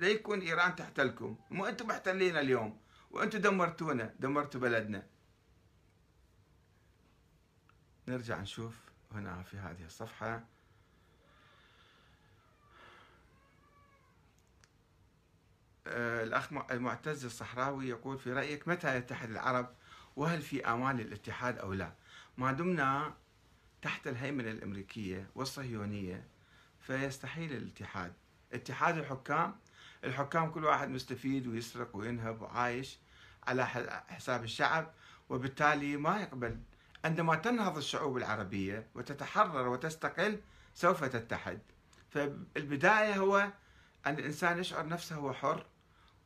لا 0.00 0.08
يكون 0.08 0.40
إيران 0.40 0.76
تحتلكم. 0.76 1.36
مو 1.50 1.66
أنتم 1.66 1.86
محتلين 1.86 2.36
اليوم. 2.36 2.80
وأنتم 3.10 3.38
دمرتونا 3.38 4.14
دمرتوا 4.18 4.60
بلدنا. 4.60 5.06
نرجع 8.08 8.40
نشوف 8.40 8.74
هنا 9.12 9.42
في 9.42 9.56
هذه 9.56 9.84
الصفحة. 9.84 10.44
آه، 15.86 16.24
الأخ 16.24 16.52
المعتز 16.70 17.24
الصحراوي 17.24 17.88
يقول 17.88 18.18
في 18.18 18.32
رأيك 18.32 18.68
متى 18.68 18.96
يتحد 18.96 19.30
العرب؟ 19.30 19.74
وهل 20.16 20.42
في 20.42 20.66
آمال 20.66 21.00
الاتحاد 21.00 21.58
أو 21.58 21.72
لا؟ 21.72 21.92
ما 22.38 22.52
دمنا 22.52 23.14
تحت 23.82 24.06
الهيمنة 24.06 24.50
الأمريكية 24.50 25.30
والصهيونية 25.34 26.26
فيستحيل 26.80 27.52
الاتحاد. 27.52 28.12
اتحاد 28.52 28.98
الحكام 28.98 29.56
الحكام 30.04 30.50
كل 30.50 30.64
واحد 30.64 30.88
مستفيد 30.88 31.46
ويسرق 31.46 31.96
وينهب 31.96 32.42
وعايش 32.42 32.98
على 33.46 33.66
حساب 34.08 34.44
الشعب 34.44 34.90
وبالتالي 35.28 35.96
ما 35.96 36.20
يقبل. 36.20 36.58
عندما 37.04 37.34
تنهض 37.34 37.76
الشعوب 37.76 38.16
العربية 38.16 38.86
وتتحرر 38.94 39.68
وتستقل 39.68 40.40
سوف 40.74 41.04
تتحد. 41.04 41.60
فالبداية 42.10 43.16
هو 43.16 43.52
أن 44.06 44.18
الإنسان 44.18 44.58
يشعر 44.58 44.88
نفسه 44.88 45.16
هو 45.16 45.32
حر 45.32 45.66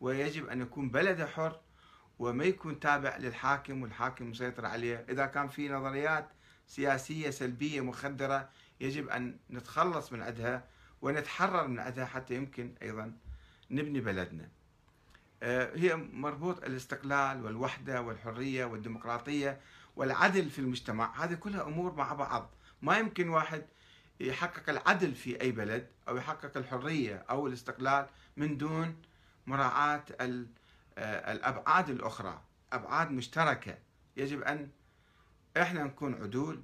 ويجب 0.01 0.49
أن 0.49 0.61
يكون 0.61 0.91
بلده 0.91 1.27
حر 1.27 1.61
وما 2.19 2.45
يكون 2.45 2.81
تابع 2.81 3.17
للحاكم 3.17 3.83
والحاكم 3.83 4.31
مسيطر 4.31 4.67
عليه. 4.67 5.07
إذا 5.09 5.27
كان 5.27 5.49
في 5.49 5.69
نظريات 5.69 6.29
سياسية 6.67 7.31
سلبية 7.31 7.81
مخدرة 7.81 8.49
يجب 8.81 9.09
أن 9.09 9.37
نتخلص 9.51 10.13
من 10.13 10.23
عندها 10.23 10.65
ونتحرر 11.03 11.67
من 11.67 11.79
عندها 11.79 12.05
حتى 12.05 12.35
يمكن 12.35 12.75
أيضا 12.83 13.13
نبني 13.71 14.01
بلدنا. 14.01 14.49
آه، 15.43 15.77
هي 15.77 15.97
مربوط 15.97 16.65
الاستقلال 16.65 17.45
والوحدة 17.45 18.01
والحرية 18.01 18.65
والديمقراطية 18.65 19.61
والعدل 19.97 20.51
في 20.51 20.59
المجتمع. 20.59 21.25
هذه 21.25 21.35
كلها 21.35 21.63
أمور 21.63 21.95
مع 21.95 22.13
بعض. 22.13 22.51
ما 22.83 22.99
يمكن 22.99 23.29
واحد 23.29 23.65
يحقق 24.21 24.71
العدل 24.71 25.15
في 25.15 25.41
أي 25.41 25.53
بلد 25.53 25.87
أو 26.09 26.17
يحقق 26.17 26.57
الحرية 26.57 27.25
أو 27.31 27.47
الاستقلال 27.47 28.07
من 28.37 28.57
دون 28.57 28.97
مراعاة 29.47 30.05
الأبعاد 30.99 31.91
الأخرى 31.91 32.43
أبعاد 32.73 33.11
مشتركة. 33.11 33.79
يجب 34.17 34.43
أن 34.43 34.71
إحنا 35.57 35.85
نكون 35.85 36.15
عدول 36.15 36.63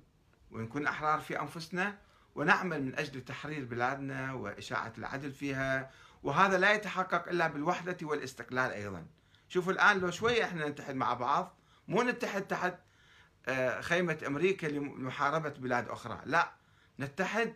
ونكون 0.51 0.87
أحرار 0.87 1.21
في 1.21 1.41
أنفسنا 1.41 1.99
ونعمل 2.35 2.83
من 2.83 2.99
أجل 2.99 3.21
تحرير 3.21 3.65
بلادنا 3.65 4.33
وإشاعة 4.33 4.93
العدل 4.99 5.33
فيها. 5.33 5.91
وهذا 6.23 6.59
لا 6.59 6.73
يتحقق 6.73 7.29
إلا 7.29 7.49
بالوحدة 7.49 7.97
والاستقلال 8.03 8.71
أيضا. 8.73 9.07
شوفوا 9.49 9.73
الآن 9.73 9.99
لو 9.99 10.11
شوية 10.11 10.45
إحنا 10.45 10.69
نتحد 10.69 10.95
مع 10.95 11.15
بعض 11.15 11.57
مو 11.89 12.03
نتحد 12.03 12.43
تحت 12.43 12.75
آه، 13.49 13.81
خيمة 13.81 14.19
أمريكا 14.27 14.67
لمحاربة 14.67 15.51
بلاد 15.51 15.89
أخرى. 15.89 16.21
لا 16.25 16.53
نتحد 17.01 17.55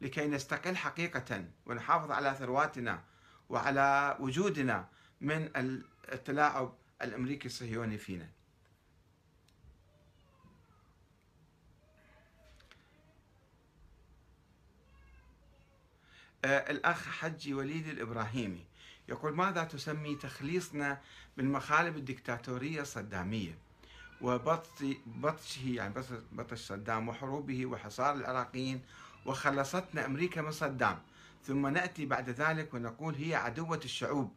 لكي 0.00 0.26
نستقل 0.28 0.76
حقيقة 0.76 1.44
ونحافظ 1.66 2.10
على 2.10 2.34
ثرواتنا 2.38 3.04
وعلى 3.48 4.16
وجودنا 4.20 4.88
من 5.20 5.50
التلاعب 6.12 6.74
الأمريكي 7.02 7.46
الصهيوني 7.46 7.98
فينا. 7.98 8.28
آه، 16.44 16.70
الأخ 16.70 17.08
حجي 17.08 17.54
وليد 17.54 17.88
الإبراهيمي 17.88 18.64
يقول 19.08 19.34
ماذا 19.34 19.64
تسمي 19.64 20.14
تخليصنا 20.14 21.00
من 21.36 21.52
مخالب 21.52 21.96
الدكتاتورية 21.96 22.80
الصدامية 22.80 23.58
وبطشه 24.20 25.68
يعني 25.68 25.94
بطش 26.32 26.60
صدام 26.60 27.08
وحروبه 27.08 27.66
وحصار 27.66 28.14
العراقيين 28.14 28.80
وخلصتنا 29.26 30.06
أمريكا 30.06 30.42
من 30.42 30.50
صدام 30.50 30.98
ثم 31.46 31.66
نأتي 31.66 32.06
بعد 32.06 32.30
ذلك 32.30 32.74
ونقول 32.74 33.14
هي 33.14 33.34
عدوة 33.34 33.80
الشعوب 33.84 34.32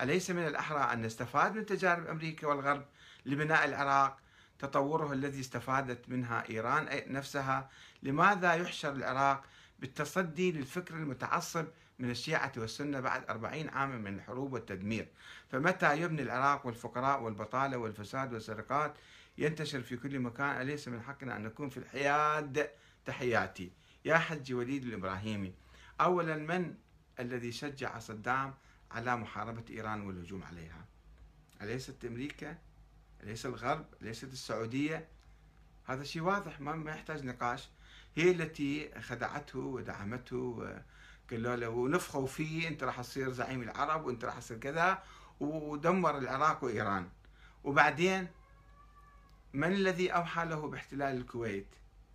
أليس 0.00 0.30
من 0.30 0.46
الأحرى 0.46 0.92
أن 0.92 1.02
نستفاد 1.02 1.54
من 1.56 1.66
تجارب 1.66 2.06
أمريكا 2.06 2.46
والغرب 2.46 2.84
لبناء 3.26 3.64
العراق؟ 3.64 4.18
تطوره 4.58 5.12
الذي 5.12 5.40
استفادت 5.40 6.08
منها 6.08 6.48
إيران 6.50 7.12
نفسها. 7.12 7.70
لماذا 8.02 8.54
يحشر 8.54 8.92
العراق 8.92 9.44
بالتصدي 9.78 10.52
للفكر 10.52 10.94
المتعصب 10.94 11.66
من 11.98 12.10
الشيعة 12.10 12.52
والسنة 12.56 13.00
بعد 13.00 13.30
أربعين 13.30 13.68
عاما 13.68 13.96
من 13.96 14.14
الحروب 14.14 14.52
والتدمير؟ 14.52 15.08
فمتى 15.50 16.00
يبني 16.00 16.22
العراق 16.22 16.66
والفقراء 16.66 17.22
والبطالة 17.22 17.76
والفساد 17.76 18.32
والسرقات؟ 18.32 18.94
ينتشر 19.38 19.80
في 19.80 19.96
كل 19.96 20.18
مكان. 20.18 20.60
أليس 20.60 20.88
من 20.88 21.02
حقنا 21.02 21.36
أن 21.36 21.42
نكون 21.42 21.68
في 21.68 21.76
الحياد؟ 21.76 22.70
تحياتي. 23.04 23.72
يا 24.04 24.18
حج 24.18 24.52
وليد 24.52 24.84
الإبراهيمي. 24.84 25.54
أولا 26.00 26.36
من 26.36 26.74
الذي 27.20 27.52
شجع 27.52 27.98
صدام 27.98 28.54
على 28.90 29.16
محاربة 29.16 29.64
إيران 29.70 30.00
والهجوم 30.00 30.44
عليها. 30.44 30.84
أليست 31.62 32.04
أمريكا؟ 32.04 32.58
أليس 33.22 33.46
الغرب؟ 33.46 33.86
أليست 34.02 34.24
السعودية؟ 34.32 35.08
هذا 35.84 36.04
شيء 36.04 36.22
واضح 36.22 36.60
ما 36.60 36.90
يحتاج 36.90 37.24
نقاش. 37.24 37.68
هي 38.16 38.30
التي 38.30 39.00
خدعته 39.00 39.58
ودعمته 39.58 40.74
قالوا 41.30 41.56
له 41.56 41.68
ونفخوا 41.68 42.26
فيه 42.26 42.68
أنت 42.68 42.84
راح 42.84 43.00
تصير 43.00 43.30
زعيم 43.30 43.62
العرب 43.62 44.06
وأنت 44.06 44.24
راح 44.24 44.38
تصير 44.38 44.58
كذا 44.58 45.02
ودمر 45.40 46.18
العراق 46.18 46.64
وإيران. 46.64 47.08
وبعدين 47.64 48.26
من 49.52 49.72
الذي 49.72 50.10
أوحى 50.10 50.44
له 50.44 50.68
باحتلال 50.68 51.16
الكويت؟ 51.16 51.66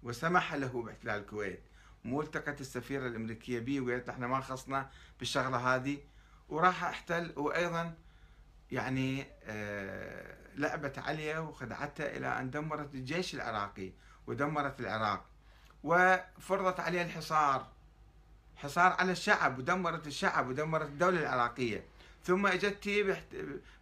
وسمح 0.03 0.53
له 0.53 0.83
باحتلال 0.83 1.21
الكويت؟ 1.21 1.59
مو 2.05 2.21
التقت 2.21 2.61
السفيرة 2.61 3.07
الأمريكية 3.07 3.59
به 3.59 3.81
وقالت 3.81 4.09
إحنا 4.09 4.27
ما 4.27 4.41
خصنا 4.41 4.89
بالشغلة 5.19 5.75
هذه. 5.75 5.97
وراح 6.49 6.83
أحتل 6.83 7.33
وأيضا 7.35 7.93
يعني 8.71 9.25
آه، 9.43 10.37
لعبت 10.55 10.99
عليه 10.99 11.39
وخدعته 11.39 12.05
إلى 12.05 12.39
أن 12.39 12.49
دمرت 12.51 12.93
الجيش 12.93 13.35
العراقي 13.35 13.91
ودمرت 14.27 14.79
العراق 14.79 15.25
وفرضت 15.83 16.79
عليه 16.79 17.01
الحصار 17.01 17.67
حصار 18.55 18.91
على 18.99 19.11
الشعب 19.11 19.59
ودمرت 19.59 20.07
الشعب 20.07 20.47
ودمرت 20.47 20.87
الدولة 20.87 21.19
العراقية. 21.19 21.83
ثم 22.23 22.47
إجت 22.47 22.89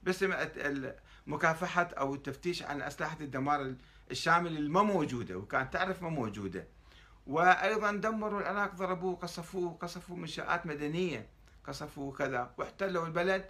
باسم 0.03 0.33
مكافحه 1.27 1.83
أو 1.83 2.15
التفتيش 2.15 2.63
عن 2.63 2.81
أسلحة 2.81 3.17
الدمار 3.21 3.75
الشامل 4.11 4.57
اللي 4.57 4.69
ما 4.69 4.83
موجودة 4.83 5.37
وكانت 5.37 5.73
تعرف 5.73 6.01
ما 6.01 6.09
موجودة. 6.09 6.67
وأيضا 7.27 7.91
دمروا 7.91 8.41
العراق 8.41 8.75
ضربوه 8.75 9.15
قصفوه 9.15 9.77
قصفوا 9.81 10.17
منشآت 10.17 10.65
مدنية. 10.65 11.27
قصفوا 11.67 12.13
كذا 12.13 12.53
واحتلوا 12.57 13.05
البلد 13.07 13.45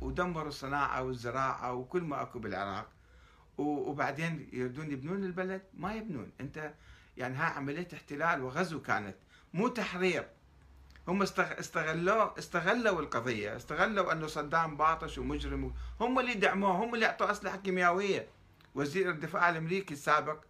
ودمروا 0.00 0.48
الصناعة 0.48 1.02
والزراعة 1.02 1.72
وكل 1.72 2.02
ما 2.02 2.22
أكو 2.22 2.38
بالعراق. 2.38 2.88
وبعدين 3.58 4.48
يردون 4.52 4.90
يبنون 4.92 5.24
البلد؟ 5.24 5.62
ما 5.74 5.94
يبنون. 5.94 6.32
أنت 6.40 6.72
يعني 7.16 7.36
ها 7.36 7.44
عملية 7.44 7.88
احتلال 7.94 8.42
وغزو 8.42 8.82
كانت 8.82 9.16
مو 9.54 9.68
تحرير. 9.68 10.28
هم 11.08 11.22
استغلوا 11.22 12.38
استغلوا 12.38 13.00
القضية 13.00 13.56
استغلوا 13.56 14.12
أنه 14.12 14.26
صدام 14.26 14.76
باطش 14.76 15.18
ومجرم 15.18 15.74
هم 16.00 16.18
اللي 16.18 16.34
دعموه 16.34 16.70
هم 16.70 16.94
اللي 16.94 17.06
اعطوا 17.06 17.30
أسلحة 17.30 17.56
كيميائية. 17.56 18.28
وزير 18.74 19.10
الدفاع 19.10 19.50
الأمريكي 19.50 19.94
السابق 19.94 20.44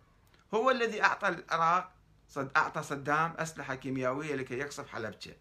هو 0.54 0.70
الذي 0.70 1.02
أعطى 1.02 1.28
العراق 1.28 1.92
صد 2.28 2.50
أعطى 2.56 2.82
صدام 2.82 3.34
أسلحة 3.38 3.74
كيميائية 3.74 4.34
لكي 4.34 4.58
يقصف 4.58 4.88
حلبجه 4.88 5.36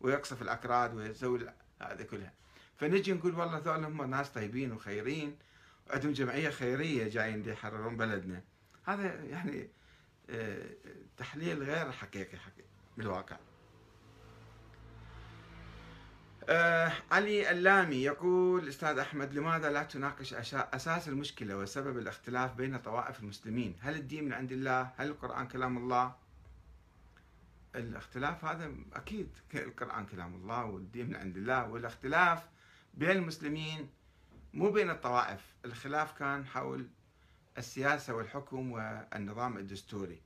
ويقصف 0.00 0.42
الأكراد 0.42 0.94
ويسوي 0.94 1.40
هذا 1.82 2.04
كلها 2.04 2.32
فنجي 2.76 3.12
نقول 3.12 3.34
والله 3.34 3.58
ذول 3.58 3.84
هم 3.84 4.10
ناس 4.10 4.28
طيبين 4.28 4.72
وخيرين 4.72 5.36
وعندهم 5.88 6.12
جمعية 6.12 6.50
خيرية 6.50 7.08
جايين 7.08 7.48
يحررون 7.48 7.96
بلدنا 7.96 8.42
هذا 8.84 9.24
يعني 9.24 9.68
آه، 10.30 10.66
تحليل 11.16 11.62
غير 11.62 11.92
حقيقي 11.92 12.38
حقيقي 12.38 12.68
بالواقع 12.96 13.36
آه 16.48 16.92
علي 17.10 17.50
اللامي 17.50 17.96
يقول 17.96 18.68
أستاذ 18.68 18.98
أحمد 18.98 19.34
لماذا 19.34 19.70
لا 19.70 19.82
تناقش 19.82 20.34
أساس 20.54 21.08
المشكلة 21.08 21.56
وسبب 21.56 21.98
الاختلاف 21.98 22.54
بين 22.54 22.78
طوائف 22.78 23.20
المسلمين؟ 23.20 23.76
هل 23.80 23.94
الدين 23.94 24.24
من 24.24 24.32
عند 24.32 24.52
الله؟ 24.52 24.90
هل 24.96 25.06
القرآن 25.08 25.48
كلام 25.48 25.76
الله؟ 25.78 26.14
الاختلاف 27.76 28.44
هذا 28.44 28.74
أكيد 28.92 29.28
القرآن 29.54 30.06
كلام 30.06 30.34
الله 30.34 30.64
والدين 30.64 31.06
من 31.08 31.16
عند 31.16 31.36
الله 31.36 31.68
والاختلاف 31.68 32.48
بين 32.94 33.10
المسلمين 33.10 33.90
مو 34.54 34.70
بين 34.70 34.90
الطوائف، 34.90 35.40
الخلاف 35.64 36.12
كان 36.12 36.46
حول 36.46 36.88
السياسة 37.58 38.14
والحكم 38.14 38.72
والنظام 38.72 39.58
الدستوري. 39.58 40.22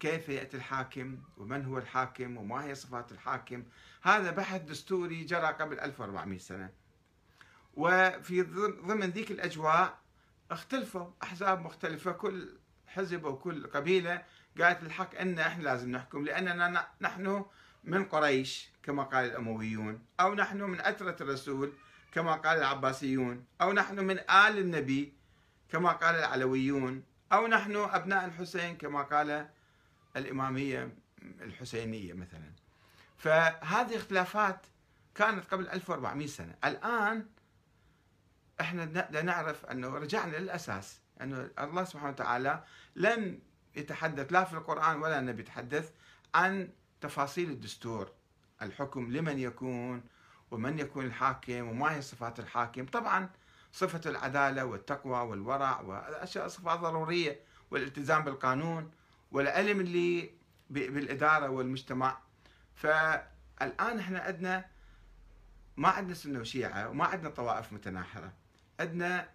كيف 0.00 0.28
يأتي 0.28 0.56
الحاكم 0.56 1.18
ومن 1.36 1.64
هو 1.64 1.78
الحاكم 1.78 2.36
وما 2.36 2.64
هي 2.64 2.74
صفات 2.74 3.12
الحاكم 3.12 3.64
هذا 4.02 4.30
بحث 4.30 4.62
دستوري 4.62 5.24
جرى 5.24 5.46
قبل 5.46 5.80
1400 5.80 6.38
سنة 6.38 6.70
وفي 7.74 8.42
ضمن 8.82 9.10
ذيك 9.10 9.30
الأجواء 9.30 9.98
اختلفوا 10.50 11.10
أحزاب 11.22 11.60
مختلفة 11.60 12.12
كل 12.12 12.58
حزب 12.86 13.24
وكل 13.24 13.66
قبيلة 13.66 14.24
قالت 14.58 14.82
الحق 14.82 15.14
أن 15.18 15.38
إحنا 15.38 15.62
لازم 15.62 15.90
نحكم 15.90 16.24
لأننا 16.24 16.88
نحن 17.00 17.44
من 17.84 18.04
قريش 18.04 18.68
كما 18.82 19.02
قال 19.02 19.24
الأمويون 19.24 20.02
أو 20.20 20.34
نحن 20.34 20.62
من 20.62 20.80
اتره 20.80 21.16
الرسول 21.20 21.72
كما 22.12 22.32
قال 22.32 22.58
العباسيون 22.58 23.44
أو 23.60 23.72
نحن 23.72 23.98
من 24.04 24.18
آل 24.18 24.58
النبي 24.58 25.12
كما 25.68 25.92
قال 25.92 26.14
العلويون 26.14 27.04
أو 27.32 27.46
نحن 27.46 27.76
أبناء 27.76 28.24
الحسين 28.24 28.76
كما 28.76 29.02
قال 29.02 29.48
الإمامية 30.16 30.94
الحسينية 31.40 32.12
مثلا. 32.12 32.52
فهذه 33.18 33.96
اختلافات 33.96 34.66
كانت 35.14 35.44
قبل 35.44 35.68
1400 35.68 36.26
سنة. 36.26 36.54
الآن 36.64 37.26
إحنا 38.60 39.22
نعرف 39.22 39.66
أنه 39.66 39.88
رجعنا 39.88 40.36
للأساس 40.36 41.00
أنه 41.20 41.50
الله 41.58 41.84
سبحانه 41.84 42.10
وتعالى 42.10 42.64
لم 42.96 43.40
يتحدث 43.76 44.32
لا 44.32 44.44
في 44.44 44.52
القرآن 44.52 45.02
ولا 45.02 45.18
النبي 45.18 45.42
يتحدث 45.42 45.90
عن 46.34 46.68
تفاصيل 47.00 47.50
الدستور 47.50 48.12
الحكم 48.62 49.12
لمن 49.12 49.38
يكون 49.38 50.02
ومن 50.50 50.78
يكون 50.78 51.04
الحاكم 51.04 51.68
وما 51.68 51.94
هي 51.96 52.02
صفات 52.02 52.40
الحاكم. 52.40 52.86
طبعا 52.86 53.30
صفة 53.72 54.10
العدالة 54.10 54.64
والتقوى 54.64 55.20
والورع 55.20 55.80
وأشياء 55.80 56.48
صفات 56.48 56.80
ضرورية 56.80 57.40
والالتزام 57.70 58.24
بالقانون 58.24 58.90
والعلم 59.32 59.80
اللي 59.80 60.30
بالإدارة 60.70 61.48
والمجتمع. 61.48 62.18
فالآن 62.74 63.98
إحنا 63.98 64.20
عندنا 64.20 64.64
ما 65.76 65.88
عندنا 65.88 66.14
سنة 66.14 66.40
وشيعة 66.40 66.88
وما 66.88 67.04
عندنا 67.04 67.30
طوائف 67.30 67.72
متناحرة. 67.72 68.32
عندنا 68.80 69.28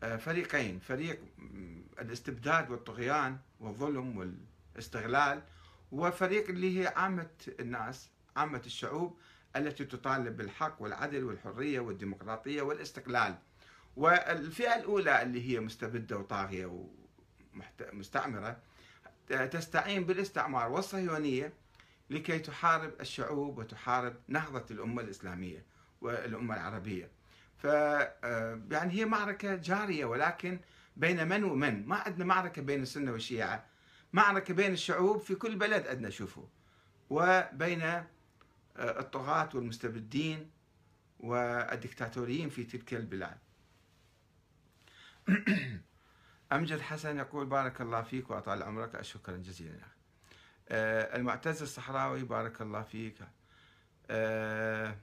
فريقين. 0.00 0.78
فريق 0.78 1.20
الاستبداد 2.00 2.70
والطغيان 2.70 3.38
والظلم 3.60 4.34
والاستغلال 4.76 5.42
وفريق 5.92 6.48
اللي 6.48 6.80
هي 6.80 6.86
عامة 6.86 7.30
الناس 7.60 8.10
عامة 8.36 8.62
الشعوب 8.66 9.18
التي 9.56 9.84
تطالب 9.84 10.36
بالحق 10.36 10.76
والعدل 10.82 11.24
والحرية 11.24 11.80
والديمقراطية 11.80 12.62
والاستقلال. 12.62 13.38
والفئة 13.96 14.76
الأولى 14.76 15.22
اللي 15.22 15.48
هي 15.50 15.60
مستبدة 15.60 16.18
وطاغية 16.18 16.86
ومستعمره 17.92 18.56
تستعين 19.50 20.04
بالاستعمار 20.04 20.72
والصهيونية 20.72 21.52
لكي 22.10 22.38
تحارب 22.38 22.92
الشعوب 23.00 23.58
وتحارب 23.58 24.16
نهضة 24.28 24.64
الأمة 24.70 25.02
الإسلامية 25.02 25.64
والأمة 26.00 26.54
العربية. 26.54 27.10
ف 27.56 27.66
آه، 27.66 28.60
يعني 28.70 28.94
هي 28.94 29.04
معركة 29.04 29.54
جارية 29.54 30.04
ولكن 30.04 30.60
بين 30.96 31.28
من 31.28 31.44
ومن. 31.44 31.86
ما 31.86 31.96
عندنا 31.96 32.24
معركة 32.24 32.62
بين 32.62 32.82
السنة 32.82 33.12
والشيعة. 33.12 33.66
معركة 34.12 34.54
بين 34.54 34.72
الشعوب 34.72 35.20
في 35.20 35.34
كل 35.34 35.56
بلد 35.56 35.86
عندنا 35.86 36.10
شوفوا. 36.10 36.46
وبين 37.10 37.82
آه، 37.82 38.06
الطغاة 38.76 39.48
والمستبدين 39.54 40.50
والدكتاتوريين 41.20 42.48
في 42.48 42.64
تلك 42.64 42.94
البلاد. 42.94 43.38
أمجد 46.52 46.80
حسن 46.80 47.18
يقول 47.18 47.46
بارك 47.46 47.80
الله 47.80 48.02
فيك 48.02 48.30
وأطال 48.30 48.62
عمرك. 48.62 49.02
شكرا 49.02 49.36
جزيلا. 49.36 49.86
آه 50.68 51.16
المعتز 51.16 51.62
الصحراوي 51.62 52.24
بارك 52.24 52.62
الله 52.62 52.82
فيك. 52.82 53.18
آه 54.10 54.96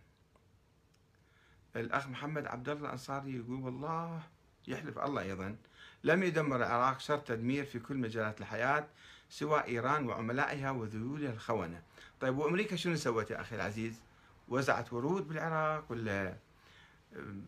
الأخ 1.76 2.08
محمد 2.08 2.48
عبد 2.48 2.70
الله 2.70 2.86
الأنصاري 2.86 3.36
يقول 3.36 3.64
والله 3.64 4.24
يحلف 4.68 5.00
الله 5.00 5.22
أيضا 5.22 5.56
لم 6.04 6.24
يدمر 6.24 6.56
العراق 6.56 7.00
شر 7.00 7.18
تدمير 7.18 7.66
في 7.66 7.80
كل 7.80 7.98
مجالات 7.98 8.42
الحياة 8.42 8.88
سوى 9.30 9.64
إيران 9.64 10.08
وعملائها 10.08 10.72
وذيولها 10.72 11.34
الخونة. 11.34 11.82
طيب 12.22 12.38
وأمريكا 12.38 12.76
شنو 12.76 12.96
سوت 12.96 13.32
يا 13.32 13.42
أخي 13.42 13.56
العزيز؟ 13.56 14.02
وزعت 14.48 14.94
ورود 14.94 15.28
بالعراق 15.28 15.92
ولا 15.92 16.38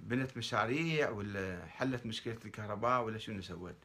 بنت 0.03 0.37
مشاريع 0.37 1.09
ولا 1.09 1.65
حلت 1.65 2.05
مشكلة 2.05 2.37
الكهرباء 2.45 3.03
ولا 3.03 3.17
شنو 3.17 3.41
سوت؟ 3.41 3.75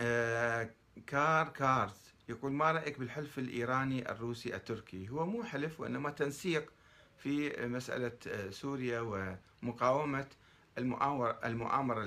آه 0.00 0.70
كار 1.06 1.48
كارز. 1.48 2.01
يقول 2.28 2.52
ما 2.52 2.72
رأيك 2.72 2.98
بالحلف 2.98 3.38
الإيراني 3.38 4.10
الروسي 4.10 4.54
التركي؟ 4.56 5.08
هو 5.08 5.26
مو 5.26 5.42
حلف 5.44 5.80
وإنما 5.80 6.10
تنسيق 6.10 6.72
في 7.18 7.66
مسألة 7.66 8.12
آه، 8.28 8.50
سوريا 8.50 9.00
ومقاومة 9.62 10.26
المؤامرة, 10.78 11.40
المؤامرة 11.44 12.04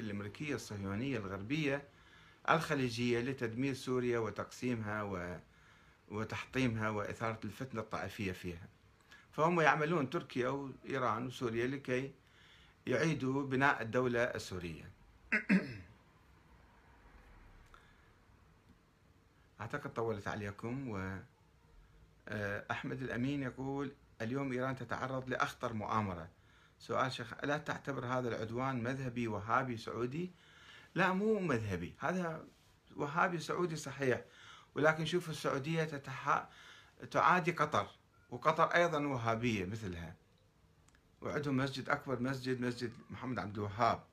الأمريكية 0.00 0.54
الصهيونية 0.54 1.18
الغربية 1.18 1.82
الخليجية 2.50 3.20
لتدمير 3.20 3.74
سوريا 3.74 4.18
وتقسيمها 4.18 5.30
وتحطيمها 6.08 6.90
وإثارة 6.90 7.38
الفتنة 7.44 7.80
الطائفية 7.80 8.32
فيها. 8.32 8.68
فهم 9.32 9.60
يعملون 9.60 10.10
تركيا 10.10 10.48
وإيران 10.48 11.26
وسوريا 11.26 11.66
لكي 11.66 12.12
يعيدوا 12.86 13.42
بناء 13.42 13.82
الدولة 13.82 14.22
السورية. 14.22 14.90
أعتقد 19.64 19.94
طولت 19.94 20.28
عليكم 20.28 20.88
و 20.90 21.18
آه، 22.28 22.64
أحمد 22.70 23.02
الأمين 23.02 23.42
يقول 23.42 23.92
اليوم 24.20 24.52
إيران 24.52 24.76
تتعرض 24.76 25.28
لأخطر 25.28 25.72
مؤامرة. 25.72 26.28
سؤال 26.78 27.12
شيخ 27.12 27.32
ألا 27.44 27.58
تعتبر 27.58 28.06
هذا 28.06 28.28
العدوان 28.28 28.82
مذهبي 28.82 29.28
وهابي 29.28 29.76
سعودي؟ 29.76 30.32
لا 30.94 31.12
مو 31.12 31.40
مذهبي. 31.40 31.94
هذا 31.98 32.44
وهابي 32.96 33.38
سعودي 33.38 33.76
صحيح. 33.76 34.24
ولكن 34.74 35.04
شوف 35.04 35.30
السعودية 35.30 35.84
تتح... 35.84 36.48
تعادي 37.10 37.52
قطر 37.52 37.86
وقطر 38.30 38.64
أيضا 38.64 39.06
وهابية 39.06 39.64
مثلها. 39.64 40.14
وعندهم 41.20 41.56
مسجد 41.56 41.88
أكبر 41.88 42.20
مسجد 42.20 42.60
مسجد 42.60 42.92
محمد 43.10 43.38
عبد 43.38 43.54
الوهاب. 43.54 44.04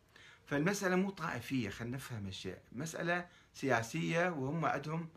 فالمسألة 0.46 0.96
مو 0.96 1.10
طائفية 1.10 1.70
خلينا 1.70 1.96
نفهم 1.96 2.28
الشيء. 2.28 2.58
مسألة 2.72 3.28
سياسية 3.54 4.30
وهم 4.30 4.66
عندهم 4.66 5.10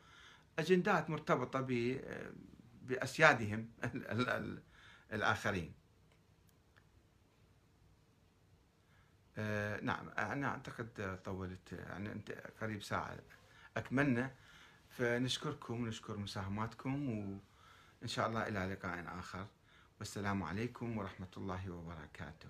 أجندات 0.58 1.10
مرتبطة 1.10 1.66
بأسيادهم 2.82 3.70
الآخرين. 5.12 5.74
آه، 9.36 9.80
نعم 9.80 10.08
أنا 10.08 10.46
أعتقد 10.46 11.20
طولت 11.24 11.72
يعني 11.72 12.12
أنت 12.12 12.30
قريب 12.60 12.82
ساعة 12.82 13.18
أكملنا. 13.76 14.34
فنشكركم 14.88 15.82
ونشكر 15.82 16.16
مساهماتكم 16.16 17.08
وإن 17.08 18.08
شاء 18.08 18.28
الله 18.28 18.48
إلى 18.48 18.74
لقاء 18.74 19.18
آخر. 19.18 19.46
والسلام 19.98 20.42
عليكم 20.42 20.98
ورحمة 20.98 21.30
الله 21.36 21.70
وبركاته. 21.70 22.48